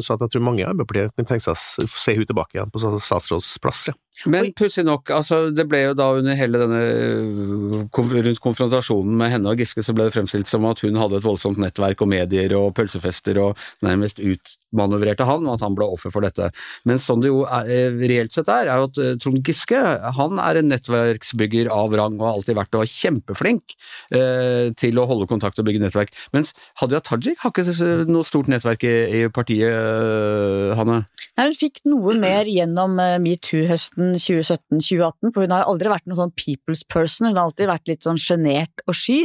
Så 0.04 0.14
jeg 0.14 0.30
tror 0.34 0.42
mange 0.44 0.60
i 0.60 0.66
Arbeiderpartiet 0.66 1.14
kan 1.16 1.26
tenke 1.30 1.46
seg 1.46 1.56
å 1.56 1.88
se 1.88 2.12
henne 2.12 2.28
tilbake 2.28 2.58
igjen 2.58 2.72
på 2.74 2.82
statsrådsplass. 2.84 3.88
Ja. 3.88 3.96
Men 4.26 4.50
pussig 4.58 4.82
nok, 4.86 5.12
altså 5.14 5.48
det 5.54 5.68
ble 5.70 5.84
jo 5.84 5.94
da 5.98 6.08
under 6.18 6.34
hele 6.38 6.58
denne 6.58 6.78
øh, 6.82 7.84
rundt 7.86 8.40
konfrontasjonen 8.42 9.14
med 9.20 9.30
henne 9.30 9.52
og 9.52 9.60
Giske, 9.60 9.84
så 9.84 9.94
ble 9.94 10.08
det 10.08 10.14
fremstilt 10.16 10.48
som 10.50 10.66
at 10.66 10.82
hun 10.82 10.98
hadde 10.98 11.20
et 11.20 11.26
voldsomt 11.26 11.60
nettverk 11.62 12.02
og 12.02 12.10
medier 12.10 12.54
og 12.58 12.72
pølsefester 12.74 13.38
og 13.42 13.68
nærmest 13.86 14.18
utmanøvrerte 14.18 15.26
han, 15.28 15.46
og 15.46 15.54
at 15.54 15.66
han 15.66 15.76
ble 15.78 15.86
offer 15.86 16.10
for 16.14 16.26
dette. 16.26 16.50
Men 16.88 16.98
sånn 17.02 17.22
det 17.22 17.30
jo 17.30 17.44
er, 17.46 17.70
øh, 17.70 18.00
reelt 18.10 18.34
sett 18.34 18.50
er, 18.50 18.72
er 18.72 18.82
jo 18.82 18.88
at 18.90 19.02
øh, 19.04 19.12
Trond 19.22 19.42
Giske 19.46 19.84
han 20.18 20.42
er 20.42 20.58
en 20.58 20.72
nettverksbygger 20.72 21.70
av 21.74 21.94
rang 22.00 22.18
og 22.18 22.26
har 22.26 22.40
alltid 22.40 22.58
vært 22.58 22.74
og 22.74 22.82
var 22.82 22.90
kjempeflink 22.90 23.78
eh, 24.18 24.74
til 24.78 24.98
å 24.98 25.06
holde 25.10 25.30
kontakt 25.30 25.62
og 25.62 25.68
bygge 25.68 25.84
nettverk. 25.84 26.10
Mens 26.34 26.56
Hadia 26.82 27.02
Tajik 27.04 27.38
har 27.44 27.54
ikke 27.54 28.08
noe 28.10 28.26
stort 28.26 28.50
nettverk 28.50 28.82
i, 28.88 28.96
i 29.20 29.24
partiet, 29.30 30.74
Hanne? 30.78 31.04
Nei, 31.38 31.44
hun 31.46 31.54
fikk 31.54 31.76
noe 31.86 32.16
mer 32.18 32.48
gjennom 32.50 32.96
metoo-høsten 33.22 34.16
2017-2018, 34.18 35.30
for 35.30 35.44
hun 35.44 35.52
har 35.54 35.68
aldri 35.70 35.92
vært 35.92 36.08
noen 36.10 36.18
sånn 36.18 36.32
people's 36.34 36.82
person, 36.82 37.28
hun 37.28 37.38
har 37.38 37.46
alltid 37.46 37.70
vært 37.70 37.86
litt 37.86 38.08
sånn 38.08 38.18
sjenert 38.18 38.82
og 38.88 38.98
sky, 38.98 39.20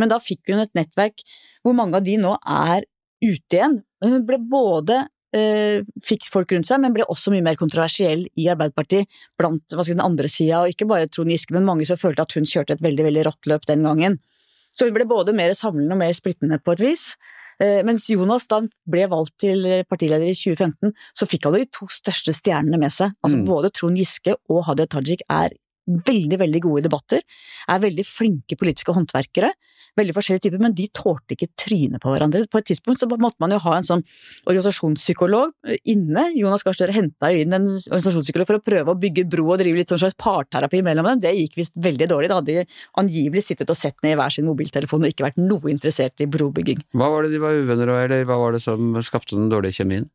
men 0.00 0.08
da 0.08 0.16
fikk 0.16 0.48
hun 0.48 0.62
et 0.62 0.72
nettverk 0.78 1.20
hvor 1.60 1.76
mange 1.76 2.00
av 2.00 2.06
de 2.06 2.16
nå 2.22 2.32
er 2.40 2.88
ute 3.20 3.58
igjen. 3.58 3.76
Hun 4.00 4.24
ble 4.24 4.40
både 4.48 5.02
eh, 5.36 5.84
fikk 6.08 6.30
folk 6.32 6.56
rundt 6.56 6.70
seg, 6.70 6.80
men 6.80 6.96
ble 6.96 7.04
også 7.04 7.34
mye 7.34 7.44
mer 7.44 7.60
kontroversiell 7.60 8.24
i 8.32 8.48
Arbeiderpartiet 8.48 9.20
blant 9.36 9.66
skal 9.68 9.92
den 9.92 10.04
andre 10.08 10.32
sida, 10.32 10.62
og 10.62 10.72
ikke 10.72 10.88
bare 10.88 11.12
Trond 11.12 11.34
Giske, 11.34 11.52
men 11.52 11.68
mange 11.68 11.84
som 11.88 12.00
følte 12.00 12.24
at 12.24 12.32
hun 12.38 12.48
kjørte 12.48 12.78
et 12.78 12.84
veldig 12.88 13.10
veldig 13.10 13.28
rått 13.28 13.50
løp 13.52 13.68
den 13.68 13.84
gangen. 13.84 14.22
Så 14.72 14.88
hun 14.88 14.96
ble 14.96 15.04
både 15.10 15.36
mer 15.36 15.52
samlende 15.58 15.96
og 15.98 16.00
mer 16.00 16.16
splittende 16.16 16.60
på 16.64 16.78
et 16.78 16.86
vis. 16.86 17.10
Eh, 17.62 17.80
mens 17.86 18.06
Jonas 18.10 18.46
da 18.50 18.60
ble 18.88 19.06
valgt 19.10 19.34
til 19.42 19.64
partileder 19.90 20.30
i 20.30 20.36
2015, 20.36 20.92
så 21.16 21.28
fikk 21.28 21.48
han 21.48 21.58
de 21.58 21.64
to 21.74 21.88
største 21.92 22.34
stjernene 22.36 22.80
med 22.80 22.94
seg. 22.94 23.16
Altså 23.24 23.40
mm. 23.40 23.46
Både 23.48 23.72
Trond 23.74 23.98
Giske 23.98 24.36
og 24.48 24.64
Hadia 24.68 24.86
Tajik 24.90 25.24
er 25.26 25.56
veldig 25.88 26.40
veldig 26.44 26.62
gode 26.64 26.82
i 26.82 26.86
debatter, 26.88 27.24
er 27.68 27.84
veldig 27.84 28.06
flinke 28.06 28.58
politiske 28.60 28.94
håndverkere 28.96 29.52
veldig 29.98 30.14
forskjellige 30.16 30.46
typer, 30.46 30.62
men 30.62 30.74
de 30.76 30.86
tålte 30.94 31.34
ikke 31.34 31.50
trynet 31.58 32.02
på 32.02 32.12
hverandre. 32.12 32.44
På 32.50 32.60
et 32.60 32.68
tidspunkt 32.70 33.02
så 33.02 33.08
måtte 33.10 33.40
man 33.42 33.54
jo 33.54 33.60
ha 33.64 33.76
en 33.78 33.86
sånn 33.86 34.04
organisasjonspsykolog 34.48 35.54
inne. 35.90 36.26
Jonas 36.38 36.64
Gahr 36.66 36.76
Støre 36.76 36.96
henta 36.96 37.32
jo 37.32 37.44
inn 37.44 37.56
en 37.56 37.68
organisasjonspsykolog 37.70 38.50
for 38.50 38.60
å 38.60 38.64
prøve 38.64 38.94
å 38.94 38.98
bygge 39.00 39.26
bro 39.30 39.48
og 39.52 39.62
drive 39.62 39.80
litt 39.80 39.92
sånn 39.92 40.02
slags 40.02 40.18
parterapi 40.20 40.82
mellom 40.86 41.08
dem. 41.12 41.24
Det 41.24 41.34
gikk 41.36 41.58
visst 41.62 41.74
veldig 41.88 42.10
dårlig. 42.10 42.30
Da 42.30 42.40
hadde 42.40 42.60
de 42.60 42.66
angivelig 43.02 43.46
sittet 43.48 43.72
og 43.72 43.80
sett 43.80 43.98
ned 44.04 44.16
i 44.16 44.20
hver 44.20 44.34
sin 44.34 44.48
mobiltelefon 44.48 45.04
og 45.04 45.12
ikke 45.12 45.28
vært 45.28 45.42
noe 45.42 45.72
interessert 45.72 46.24
i 46.24 46.30
brobygging. 46.30 46.84
Hva 46.98 47.10
var 47.12 47.26
det 47.26 47.34
de 47.34 47.42
var 47.42 47.58
uvenner 47.58 47.94
av, 47.94 48.04
eller 48.06 48.28
hva 48.28 48.38
var 48.40 48.56
det 48.56 48.62
som 48.64 48.94
skapte 49.04 49.36
den 49.38 49.50
dårlige 49.52 49.82
kjemien? 49.82 50.08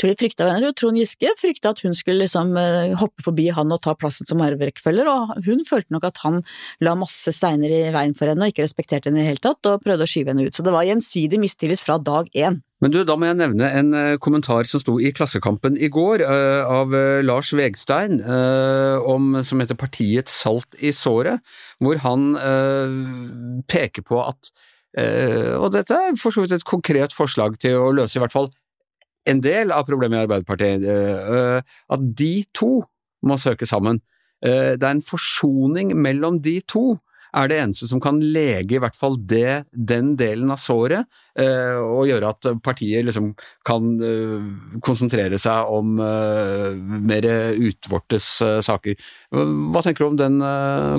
Tror 0.00 0.08
de 0.08 0.16
frykta 0.16 0.46
henne. 0.48 0.72
Trond 0.72 0.96
Giske 0.96 1.34
frykta 1.36 1.74
at 1.74 1.82
hun 1.84 1.92
skulle 1.96 2.24
liksom 2.24 2.54
eh, 2.56 2.94
hoppe 2.96 3.24
forbi 3.26 3.50
han 3.52 3.72
og 3.74 3.82
ta 3.84 3.92
plassen 3.98 4.28
som 4.28 4.40
arverekkefølger, 4.40 5.08
og 5.08 5.34
hun 5.44 5.60
følte 5.68 5.92
nok 5.92 6.06
at 6.08 6.20
han 6.24 6.38
la 6.80 6.94
masse 6.96 7.34
steiner 7.36 7.68
i 7.68 7.82
veien 7.92 8.16
for 8.16 8.30
henne 8.30 8.46
og 8.46 8.54
ikke 8.54 8.64
respekterte 8.64 9.10
henne 9.10 9.20
i 9.20 9.26
det 9.26 9.34
hele 9.34 9.42
tatt, 9.44 9.60
og 9.68 9.84
prøvde 9.84 10.06
å 10.06 10.08
skyve 10.08 10.32
henne 10.32 10.46
ut. 10.48 10.56
Så 10.56 10.64
det 10.64 10.72
var 10.72 10.86
gjensidig 10.88 11.40
mistillit 11.42 11.82
fra 11.84 11.98
dag 12.00 12.30
én. 12.32 12.62
Men 12.82 12.94
du, 12.94 13.02
da 13.06 13.14
må 13.20 13.28
jeg 13.28 13.38
nevne 13.38 13.68
en 13.68 13.92
uh, 13.94 14.16
kommentar 14.18 14.66
som 14.66 14.80
sto 14.82 14.96
i 14.96 15.12
Klassekampen 15.14 15.76
i 15.76 15.92
går, 15.92 16.24
uh, 16.24 16.72
av 16.80 16.96
Lars 17.22 17.52
Vegstein, 17.54 18.16
om, 19.12 19.36
som 19.44 19.60
heter 19.60 19.78
Partiets 19.78 20.40
salt 20.40 20.80
i 20.80 20.90
såret, 20.96 21.44
hvor 21.84 22.00
han 22.02 22.32
peker 23.70 24.04
på 24.08 24.18
at 24.24 24.50
og 24.92 25.70
dette 25.72 25.96
er 25.96 26.18
for 26.20 26.34
så 26.34 26.42
vidt 26.44 26.52
et 26.52 26.66
konkret 26.68 27.14
forslag 27.16 27.54
til 27.62 27.78
å 27.80 27.94
løse 27.96 28.18
i 28.18 28.20
hvert 28.20 28.34
fall 28.34 28.50
en 29.28 29.42
del 29.42 29.72
av 29.74 29.86
problemet 29.88 30.18
i 30.18 30.24
Arbeiderpartiet, 30.26 30.82
eh, 30.82 31.30
eh, 31.36 31.78
at 31.94 32.10
de 32.18 32.34
to 32.54 32.82
må 33.26 33.38
søke 33.38 33.68
sammen. 33.68 34.00
Eh, 34.42 34.74
det 34.74 34.82
er 34.82 34.96
en 34.96 35.06
forsoning 35.06 35.94
mellom 35.94 36.40
de 36.42 36.60
to 36.66 36.98
er 37.32 37.48
det 37.48 37.62
eneste 37.62 37.86
som 37.88 38.00
kan 38.02 38.18
lege 38.20 38.76
i 38.76 38.80
hvert 38.82 38.96
fall 38.98 39.14
det, 39.16 39.64
den 39.72 40.10
delen 40.20 40.50
av 40.52 40.58
såret, 40.60 41.08
og 41.32 42.04
gjøre 42.04 42.28
at 42.28 42.48
partiet 42.60 43.06
liksom 43.06 43.30
kan 43.64 43.86
konsentrere 44.84 45.38
seg 45.40 45.72
om 45.72 45.94
mer 45.96 47.28
utvortes 47.56 48.28
saker. 48.68 49.00
Hva 49.32 49.80
tenker 49.80 50.04
du 50.04 50.10
om 50.10 50.20
den 50.20 50.36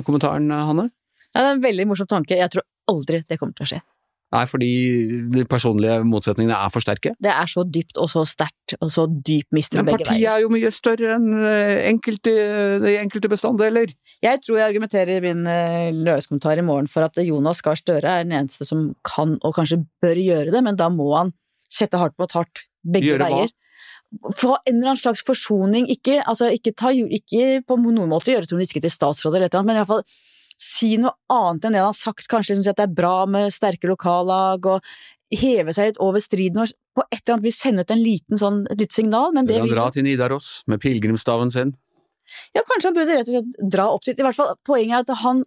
kommentaren, 0.02 0.50
Hanne? 0.50 0.90
Ja, 1.30 1.38
det 1.38 1.46
er 1.46 1.54
en 1.54 1.66
veldig 1.70 1.90
morsom 1.92 2.10
tanke. 2.10 2.34
Jeg 2.34 2.50
tror 2.50 2.66
aldri 2.90 3.22
det 3.22 3.38
kommer 3.38 3.54
til 3.54 3.68
å 3.68 3.70
skje. 3.76 3.84
Nei, 4.34 4.42
fordi 4.50 4.70
de 5.30 5.44
personlige 5.46 6.00
motsetningene 6.10 6.56
er 6.58 6.72
for 6.74 6.82
sterke? 6.82 7.14
Det 7.22 7.30
er 7.30 7.50
så 7.50 7.62
dypt 7.62 8.00
og 8.02 8.08
så 8.10 8.24
sterkt 8.26 8.74
og 8.80 8.90
så 8.90 9.06
dyp 9.06 9.54
mister 9.54 9.80
begge 9.80 10.00
veier. 10.00 10.02
Men 10.02 10.08
partiet 10.08 10.30
er 10.32 10.42
jo 10.42 10.50
mye 10.50 10.72
større 10.74 11.14
enn 11.14 11.28
eh, 11.38 11.84
enkelte, 11.92 12.34
de 12.82 12.96
enkelte 12.98 13.30
bestanddeler. 13.30 13.94
Jeg 14.24 14.42
tror 14.42 14.58
jeg 14.58 14.72
argumenterer 14.72 15.16
i 15.16 15.24
min 15.24 15.46
lørdagskommentar 15.46 16.58
i 16.58 16.66
morgen 16.66 16.90
for 16.90 17.06
at 17.06 17.18
Jonas 17.22 17.62
Gahr 17.64 17.78
Støre 17.78 18.18
er 18.18 18.26
den 18.26 18.34
eneste 18.40 18.66
som 18.66 18.88
kan 19.06 19.36
og 19.44 19.54
kanskje 19.56 19.84
bør 20.02 20.18
gjøre 20.18 20.54
det, 20.54 20.64
men 20.66 20.78
da 20.80 20.90
må 20.90 21.12
han 21.14 21.34
sette 21.70 22.00
hardt 22.00 22.16
mot 22.20 22.32
hardt 22.34 22.66
begge 22.84 23.12
gjøre 23.12 23.28
veier. 23.30 23.54
Hva? 23.54 23.60
Få 24.38 24.52
en 24.60 24.76
eller 24.76 24.92
annen 24.92 25.00
slags 25.00 25.24
forsoning, 25.26 25.88
ikke, 25.90 26.20
altså, 26.22 26.50
ikke, 26.54 26.74
ta, 26.78 26.92
ikke 26.94 27.64
på 27.66 27.78
noen 27.82 28.10
måte 28.12 28.30
gjøre 28.34 28.46
Trond 28.50 28.62
Giske 28.62 28.82
til 28.84 28.92
statsråd 28.92 29.38
eller 29.38 29.50
noe, 29.50 29.66
men 29.66 29.80
iallfall 29.80 30.04
si 30.60 30.94
noe 31.00 31.14
annet 31.32 31.66
enn 31.66 31.76
det 31.76 31.82
han 31.82 31.90
har 31.90 31.98
sagt, 31.98 32.28
kanskje 32.30 32.54
liksom 32.54 32.66
si 32.66 32.72
at 32.72 32.80
det 32.80 32.88
er 32.88 32.96
bra 32.96 33.16
med 33.30 33.52
sterke 33.54 33.90
lokallag, 33.90 34.66
og 34.70 35.34
heve 35.34 35.74
seg 35.74 35.90
litt 35.90 36.02
over 36.04 36.22
striden 36.22 36.62
og 36.62 36.74
på 36.94 37.02
et 37.08 37.20
eller 37.22 37.36
annet 37.36 37.46
vis 37.48 37.58
sende 37.58 37.82
ut 37.82 37.90
en 37.90 38.02
liten 38.02 38.38
sånn, 38.38 38.60
et 38.70 38.84
lite 38.84 38.94
signal, 38.94 39.32
men 39.34 39.48
det 39.48 39.58
vil 39.58 39.66
han 39.66 39.74
dra 39.74 39.88
til 39.94 40.06
Nidaros 40.06 40.60
med 40.70 40.82
pilegrimsstaven 40.82 41.50
sin? 41.54 41.74
Ja, 42.54 42.62
kanskje 42.62 42.90
han 42.90 42.96
burde 42.96 43.16
rett 43.18 43.30
og 43.30 43.34
slett 43.34 43.66
dra 43.74 43.88
opp 43.92 44.06
dit. 44.06 44.18
I 44.18 44.24
hvert 44.24 44.36
fall 44.38 44.54
poenget 44.66 44.96
er 44.96 45.04
at 45.04 45.24
han 45.24 45.42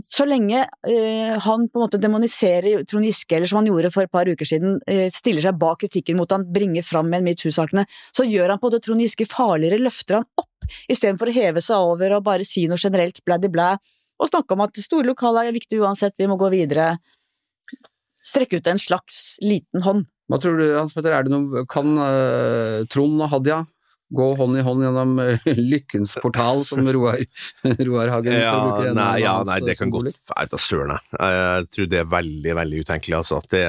så 0.00 0.24
lenge 0.24 0.62
eh, 0.88 1.38
han 1.44 1.66
på 1.68 1.78
en 1.78 1.84
måte 1.84 2.00
demoniserer 2.00 2.84
Trond 2.88 3.04
Giske, 3.04 3.36
eller 3.36 3.50
som 3.50 3.60
han 3.60 3.68
gjorde 3.68 3.90
for 3.92 4.06
et 4.06 4.12
par 4.12 4.28
uker 4.28 4.48
siden, 4.48 4.78
eh, 4.88 5.08
stiller 5.12 5.44
seg 5.44 5.58
bak 5.60 5.82
kritikken 5.82 6.16
mot 6.16 6.30
han 6.32 6.46
bringer 6.52 6.86
fram 6.86 7.10
med 7.12 7.26
metoo-sakene, 7.26 7.84
så 8.16 8.24
gjør 8.24 8.54
han 8.54 8.60
på 8.62 8.70
måte 8.70 8.80
Trond 8.84 9.04
Giske 9.04 9.28
farligere, 9.28 9.80
løfter 9.82 10.20
han 10.20 10.28
opp, 10.40 10.68
istedenfor 10.88 11.30
å 11.30 11.36
heve 11.36 11.64
seg 11.64 11.90
over 11.92 12.16
og 12.16 12.24
bare 12.26 12.48
si 12.48 12.64
noe 12.70 12.80
generelt 12.80 13.20
blæ-di-blæ 13.26 13.74
og 14.20 14.28
snakke 14.28 14.56
om 14.56 14.64
at 14.66 14.76
store 14.84 15.08
lokaler 15.08 15.48
er 15.48 15.56
viktig 15.56 15.80
uansett, 15.80 16.16
vi 16.20 16.28
må 16.28 16.36
gå 16.40 16.50
videre. 16.52 16.92
Strekke 18.20 18.60
ut 18.60 18.68
en 18.68 18.80
slags 18.80 19.38
liten 19.40 19.84
hånd. 19.86 20.04
Hva 20.30 20.38
tror 20.38 20.60
du, 20.60 20.66
Hans 20.76 20.92
Petter, 20.94 21.14
er 21.16 21.26
det 21.26 21.32
noe, 21.32 21.64
kan 21.70 21.96
uh, 21.98 22.82
Trond 22.92 23.24
og 23.24 23.32
Hadia 23.32 23.62
gå 24.10 24.26
hånd 24.38 24.58
i 24.58 24.64
hånd 24.66 24.84
gjennom 24.84 25.14
eh, 25.22 25.48
lykkens 25.72 26.16
portal, 26.22 26.64
som 26.66 26.82
Roar, 26.86 27.22
Roar 27.88 28.10
Hagen 28.10 28.34
ja, 28.34 28.54
nei, 28.96 29.22
ja, 29.22 29.36
nei, 29.46 29.60
det 29.64 29.76
kan 29.78 29.92
godt 29.92 30.10
Nei, 30.10 30.46
da 30.50 30.58
søren, 30.60 30.94
jeg. 30.96 31.18
Jeg 31.20 31.66
tror 31.74 31.88
det 31.90 31.98
er 32.00 32.08
veldig, 32.10 32.52
veldig 32.58 32.82
utenkelig, 32.84 33.16
altså. 33.20 33.40
Det, 33.50 33.62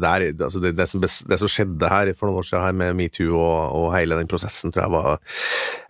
det, 0.00 0.10
er, 0.10 0.26
altså 0.46 0.62
det, 0.62 0.72
det, 0.78 0.86
som, 0.90 1.02
det, 1.02 1.38
som, 1.40 1.50
skjedde 1.50 1.90
her 1.90 2.12
for 2.16 2.28
noen 2.28 2.40
år 2.40 2.48
siden 2.48 2.64
her 2.64 2.76
med 2.76 2.96
metoo 2.98 3.36
og, 3.36 3.58
og, 3.76 3.86
hele 3.96 4.18
den 4.18 4.30
prosessen, 4.30 4.72
tror 4.72 4.86
jeg 4.86 4.94
var 4.94 5.20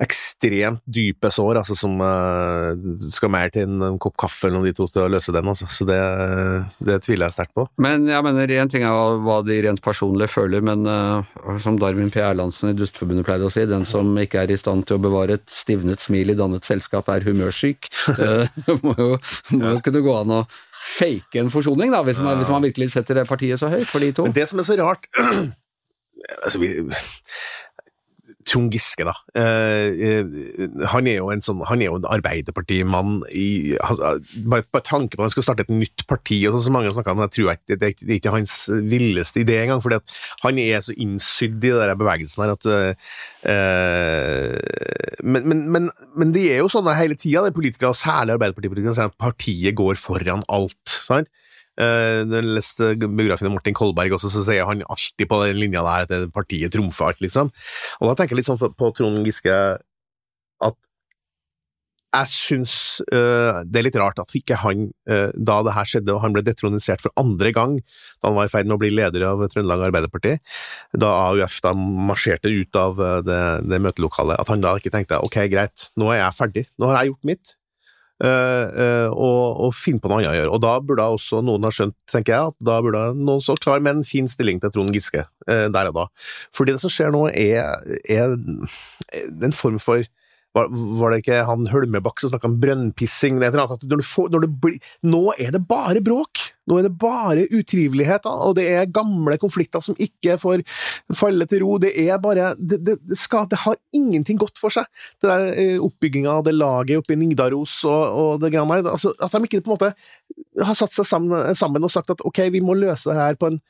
ekstremt 0.03 0.83
dype 0.85 1.31
sår, 1.33 1.61
altså, 1.63 1.77
som 1.79 1.97
uh, 2.03 2.75
skal 3.03 3.33
mer 3.33 3.53
til 3.55 3.67
en, 3.67 3.79
en, 3.91 4.01
kopp 4.03 4.17
kaffe 4.21 4.49
eller 4.49 4.61
noe 4.61 4.69
de 4.69 4.75
to 4.77 4.89
til 4.91 5.05
å 5.07 5.11
løse 5.13 5.35
den, 5.35 5.51
altså. 5.53 5.69
Så 5.73 5.87
det, 5.89 6.99
tviler 7.07 7.29
jeg 7.29 7.37
sterkt 7.37 7.55
på. 7.57 7.67
Men 7.83 8.07
jeg 8.11 8.27
mener, 8.27 8.57
én 8.57 8.71
ting 8.73 8.87
er 8.87 9.21
hva 9.23 9.41
de 9.47 9.59
rent 9.67 9.83
personlig 9.85 10.31
føler, 10.33 10.65
men 10.65 10.87
uh, 10.89 11.59
som 11.63 11.79
Darwin 11.81 12.13
P. 12.13 12.23
Erlandsen 12.25 12.73
i 12.73 12.77
Dustforbundet 12.79 13.27
pleide 13.27 13.49
å 13.49 13.53
si, 13.53 13.67
den 13.69 13.76
som 13.85 14.15
ikke 14.23 14.41
er 14.45 14.55
i 14.55 14.57
stand 14.57 14.87
til 14.89 14.97
å 14.97 15.03
bevare 15.03 15.37
et 15.37 15.45
stivnet 15.53 16.01
smil 16.01 16.33
i 16.33 16.39
dannet 16.39 16.65
selskap, 16.65 17.11
er 17.13 17.27
humørsyk. 17.27 17.91
Det 18.17 18.79
må 18.87 18.95
jo, 18.97 19.11
må 19.59 19.77
jo 19.77 19.85
kunne 19.85 20.05
gå 20.07 20.17
an 20.23 20.35
å 20.39 20.41
fake 20.87 21.41
en 21.43 21.53
forsoning, 21.53 21.93
da, 21.93 22.01
hvis 22.07 22.21
man, 22.23 22.39
hvis 22.39 22.51
man, 22.53 22.65
virkelig 22.65 22.93
setter 22.95 23.21
det 23.21 23.29
partiet 23.29 23.61
så 23.61 23.69
høyt 23.73 23.89
for 23.91 24.05
de 24.05 24.13
to. 24.15 24.27
Men 24.29 24.37
det 24.37 24.47
som 24.49 24.63
er 24.63 24.69
så 24.69 24.79
rart 24.79 25.09
altså, 26.45 26.61
vi, 26.63 26.71
Trond 28.47 28.71
Giske, 28.75 29.05
da. 29.07 29.15
Eh, 29.35 29.89
eh, 30.07 30.25
han 30.93 31.09
er 31.11 31.19
jo 31.19 31.31
en 31.33 31.43
sånn, 31.43 31.65
han 31.67 31.83
er 31.83 31.91
jo 31.91 31.97
en 31.99 32.09
arbeiderpartimann 32.15 33.19
i 33.35 33.75
Bare, 33.77 34.63
bare 34.71 34.85
tanke 34.87 35.17
på 35.17 35.23
at 35.23 35.27
han 35.27 35.35
skal 35.35 35.47
starte 35.49 35.65
et 35.67 35.73
nytt 35.73 36.05
parti, 36.11 36.39
og 36.47 36.55
sånn 36.55 36.65
som 36.69 36.77
mange 36.79 36.93
snakker 36.95 37.15
om, 37.15 37.25
jeg 37.25 37.35
tror 37.37 37.53
ikke, 37.57 37.79
det, 37.81 37.93
er 38.07 38.15
ikke 38.19 38.35
hans 38.35 38.55
villeste 38.71 39.43
idé 39.43 39.59
engang. 39.65 39.83
fordi 39.83 39.99
at 39.99 40.17
han 40.45 40.61
er 40.63 40.85
så 40.85 40.95
innsydd 40.95 41.65
i 41.67 41.75
den 41.75 41.99
bevegelsen 41.99 42.45
her 42.45 42.55
at 42.55 42.69
uh, 42.71 42.93
men, 45.27 45.43
men, 45.49 45.65
men, 45.73 45.91
men, 46.15 46.35
det 46.35 46.47
er 46.53 46.63
jo 46.63 46.71
sånn 46.71 46.89
hele 46.95 47.19
tida, 47.19 47.49
politikere, 47.55 47.95
særlig 47.97 48.37
Arbeiderpartipolitikere, 48.37 49.11
at 49.11 49.19
partiet 49.19 49.75
går 49.79 49.99
foran 50.01 50.47
alt. 50.53 50.79
sant? 50.87 51.31
Uh, 51.77 52.25
når 52.25 52.41
jeg 52.41 52.57
leste 52.57 52.91
biografien 53.05 53.51
av 53.51 53.57
Martin 53.59 53.77
Kolberg, 53.77 54.17
også, 54.17 54.31
så 54.33 54.45
sier 54.47 54.69
han 54.69 54.85
alltid 54.89 55.29
på 55.29 55.41
den 55.45 55.61
linja 55.61 55.85
der 55.85 56.07
at 56.07 56.35
partiet 56.35 56.73
trumfer 56.73 57.11
alt, 57.11 57.23
liksom. 57.25 57.53
Og 58.01 58.11
da 58.11 58.17
tenker 58.17 58.33
jeg 58.33 58.43
litt 58.43 58.51
sånn 58.51 58.61
på 58.61 58.93
Trond 58.97 59.27
Giske 59.29 59.57
at 60.65 60.79
jeg 62.17 62.31
syns 62.33 62.75
uh, 63.11 63.61
det 63.69 63.81
er 63.81 63.85
litt 63.91 63.99
rart 64.01 64.23
at 64.23 64.33
ikke 64.39 64.57
han, 64.63 64.87
uh, 65.11 65.29
da 65.37 65.59
det 65.67 65.75
her 65.77 65.91
skjedde 65.91 66.15
og 66.15 66.23
han 66.23 66.33
ble 66.33 66.45
detronisert 66.47 67.03
for 67.03 67.13
andre 67.21 67.53
gang, 67.53 67.77
da 68.23 68.31
han 68.31 68.39
var 68.39 68.49
i 68.49 68.53
ferd 68.55 68.71
med 68.71 68.79
å 68.79 68.81
bli 68.81 68.93
leder 68.95 69.27
av 69.29 69.45
Trøndelag 69.53 69.85
Arbeiderparti, 69.91 70.37
da 70.97 71.13
AUF 71.27 71.59
da 71.67 71.75
marsjerte 71.77 72.49
ut 72.49 72.81
av 72.81 73.05
det, 73.27 73.43
det, 73.69 73.83
møtelokalet, 73.85 74.41
at 74.41 74.55
han 74.55 74.65
da 74.65 74.79
ikke 74.81 74.95
tenkte 74.95 75.21
ok, 75.29 75.43
greit, 75.53 75.91
nå 76.01 76.09
er 76.15 76.23
jeg 76.23 76.39
ferdig, 76.39 76.67
nå 76.81 76.89
har 76.89 77.03
jeg 77.03 77.13
gjort 77.13 77.33
mitt, 77.35 77.57
og, 78.25 79.45
og 79.67 79.75
finne 79.77 80.01
på 80.01 80.09
noe 80.09 80.21
annet 80.23 80.33
å 80.33 80.37
gjøre. 80.39 80.53
Og 80.57 80.63
da 80.65 80.75
burde 80.81 81.09
også 81.17 81.43
noen 81.45 81.67
ha 81.69 81.73
skjønt, 81.75 81.97
tenker 82.11 82.33
jeg, 82.33 82.53
at 82.53 82.69
da 82.69 82.79
burde 82.85 83.03
noen 83.19 83.45
så 83.45 83.59
klar 83.61 83.83
med 83.85 83.99
en 83.99 84.07
fin 84.07 84.31
stilling 84.31 84.63
til 84.63 84.73
Trond 84.73 84.97
Giske 84.97 85.27
der 85.47 85.91
og 85.91 85.99
da. 85.99 86.07
Fordi 86.57 86.77
det 86.77 86.83
som 86.85 86.93
skjer 86.93 87.13
nå, 87.15 87.27
er, 87.33 87.77
er 88.09 88.37
en 88.37 89.57
form 89.57 89.81
for 89.83 90.07
var, 90.57 90.71
var, 90.73 91.13
det 91.13 91.21
ikke 91.21 91.43
han 91.45 91.67
Hølmebakk 91.69 92.23
som 92.23 92.33
snakka 92.33 92.49
om 92.49 92.59
brønnpissing? 92.63 93.41
Når 93.43 94.05
får, 94.09 94.31
når 94.33 94.47
blir, 94.63 94.79
nå 95.05 95.27
er 95.37 95.53
det 95.53 95.67
bare 95.69 96.01
bråk! 96.05 96.46
Nå 96.67 96.79
er 96.79 96.87
det 96.89 96.95
bare 96.99 97.47
utrivelighet, 97.53 98.27
og 98.27 98.57
det 98.59 98.67
er 98.75 98.91
gamle 98.91 99.39
konflikter 99.43 99.83
som 99.85 99.99
ikke 100.03 100.39
får 100.43 100.65
falle 101.15 101.47
til 101.51 101.63
ro. 101.65 101.77
Det 101.83 101.93
er 102.07 102.19
bare 102.23 102.55
Det, 102.57 102.81
det, 102.85 102.99
det, 103.07 103.19
skal, 103.19 103.47
det 103.51 103.59
har 103.65 103.77
ingenting 103.95 104.39
godt 104.39 104.59
for 104.59 104.73
seg, 104.73 104.87
det 105.23 105.31
der 105.31 105.47
eh, 105.53 105.79
oppbygginga 105.83 106.39
av 106.39 106.45
det 106.47 106.55
laget 106.57 107.01
oppe 107.01 107.15
i 107.15 107.21
Nidaros 107.21 107.79
og, 107.89 108.03
og 108.21 108.43
det 108.43 108.53
greiene 108.55 108.81
der. 108.81 108.93
Altså, 108.93 109.15
at 109.19 109.33
de 109.33 109.43
ikke 109.47 109.63
på 109.63 109.73
en 109.73 109.77
måte 109.77 109.93
har 110.67 110.77
satt 110.79 110.95
seg 110.95 111.09
sammen, 111.09 111.55
sammen, 111.59 111.85
og 111.85 111.93
sagt 111.93 112.13
at 112.15 112.23
ok, 112.27 112.47
vi 112.55 112.63
må 112.65 112.77
løse 112.79 113.11
det 113.11 113.19
her 113.19 113.39
på 113.41 113.51
en, 113.53 113.61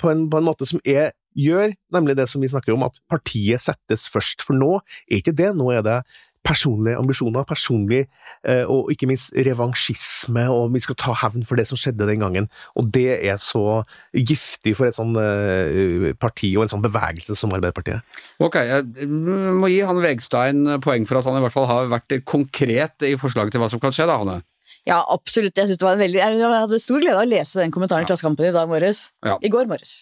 på 0.00 0.12
en, 0.12 0.28
på 0.32 0.40
en 0.40 0.46
måte 0.46 0.68
som 0.68 0.80
er 0.84 1.12
gjør, 1.38 1.72
nemlig 1.94 2.16
det 2.18 2.28
som 2.28 2.42
vi 2.42 2.50
snakker 2.52 2.74
om, 2.74 2.84
at 2.86 2.98
partiet 3.10 3.62
settes 3.62 4.08
først. 4.12 4.44
For 4.44 4.56
nå 4.56 4.74
er 5.08 5.20
ikke 5.20 5.36
det, 5.36 5.52
nå 5.56 5.70
er 5.72 5.84
det 5.86 6.00
personlige 6.42 6.98
ambisjoner, 6.98 7.46
personlig 7.48 8.02
eh, 8.48 8.64
og 8.66 8.90
ikke 8.92 9.08
minst 9.10 9.32
revansjisme, 9.46 10.44
og 10.50 10.72
vi 10.74 10.82
skal 10.82 10.98
ta 10.98 11.14
hevn 11.22 11.46
for 11.48 11.60
det 11.60 11.68
som 11.70 11.80
skjedde 11.80 12.08
den 12.08 12.22
gangen. 12.24 12.48
Og 12.78 12.90
det 12.94 13.20
er 13.20 13.38
så 13.42 13.82
giftig 14.16 14.74
for 14.78 14.90
et 14.90 14.98
sånn 14.98 15.14
eh, 15.20 16.10
parti 16.20 16.52
og 16.56 16.66
en 16.66 16.74
sånn 16.74 16.84
bevegelse 16.84 17.36
som 17.38 17.54
Arbeiderpartiet. 17.54 18.02
Ok, 18.42 18.58
jeg 18.58 19.08
må 19.08 19.70
gi 19.72 19.82
han 19.86 20.02
Vegstein 20.02 20.78
poeng 20.84 21.06
for 21.08 21.20
at 21.20 21.30
han 21.30 21.38
i 21.38 21.44
hvert 21.46 21.56
fall 21.56 21.70
har 21.70 21.92
vært 21.92 22.18
konkret 22.28 23.06
i 23.06 23.14
forslaget 23.20 23.54
til 23.54 23.62
hva 23.62 23.70
som 23.72 23.82
kan 23.82 23.94
skje, 23.94 24.08
da, 24.10 24.18
Hanne? 24.22 24.40
Ja, 24.88 25.02
absolutt. 25.14 25.54
Jeg, 25.54 25.76
det 25.78 25.86
var 25.86 26.00
veldig, 26.00 26.18
jeg 26.18 26.40
hadde 26.42 26.80
stor 26.82 27.02
glede 27.02 27.20
av 27.20 27.26
å 27.26 27.30
lese 27.30 27.62
den 27.62 27.74
kommentaren 27.74 28.02
i 28.02 28.08
Klassekampen 28.08 28.48
i 28.48 28.54
dag 28.54 28.70
morges. 28.70 29.10
Ja. 29.22 29.36
I 29.38 29.50
går 29.52 29.70
morges. 29.70 30.00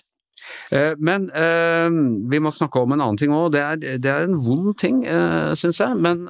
Eh, 0.70 0.94
men 0.98 1.28
eh, 1.34 1.88
vi 2.30 2.40
må 2.42 2.52
snakke 2.54 2.82
om 2.82 2.94
en 2.94 3.02
annen 3.02 3.20
ting 3.20 3.34
òg. 3.34 3.50
Det, 3.54 3.64
det, 4.02 4.10
er 4.10 4.28
en 4.28 4.38
vond 4.40 4.72
ting, 4.78 5.04
eh, 5.08 5.52
syns 5.58 5.82
jeg. 5.82 5.98
Men 6.00 6.26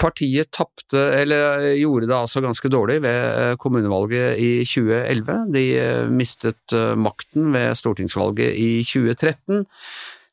partiet 0.00 0.48
tapte, 0.54 1.00
eller 1.12 1.74
gjorde 1.76 2.06
det 2.08 2.16
altså 2.16 2.40
ganske 2.40 2.70
dårlig 2.72 3.00
ved 3.04 3.58
kommunevalget 3.60 4.38
i 4.40 4.52
2011. 4.64 5.42
De 5.52 5.64
mistet 6.14 6.76
makten 6.96 7.50
ved 7.52 7.76
stortingsvalget 7.76 8.56
i 8.56 8.70
2013. 8.86 9.66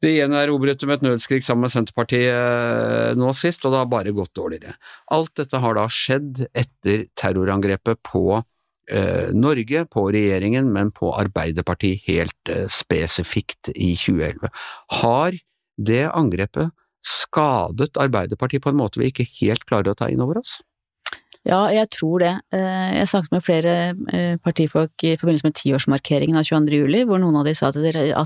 De 0.05 0.11
gjenerobret 0.13 0.83
med 0.85 0.99
et 0.99 1.05
nødskrig 1.07 1.41
sammen 1.41 1.65
med 1.65 1.73
Senterpartiet 1.73 3.17
nå 3.17 3.31
sist, 3.33 3.63
og 3.65 3.73
det 3.73 3.79
har 3.81 3.89
bare 3.89 4.13
gått 4.15 4.35
dårligere. 4.37 4.75
Alt 5.13 5.33
dette 5.39 5.61
har 5.63 5.77
da 5.77 5.87
skjedd 5.89 6.43
etter 6.53 7.07
terrorangrepet 7.17 8.03
på 8.05 8.23
eh, 8.37 8.45
Norge, 9.35 9.83
på 9.91 10.05
regjeringen, 10.15 10.71
men 10.73 10.91
på 10.95 11.11
Arbeiderpartiet 11.17 12.07
helt 12.07 12.51
eh, 12.53 12.65
spesifikt 12.71 13.71
i 13.75 13.93
2011. 13.99 14.51
Har 15.01 15.37
det 15.77 16.05
angrepet 16.09 16.71
skadet 17.07 17.99
Arbeiderpartiet 17.99 18.63
på 18.63 18.71
en 18.73 18.79
måte 18.79 19.01
vi 19.01 19.11
ikke 19.11 19.27
helt 19.41 19.67
klarer 19.67 19.93
å 19.93 19.99
ta 19.99 20.09
inn 20.11 20.23
over 20.23 20.41
oss? 20.41 20.57
Ja, 21.47 21.61
jeg 21.71 21.87
tror 21.95 22.19
det. 22.19 22.33
Eh, 22.51 22.95
jeg 22.97 23.07
snakket 23.07 23.31
med 23.31 23.43
flere 23.45 23.73
eh, 24.11 24.35
partifolk 24.43 25.03
i 25.07 25.13
forbindelse 25.15 25.47
med 25.47 25.55
tiårsmarkeringen 25.55 26.35
av 26.35 26.43
22. 26.43 26.81
juli, 26.81 27.03
hvor 27.07 27.21
noen 27.23 27.37
av 27.39 27.47
de 27.47 27.53
sa 27.55 27.69
at 27.71 27.77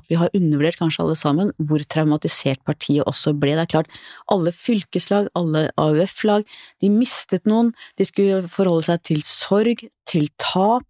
vi 0.09 0.17
har 0.17 0.33
undervurdert 0.33 0.79
kanskje 0.79 1.03
alle 1.03 1.17
sammen 1.19 1.51
hvor 1.59 1.85
traumatisert 1.85 2.63
partiet 2.65 3.05
også 3.05 3.35
ble. 3.37 3.53
Det 3.59 3.67
er 3.67 3.71
klart, 3.75 3.91
alle 4.33 4.53
fylkeslag, 4.55 5.29
alle 5.37 5.67
AUF-lag, 5.77 6.47
de 6.81 6.89
mistet 6.95 7.45
noen, 7.49 7.75
de 8.01 8.09
skulle 8.09 8.41
forholde 8.49 8.89
seg 8.89 9.05
til 9.11 9.21
sorg, 9.27 9.85
til 10.09 10.25
tap. 10.41 10.87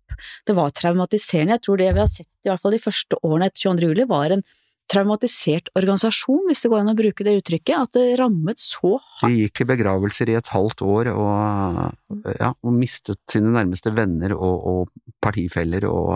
Det 0.48 0.56
var 0.56 0.72
traumatiserende. 0.72 1.60
Jeg 1.60 1.66
tror 1.68 1.84
det 1.84 1.92
vi 1.92 2.06
har 2.06 2.12
sett 2.16 2.32
i 2.46 2.54
hvert 2.54 2.64
fall 2.64 2.78
de 2.78 2.84
første 2.86 3.20
årene 3.28 3.52
etter 3.52 3.68
22. 3.68 3.92
juli, 3.92 4.08
var 4.08 4.32
en 4.38 4.48
traumatisert 4.92 5.72
organisasjon, 5.80 6.44
hvis 6.50 6.64
det 6.64 6.72
går 6.72 6.84
an 6.84 6.92
å 6.92 6.98
bruke 6.98 7.26
det 7.28 7.38
uttrykket, 7.40 7.76
at 7.78 7.96
det 7.96 8.20
rammet 8.20 8.60
så 8.62 8.98
hardt. 8.98 9.24
De 9.24 9.46
gikk 9.46 9.64
i 9.64 9.70
begravelser 9.72 10.32
i 10.34 10.38
et 10.40 10.52
halvt 10.52 10.84
år 10.86 11.12
og, 11.14 12.28
ja, 12.36 12.52
og 12.52 12.76
mistet 12.76 13.22
sine 13.32 13.54
nærmeste 13.56 13.94
venner 13.96 14.36
og, 14.36 14.68
og 14.74 15.18
partifeller 15.24 15.88
og 15.90 16.14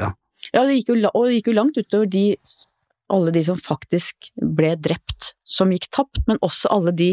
ja. 0.00 0.12
Ja, 0.52 0.66
det 0.66 0.80
gikk 0.80 0.92
jo, 0.92 1.00
og 1.08 1.26
det 1.28 1.38
gikk 1.38 1.52
jo 1.52 1.56
langt 1.56 1.78
utover 1.80 2.08
de 2.10 2.26
alle 3.12 3.32
de 3.34 3.42
som 3.44 3.58
faktisk 3.60 4.30
ble 4.34 4.74
drept, 4.80 5.34
som 5.44 5.72
gikk 5.72 5.90
tapt, 5.92 6.22
men 6.28 6.40
også 6.44 6.70
alle 6.72 6.94
de 6.96 7.10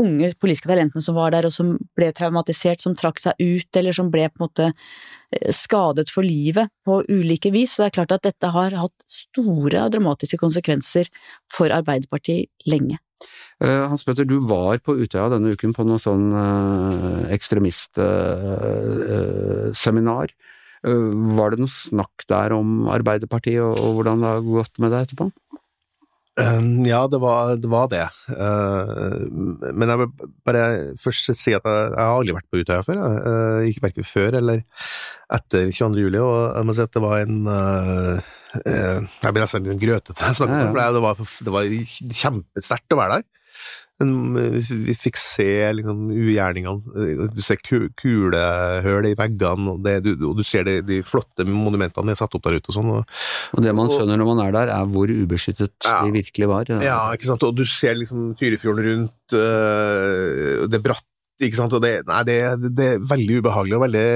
unge 0.00 0.30
politiske 0.40 0.70
talentene 0.70 1.02
som 1.04 1.14
var 1.18 1.28
der 1.34 1.44
og 1.48 1.52
som 1.54 1.66
ble 1.96 2.08
traumatisert, 2.16 2.80
som 2.82 2.94
trakk 2.98 3.18
seg 3.22 3.32
ut, 3.40 3.76
eller 3.78 3.92
som 3.96 4.10
ble 4.12 4.24
på 4.30 4.36
en 4.38 4.44
måte 4.46 4.66
eh, 4.70 5.50
skadet 5.54 6.08
for 6.12 6.22
livet 6.26 6.66
på 6.86 6.92
ulike 7.08 7.50
vis. 7.54 7.70
Så 7.74 7.82
det 7.82 7.88
er 7.90 7.98
klart 8.00 8.16
at 8.16 8.26
dette 8.26 8.46
har 8.54 8.70
hatt 8.78 8.98
store 9.08 9.78
og 9.86 9.92
dramatiske 9.94 10.38
konsekvenser 10.40 11.04
for 11.52 11.68
Arbeiderpartiet 11.74 12.46
lenge. 12.70 12.96
Uh, 13.62 13.84
Hans 13.88 14.04
Petter, 14.04 14.24
du 14.28 14.38
var 14.50 14.74
på 14.84 14.96
Utøya 14.98 15.28
denne 15.32 15.52
uken 15.54 15.72
på 15.76 15.82
noe 15.86 16.00
sånn 16.02 16.26
uh, 16.34 17.22
ekstremistseminar. 17.32 20.28
Var 20.84 21.48
det 21.48 21.58
noe 21.62 21.72
snakk 21.72 22.26
der 22.28 22.52
om 22.52 22.84
Arbeiderpartiet 22.92 23.64
og, 23.64 23.96
hvordan 23.96 24.20
det 24.20 24.28
har 24.34 24.42
gått 24.44 24.76
med 24.82 24.92
det 24.92 25.00
etterpå? 25.06 25.24
Um, 26.34 26.82
ja, 26.82 27.04
det 27.06 27.20
var 27.22 27.52
det. 27.54 27.68
Var 27.70 27.90
det. 27.92 28.06
Uh, 28.34 29.70
men 29.70 29.90
jeg 29.90 30.00
vil 30.00 30.30
bare 30.46 30.64
først 30.98 31.30
si 31.30 31.54
at 31.54 31.62
jeg, 31.62 31.92
har 31.94 32.16
aldri 32.16 32.34
vært 32.34 32.48
på 32.50 32.62
Utøya 32.62 32.82
før. 32.86 32.98
Uh, 32.98 33.60
ikke 33.68 33.84
verken 33.86 34.08
før 34.08 34.38
eller 34.40 34.64
etter 35.34 35.70
22. 35.70 36.02
juli, 36.02 36.18
og 36.22 36.38
jeg 36.56 36.66
må 36.66 36.74
si 36.74 36.82
at 36.84 36.94
det 36.94 37.04
var 37.04 37.22
en 37.22 37.38
uh, 37.46 38.32
Jeg 38.64 39.30
blir 39.30 39.44
nesten 39.44 39.70
grøtete 39.78 40.18
det. 40.18 40.50
Var, 41.06 41.22
det 41.46 41.54
var 41.54 41.70
kjempesterkt 42.22 42.94
å 42.94 43.00
være 43.00 43.20
der. 43.20 43.30
Vi 44.02 44.94
fikk 44.98 45.18
se 45.20 45.46
liksom 45.78 46.08
ugjerningene, 46.10 47.28
du 47.30 47.40
ser 47.44 47.60
kulehull 47.62 49.06
i 49.06 49.14
veggene, 49.18 49.70
og, 49.70 49.84
det, 49.86 50.00
du, 50.02 50.10
og 50.26 50.40
du, 50.40 50.42
ser 50.46 50.66
de, 50.66 50.80
de, 50.82 50.98
flotte 51.06 51.46
monumentene 51.46 52.10
de 52.10 52.16
er 52.16 52.18
satt 52.18 52.34
opp 52.34 52.42
der 52.48 52.58
ute 52.58 52.72
og 52.72 52.78
sånn. 52.78 52.90
Og, 52.90 53.14
og, 53.54 53.62
det 53.62 53.76
man 53.78 53.92
skjønner 53.92 54.18
når 54.18 54.30
man 54.32 54.42
er 54.48 54.56
der, 54.58 54.74
er 54.74 54.90
hvor 54.90 55.12
ubeskyttet 55.14 55.86
ja, 55.86 56.00
de 56.02 56.16
virkelig 56.18 56.50
var. 56.50 56.74
Ja. 56.74 56.80
ja, 56.82 56.98
ikke 57.14 57.30
sant, 57.30 57.46
og 57.46 57.54
du 57.54 57.62
ser 57.70 57.94
liksom 58.00 58.32
Tyrifjorden 58.40 58.90
rundt, 58.90 59.38
øh, 59.38 60.66
det 60.66 60.80
er 60.80 60.86
bratt, 60.90 61.06
ikke 61.42 61.62
sant, 61.62 61.78
og 61.78 61.86
det, 61.86 62.00
nei, 62.10 62.20
det, 62.26 62.38
det 62.74 62.90
er 62.96 63.08
veldig 63.14 63.40
ubehagelig 63.44 63.78
og 63.78 63.86
veldig 63.86 64.06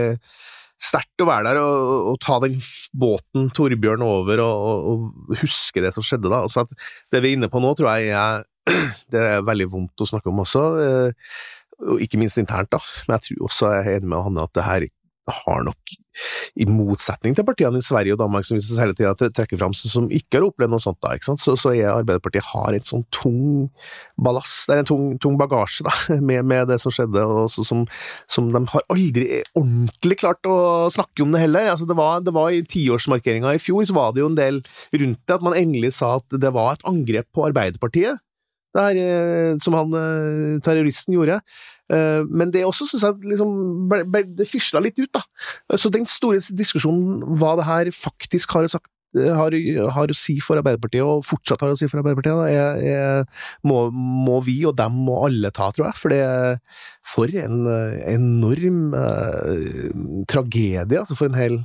sterkt 0.79 1.23
å 1.23 1.27
være 1.27 1.51
der 1.51 1.59
og, 1.62 2.12
og, 2.12 2.19
ta 2.23 2.37
den 2.45 2.55
båten 2.95 3.49
Torbjørn 3.55 4.05
over 4.07 4.43
og, 4.45 4.69
og, 4.69 4.93
og, 4.93 5.41
huske 5.41 5.83
det 5.83 5.91
som 5.95 6.07
skjedde 6.07 6.31
da. 6.31 6.45
Altså 6.47 6.64
at 6.64 6.75
det 7.12 7.23
vi 7.25 7.33
er 7.33 7.38
inne 7.38 7.51
på 7.51 7.62
nå, 7.62 7.73
tror 7.79 7.99
jeg 7.99 8.14
er 8.14 8.47
det 9.12 9.24
er 9.35 9.46
veldig 9.46 9.68
vondt 9.72 10.04
å 10.04 10.11
snakke 10.12 10.33
om 10.33 10.44
også, 10.44 10.66
eh, 10.85 11.33
og 11.88 12.02
ikke 12.02 12.20
minst 12.20 12.40
internt, 12.40 12.72
da. 12.74 12.81
Men 13.07 13.18
jeg 13.18 13.28
tror 13.28 13.50
også 13.50 13.74
jeg 13.76 13.85
er 13.85 14.00
enig 14.00 14.12
med 14.12 14.24
Hanne 14.26 14.46
at 14.48 14.57
det 14.59 14.66
her 14.66 14.88
har 15.28 15.64
nok, 15.66 15.96
i 16.59 16.64
motsetning 16.66 17.37
til 17.37 17.44
partiene 17.46 17.78
i 17.78 17.85
Sverige 17.85 18.16
og 18.16 18.18
Danmark 18.18 18.46
som 18.46 18.59
vi 18.59 18.78
hele 18.81 18.94
tida 18.96 19.12
trekker 19.14 19.61
fram, 19.61 19.74
som 19.76 20.09
ikke 20.11 20.40
har 20.40 20.46
opplevd 20.48 20.72
noe 20.72 20.83
sånt, 20.83 20.98
da? 21.04 21.12
Så, 21.22 21.54
så 21.54 21.70
er 21.76 21.92
Arbeiderpartiet 21.92 22.48
har 22.48 22.74
en 22.74 22.87
sånn 22.88 23.04
tung 23.14 23.68
ballast, 24.18 24.64
det 24.66 24.81
en 24.81 24.88
tung, 24.88 25.04
tung 25.22 25.38
bagasje 25.38 25.87
da, 25.87 25.94
med, 26.31 26.42
med, 26.48 26.66
det 26.72 26.81
som 26.83 26.94
skjedde, 26.94 27.22
og 27.22 27.52
så, 27.54 27.62
som, 27.66 27.85
som, 28.26 28.50
de 28.54 28.64
har 28.72 28.87
aldri 28.90 29.42
ordentlig 29.52 30.18
klart 30.24 30.50
å 30.50 30.59
snakke 30.94 31.22
om 31.22 31.37
det 31.37 31.44
heller. 31.44 31.70
Altså, 31.74 31.87
det, 31.87 31.98
var, 32.00 32.24
det 32.26 32.35
var 32.35 32.50
I 32.50 32.64
tiårsmarkeringa 32.66 33.54
i 33.54 33.62
fjor 33.62 33.87
så 33.87 33.94
var 33.94 34.16
det 34.16 34.24
jo 34.24 34.33
en 34.33 34.40
del 34.40 34.62
rundt 34.96 35.20
det, 35.22 35.37
at 35.38 35.44
man 35.44 35.59
endelig 35.61 35.94
sa 36.00 36.16
at 36.18 36.40
det 36.40 36.54
var 36.57 36.74
et 36.74 36.88
angrep 36.88 37.31
på 37.37 37.46
Arbeiderpartiet 37.46 38.18
det 38.76 38.85
her, 38.85 39.00
eh, 39.00 39.57
som 39.62 39.76
han 39.78 39.96
eh, 39.96 40.61
terroristen 40.64 41.16
gjorde. 41.16 41.40
Eh, 41.92 42.20
men 42.28 42.52
det 42.52 42.66
også 42.68 42.88
syns 42.88 43.07
jeg 43.07 43.33
liksom, 43.33 43.88
det 44.37 44.48
fisla 44.48 44.83
litt 44.85 44.98
ut, 45.00 45.11
da. 45.14 45.24
Så 45.81 45.92
den 45.92 46.07
store 46.09 46.42
diskusjonen 46.52 47.24
hva 47.40 47.57
det 47.59 47.68
her 47.68 47.92
faktisk 47.96 48.57
har 48.59 48.68
sagt 48.70 48.90
har, 49.16 49.54
har, 49.96 50.11
å 50.12 50.16
si 50.16 50.35
for 50.44 50.61
Arbeiderpartiet, 50.61 51.00
og 51.00 51.24
fortsatt 51.24 51.62
har 51.64 51.72
å 51.72 51.78
si 51.81 51.87
for 51.88 52.02
Arbeiderpartiet, 52.02 52.37
da, 52.37 52.48
er, 52.52 52.83
er, 52.92 53.46
må, 53.64 53.87
må, 53.88 54.37
vi 54.44 54.59
og 54.68 54.76
dem 54.76 54.98
og 55.09 55.31
alle 55.31 55.48
ta, 55.48 55.71
tror 55.73 55.87
jeg. 55.88 55.96
For 55.96 56.12
det 56.12 56.19
er 56.27 56.58
for 57.08 57.38
en 57.40 57.62
enorm 58.04 58.92
uh, 58.92 60.21
tragedie, 60.29 61.00
altså 61.00 61.16
for 61.16 61.33
en 61.33 61.40
hel 61.40 61.56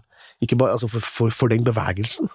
Ikke 0.44 0.56
bare 0.60 0.78
altså 0.78 0.88
for, 0.92 1.04
for, 1.04 1.36
for 1.36 1.52
den 1.52 1.68
bevegelsen. 1.68 2.32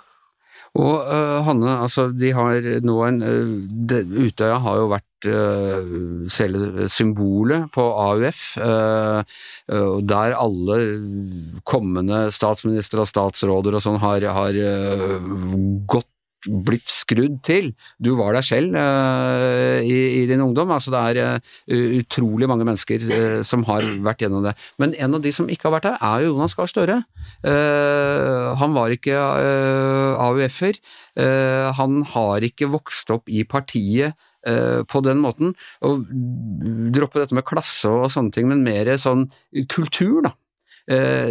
Og 0.79 1.09
uh, 1.11 1.39
Hanne, 1.47 1.75
altså 1.83 2.09
de 2.15 2.31
har 2.37 2.67
nå 2.87 2.97
en 3.09 3.23
uh, 3.25 3.55
det, 3.91 4.05
Utøya 4.07 4.61
har 4.63 4.79
jo 4.79 4.91
vært 4.93 5.27
uh, 5.27 6.29
selve 6.31 6.87
symbolet 6.93 7.67
på 7.75 7.83
AUF, 7.83 8.43
der 10.09 10.37
alle 10.39 10.77
kommende 11.67 12.29
statsministre 12.35 13.03
og 13.03 13.11
statsråder 13.11 13.79
og 13.79 13.83
sånn 13.83 13.99
har, 14.03 14.25
har 14.37 14.61
gått 15.91 16.09
blitt 16.47 16.87
skrudd 16.91 17.41
til. 17.47 17.73
Du 18.03 18.13
var 18.19 18.37
deg 18.37 18.47
selv 18.47 18.77
uh, 18.79 19.81
i, 19.83 20.23
i, 20.23 20.23
din 20.31 20.43
ungdom. 20.45 20.71
altså 20.75 20.93
Det 20.95 21.01
er 21.01 21.41
uh, 21.41 21.99
utrolig 21.99 22.49
mange 22.51 22.67
mennesker 22.69 23.05
uh, 23.09 23.41
som 23.47 23.65
har 23.69 23.87
vært 24.05 24.23
gjennom 24.25 24.47
det. 24.47 24.55
Men 24.79 24.95
en 24.95 25.19
av 25.19 25.25
de 25.25 25.33
som 25.35 25.51
ikke 25.51 25.69
har 25.69 25.79
vært 25.79 25.89
der, 25.91 25.99
er 25.99 26.25
jo 26.25 26.33
Jonas 26.35 26.55
Gahr 26.59 26.71
Støre. 26.71 27.03
han 28.59 28.75
var 28.75 28.93
ikke 28.93 29.15
AUF-er. 29.19 30.79
han 31.79 32.03
har 32.15 32.45
ikke 32.47 32.69
vokst 32.71 33.11
opp 33.15 33.29
i 33.29 33.45
partiet 33.45 34.15
på 34.89 35.01
den 35.05 35.23
måten. 35.23 35.55
Og 35.87 36.07
droppe 36.95 37.23
dette 37.23 37.37
med 37.37 37.47
klasse 37.49 37.91
og 37.91 38.11
sånne 38.13 38.35
ting, 38.35 38.49
men 38.51 38.65
mer 38.67 38.91
sånn 38.99 39.29
kultur, 39.71 40.23
da. 40.27 40.35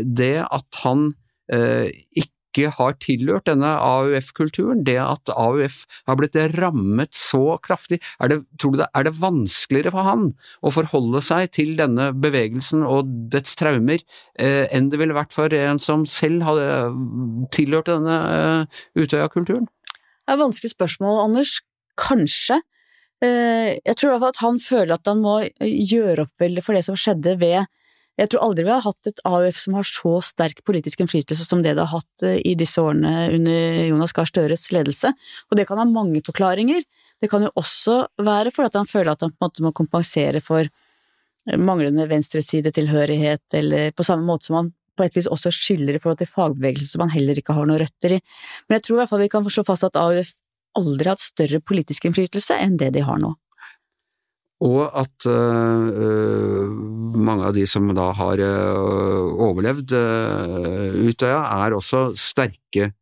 det 0.03 0.35
at 0.43 0.81
han 0.83 1.11
ikke 1.47 2.36
ikke 2.57 2.73
har 2.77 2.95
tilhørt 3.03 3.47
denne 3.49 3.69
AUF-kulturen, 3.83 4.83
det 4.87 4.97
at 5.01 5.31
AUF 5.33 5.83
har 6.07 6.17
blitt 6.19 6.37
rammet 6.57 7.13
så 7.15 7.57
kraftig, 7.63 7.99
er 8.21 8.31
det, 8.31 8.39
tror 8.59 8.73
du 8.73 8.81
det 8.81 8.89
er 8.97 9.07
det 9.07 9.15
vanskeligere 9.19 9.93
for 9.93 10.07
han 10.07 10.27
å 10.65 10.73
forholde 10.73 11.21
seg 11.25 11.51
til 11.55 11.75
denne 11.79 12.09
bevegelsen 12.17 12.85
og 12.87 13.09
dets 13.33 13.57
traumer 13.59 14.01
eh, 14.39 14.65
enn 14.73 14.89
det 14.91 15.01
ville 15.01 15.17
vært 15.17 15.35
for 15.35 15.53
en 15.53 15.81
som 15.83 16.05
selv 16.09 16.45
hadde 16.47 16.67
tilhørt 17.55 17.91
denne 17.91 18.17
eh, 18.33 18.81
Utøya-kulturen? 18.97 19.67
Det 19.67 20.33
er 20.33 20.35
et 20.35 20.43
vanskelig 20.43 20.73
spørsmål, 20.73 21.21
Anders. 21.23 21.59
Kanskje. 21.97 22.59
Eh, 23.23 23.77
jeg 23.79 23.95
tror 23.97 24.09
i 24.09 24.13
hvert 24.13 24.25
fall 24.25 24.35
at 24.35 24.43
han 24.43 24.59
føler 24.61 24.97
at 24.97 25.09
han 25.09 25.23
må 25.23 25.39
gjøre 25.63 26.27
opp 26.27 26.33
for 26.65 26.77
det 26.77 26.83
som 26.85 26.97
skjedde 26.99 27.37
ved 27.41 27.63
jeg 28.17 28.31
tror 28.31 28.47
aldri 28.47 28.65
vi 28.65 28.73
har 28.73 28.81
hatt 28.81 29.09
et 29.09 29.19
AUF 29.29 29.59
som 29.61 29.75
har 29.77 29.85
så 29.85 30.15
sterk 30.25 30.63
politisk 30.65 31.03
innflytelse 31.03 31.45
som 31.45 31.61
det 31.61 31.75
det 31.77 31.83
har 31.85 31.99
hatt 31.99 32.25
eh, 32.25 32.39
i 32.41 32.55
disse 32.57 32.81
årene 32.81 33.27
under 33.35 33.83
Jonas 33.91 34.15
Gahr 34.17 34.29
Støres 34.29 34.65
ledelse, 34.73 35.11
og 35.51 35.59
det 35.59 35.67
kan 35.69 35.77
ha 35.77 35.85
mange 35.85 36.23
forklaringer. 36.25 36.81
Det 37.21 37.29
kan 37.29 37.45
jo 37.45 37.53
også 37.57 37.99
være 38.21 38.53
fordi 38.53 38.81
han 38.81 38.89
føler 38.89 39.13
at 39.13 39.25
han 39.25 39.33
på 39.33 39.37
en 39.37 39.47
måte 39.47 39.65
må 39.65 39.73
kompensere 39.77 40.41
for 40.41 40.65
eh, 40.65 41.59
manglende 41.61 42.09
venstresidetilhørighet, 42.09 43.45
eller 43.61 43.93
på 43.93 44.05
samme 44.07 44.25
måte 44.25 44.49
som 44.49 44.61
han 44.61 44.73
på 44.97 45.05
et 45.05 45.13
vis 45.13 45.29
også 45.29 45.53
skylder 45.53 45.97
i 45.97 46.01
forhold 46.01 46.17
til 46.23 46.31
fagbevegelsen 46.31 46.95
som 46.95 47.05
han 47.05 47.13
heller 47.13 47.37
ikke 47.37 47.53
har 47.53 47.69
noen 47.69 47.83
røtter 47.83 48.17
i. 48.17 48.21
Men 48.65 48.79
jeg 48.79 48.87
tror 48.87 48.97
i 48.97 49.01
hvert 49.03 49.13
fall 49.13 49.25
vi 49.27 49.33
kan 49.35 49.45
slå 49.45 49.65
fast 49.67 49.85
at 49.85 49.99
AUF 50.01 50.33
aldri 50.77 51.05
har 51.05 51.15
hatt 51.15 51.25
større 51.25 51.61
politisk 51.61 52.09
innflytelse 52.09 52.57
enn 52.65 52.79
det 52.81 52.95
de 52.97 53.05
har 53.05 53.21
nå. 53.21 53.35
Og 54.65 54.87
at 54.89 55.27
uh, 55.29 56.69
mange 57.17 57.45
av 57.45 57.53
de 57.53 57.65
som 57.69 57.89
da 57.93 58.09
har 58.17 58.41
uh, 58.41 59.33
overlevd 59.49 59.93
uh, 59.93 60.95
Utøya, 61.05 61.43
er 61.65 61.77
også 61.77 62.09
sterke 62.17 62.93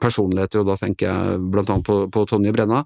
personligheter, 0.00 0.62
og 0.62 0.70
da 0.70 0.74
tenker 0.80 1.10
jeg 1.10 1.40
blant 1.52 1.68
annet 1.68 1.84
på, 1.84 1.96
på 2.08 2.22
Tonje 2.30 2.48
Brenna, 2.56 2.78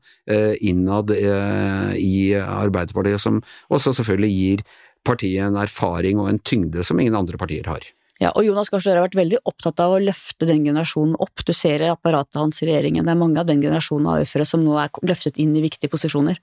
innad 0.58 1.12
i 1.14 2.32
Arbeiderpartiet, 2.34 3.22
som 3.22 3.38
også 3.70 3.92
selvfølgelig 4.00 4.30
gir 4.34 4.64
partiet 5.06 5.46
en 5.46 5.60
erfaring 5.62 6.18
og 6.18 6.32
en 6.32 6.42
tyngde 6.42 6.82
som 6.82 6.98
ingen 6.98 7.14
andre 7.14 7.38
partier 7.38 7.70
har. 7.70 7.86
Ja, 8.20 8.34
og 8.34 8.42
Jonas 8.42 8.68
Gahr 8.74 8.82
Støre 8.82 8.98
har 8.98 9.06
vært 9.06 9.20
veldig 9.20 9.38
opptatt 9.48 9.80
av 9.80 9.94
å 9.94 10.02
løfte 10.02 10.50
den 10.50 10.66
generasjonen 10.66 11.14
opp. 11.22 11.46
Du 11.46 11.54
ser 11.54 11.86
i 11.86 11.94
apparatet 11.94 12.36
hans 12.36 12.58
i 12.60 12.68
regjeringen, 12.68 13.06
det 13.06 13.14
er 13.14 13.22
mange 13.22 13.38
av 13.40 13.46
den 13.46 13.62
generasjonen 13.62 14.10
av 14.10 14.20
AUF-ere 14.20 14.50
som 14.50 14.66
nå 14.66 14.74
er 14.82 14.90
løftet 15.06 15.38
inn 15.38 15.54
i 15.54 15.62
viktige 15.62 15.94
posisjoner. 15.94 16.42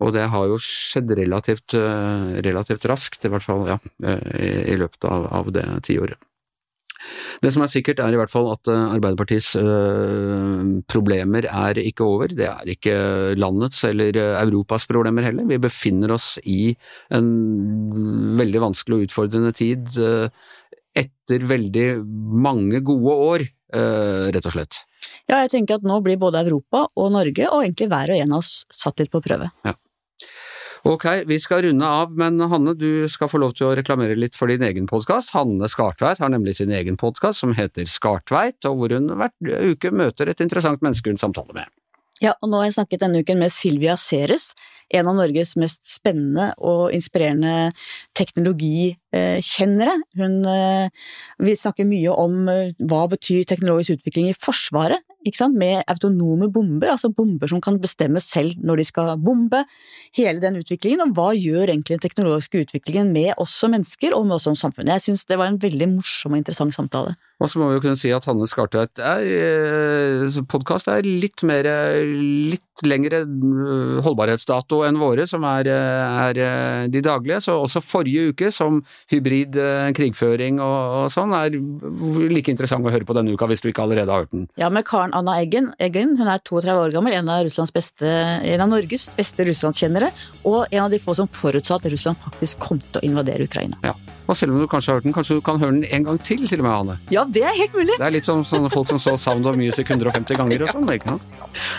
Og 0.00 0.14
det 0.16 0.26
har 0.32 0.48
jo 0.48 0.56
skjedd 0.62 1.12
relativt, 1.18 1.76
eh, 1.76 2.40
relativt 2.46 2.88
raskt, 2.88 3.24
i 3.24 3.30
hvert 3.32 3.44
fall 3.44 3.66
ja, 3.68 3.78
eh, 4.02 4.72
i 4.72 4.76
løpet 4.80 5.04
av, 5.04 5.28
av 5.40 5.52
det 5.52 5.66
tiåret. 5.88 6.16
Det 7.40 7.48
som 7.48 7.62
er 7.64 7.70
sikkert 7.72 8.00
er 8.04 8.12
i 8.12 8.18
hvert 8.20 8.32
fall 8.32 8.50
at 8.52 8.68
eh, 8.68 8.94
Arbeiderpartiets 8.96 9.54
problemer 10.90 11.48
er 11.48 11.80
ikke 11.80 12.04
over. 12.04 12.32
Det 12.36 12.48
er 12.48 12.72
ikke 12.74 12.96
landets 13.40 13.84
eller 13.88 14.16
Europas 14.42 14.88
problemer 14.88 15.28
heller. 15.28 15.48
Vi 15.48 15.60
befinner 15.60 16.12
oss 16.16 16.34
i 16.44 16.74
en 17.12 17.30
veldig 18.40 18.64
vanskelig 18.68 18.98
og 18.98 19.08
utfordrende 19.08 19.52
tid 19.56 19.88
etter 21.00 21.44
veldig 21.46 21.88
mange 22.44 22.80
gode 22.84 23.16
år, 23.30 23.48
rett 23.70 24.48
og 24.48 24.56
slett. 24.56 24.80
Ja, 25.30 25.38
jeg 25.44 25.52
tenker 25.52 25.78
at 25.78 25.86
nå 25.86 26.00
blir 26.04 26.18
både 26.20 26.42
Europa 26.42 26.88
og 26.98 27.12
Norge, 27.14 27.46
og 27.48 27.62
egentlig 27.62 27.88
hver 27.92 28.12
og 28.12 28.24
en 28.24 28.34
av 28.34 28.42
oss, 28.42 28.64
satt 28.74 29.00
litt 29.00 29.12
på 29.12 29.22
prøve. 29.24 29.48
Ja. 29.64 29.76
Ok, 30.82 31.04
vi 31.26 31.36
skal 31.40 31.62
runde 31.62 31.86
av, 31.86 32.14
men 32.16 32.40
Hanne, 32.40 32.72
du 32.74 33.08
skal 33.12 33.28
få 33.28 33.38
lov 33.42 33.52
til 33.56 33.68
å 33.68 33.74
reklamere 33.76 34.16
litt 34.16 34.36
for 34.38 34.48
din 34.48 34.62
egen 34.64 34.86
podkast. 34.88 35.34
Hanne 35.36 35.68
Skartveit 35.68 36.22
har 36.22 36.32
nemlig 36.32 36.56
sin 36.56 36.72
egen 36.72 36.96
podkast 37.00 37.42
som 37.44 37.52
heter 37.56 37.84
Skartveit, 37.84 38.64
og 38.64 38.78
hvor 38.78 38.94
hun 38.96 39.12
hver 39.12 39.34
uke 39.74 39.92
møter 39.92 40.32
et 40.32 40.40
interessant 40.40 40.80
menneske 40.80 41.12
hun 41.12 41.20
samtaler 41.20 41.58
med. 41.58 41.68
Ja, 42.20 42.32
og 42.40 42.48
nå 42.48 42.60
har 42.60 42.68
jeg 42.68 42.78
snakket 42.78 43.04
denne 43.04 43.20
uken 43.20 43.40
med 43.40 43.52
Silvia 43.52 43.96
Ceres, 44.00 44.54
en 44.92 45.08
av 45.08 45.16
Norges 45.20 45.54
mest 45.60 45.84
spennende 45.88 46.50
og 46.56 46.92
inspirerende 46.96 47.70
teknologikjennere. 49.10 50.00
Hun 50.16 50.44
Vi 51.38 51.56
snakker 51.56 51.86
mye 51.88 52.10
om 52.12 52.48
eh, 52.48 52.72
hva 52.78 53.06
betyr 53.08 53.44
teknologisk 53.44 53.98
utvikling 53.98 54.30
i 54.30 54.36
Forsvaret, 54.36 55.00
med 55.52 55.82
autonome 55.86 56.48
bomber, 56.48 56.88
altså 56.88 57.10
bomber 57.12 57.46
som 57.46 57.60
kan 57.60 57.78
bestemme 57.78 58.20
selv 58.20 58.54
når 58.64 58.76
de 58.76 58.84
skal 58.84 59.18
bombe. 59.18 59.64
Hele 60.16 60.40
den 60.40 60.56
utviklingen, 60.56 61.00
og 61.00 61.14
hva 61.14 61.34
gjør 61.34 61.68
egentlig 61.68 61.98
den 61.98 62.04
teknologiske 62.08 62.64
utviklingen 62.64 63.12
med 63.12 63.34
oss 63.36 63.52
som 63.52 63.70
mennesker 63.70 64.14
og 64.14 64.26
med 64.26 64.38
oss 64.38 64.44
som 64.44 64.56
samfunn. 64.56 64.88
Jeg 64.88 65.02
syns 65.02 65.26
det 65.26 65.38
var 65.38 65.50
en 65.50 65.60
veldig 65.60 65.88
morsom 65.96 66.32
og 66.32 66.40
interessant 66.40 66.74
samtale. 66.74 67.16
Og 67.40 67.48
så 67.48 67.60
må 67.60 67.68
vi 67.68 67.78
jo 67.78 67.84
kunne 67.84 68.00
si 68.00 68.10
at 68.12 68.24
Hanne 68.28 68.48
Skartveit 68.48 69.00
eh, 69.00 70.40
podkast 70.48 70.88
er 70.88 71.04
litt 71.04 71.44
mer 71.44 71.68
litt 72.04 72.69
lengre 72.88 73.22
eh, 73.24 74.00
holdbarhetsdato 74.04 74.82
enn 74.86 74.98
våre, 75.00 75.26
som 75.28 75.44
er, 75.48 75.70
eh, 75.70 76.20
er 76.26 76.88
de 76.92 77.02
daglige. 77.04 77.40
Så 77.44 77.56
også 77.56 77.82
forrige 77.84 78.30
uke, 78.30 78.50
som 78.54 78.80
hybrid 79.12 79.58
krigføring 79.96 80.60
og, 80.62 80.78
og, 81.00 81.08
sånn, 81.12 81.34
er 81.36 81.56
like 82.30 82.52
interessant 82.52 82.86
å 82.86 82.92
høre 82.92 83.08
på 83.08 83.16
denne 83.16 83.34
uka, 83.34 83.48
hvis 83.50 83.64
du 83.64 83.70
ikke 83.70 83.84
allerede 83.86 84.12
har 84.12 84.24
hørt 84.24 84.34
den. 84.34 84.46
Ja, 84.60 84.70
med 84.72 84.86
Karen 84.88 85.14
Anna 85.16 85.38
Eggen. 85.40 85.72
Eggen 85.82 86.16
hun 86.20 86.30
er 86.30 86.42
32 86.44 86.76
år 86.86 86.94
gammel, 86.94 87.16
en 87.18 87.32
av, 87.32 87.50
beste, 87.74 88.08
en 88.10 88.64
av 88.64 88.70
Norges 88.70 89.10
beste 89.16 89.46
russlandskjennere, 89.48 90.12
og 90.44 90.64
en 90.70 90.86
av 90.86 90.92
de 90.92 91.02
få 91.02 91.16
som 91.18 91.30
forutsa 91.30 91.78
at 91.78 91.90
Russland 91.90 92.20
faktisk 92.24 92.62
kom 92.62 92.80
til 92.90 93.02
å 93.02 93.06
invadere 93.12 93.48
Ukraina. 93.48 93.80
Ja. 93.86 93.96
Og 94.30 94.36
selv 94.38 94.54
om 94.54 94.60
du 94.62 94.68
kanskje 94.70 94.92
har 94.92 95.00
hørt 95.00 95.06
den, 95.08 95.14
kanskje 95.14 95.36
du 95.40 95.42
kan 95.42 95.58
høre 95.58 95.74
den 95.74 95.86
en 95.90 96.04
gang 96.06 96.18
til, 96.22 96.44
til 96.46 96.60
og 96.62 96.66
med, 96.66 96.72
Anne? 96.72 96.96
Ja, 97.10 97.24
det 97.26 97.42
er 97.42 97.56
helt 97.56 97.72
mulig. 97.74 97.96
Det 97.98 98.06
er 98.06 98.14
litt 98.14 98.26
som 98.28 98.44
sånne 98.46 98.70
folk 98.70 98.86
som 98.92 99.00
så 99.02 99.16
Sound 99.18 99.48
of 99.50 99.56
Music 99.58 99.90
150 99.90 100.38
ganger 100.38 100.62
og 100.62 100.70
sånn, 100.70 100.86
ikke 100.94 101.16
sant? 101.16 101.26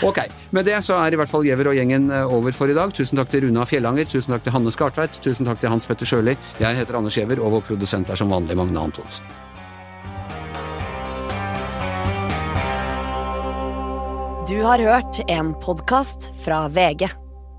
Ok, 0.04 0.20
med 0.52 0.68
det 0.68 0.76
så 0.84 0.98
er 1.00 1.16
i 1.16 1.20
hvert 1.20 1.32
fall 1.32 1.46
Giæver 1.48 1.70
og 1.70 1.78
gjengen 1.78 2.10
eh, 2.12 2.34
over 2.36 2.52
for 2.52 2.68
i 2.68 2.76
dag. 2.76 2.92
Tusen 2.92 3.16
takk 3.16 3.32
til 3.32 3.46
Runa 3.46 3.64
Fjellanger, 3.68 4.04
tusen 4.10 4.36
takk 4.36 4.44
til 4.44 4.52
Hanne 4.52 4.72
Skartveit, 4.74 5.16
tusen 5.24 5.48
takk 5.48 5.62
til 5.62 5.72
Hans 5.72 5.88
Petter 5.88 6.08
Sjøli. 6.08 6.36
Jeg 6.60 6.76
heter 6.76 6.98
Anders 7.00 7.16
Giæver, 7.16 7.40
og 7.40 7.56
vår 7.56 7.64
produsent 7.70 8.12
er 8.12 8.20
som 8.20 8.32
vanlig 8.32 8.58
Magne 8.60 8.84
Antonsen. 8.84 9.24
Du 14.50 14.58
har 14.66 14.82
hørt 14.82 15.22
en 15.32 15.54
podkast 15.64 16.28
fra 16.44 16.66
VG. 16.68 17.08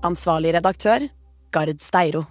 Ansvarlig 0.06 0.54
redaktør, 0.54 1.08
Gard 1.50 1.82
Steiro. 1.82 2.28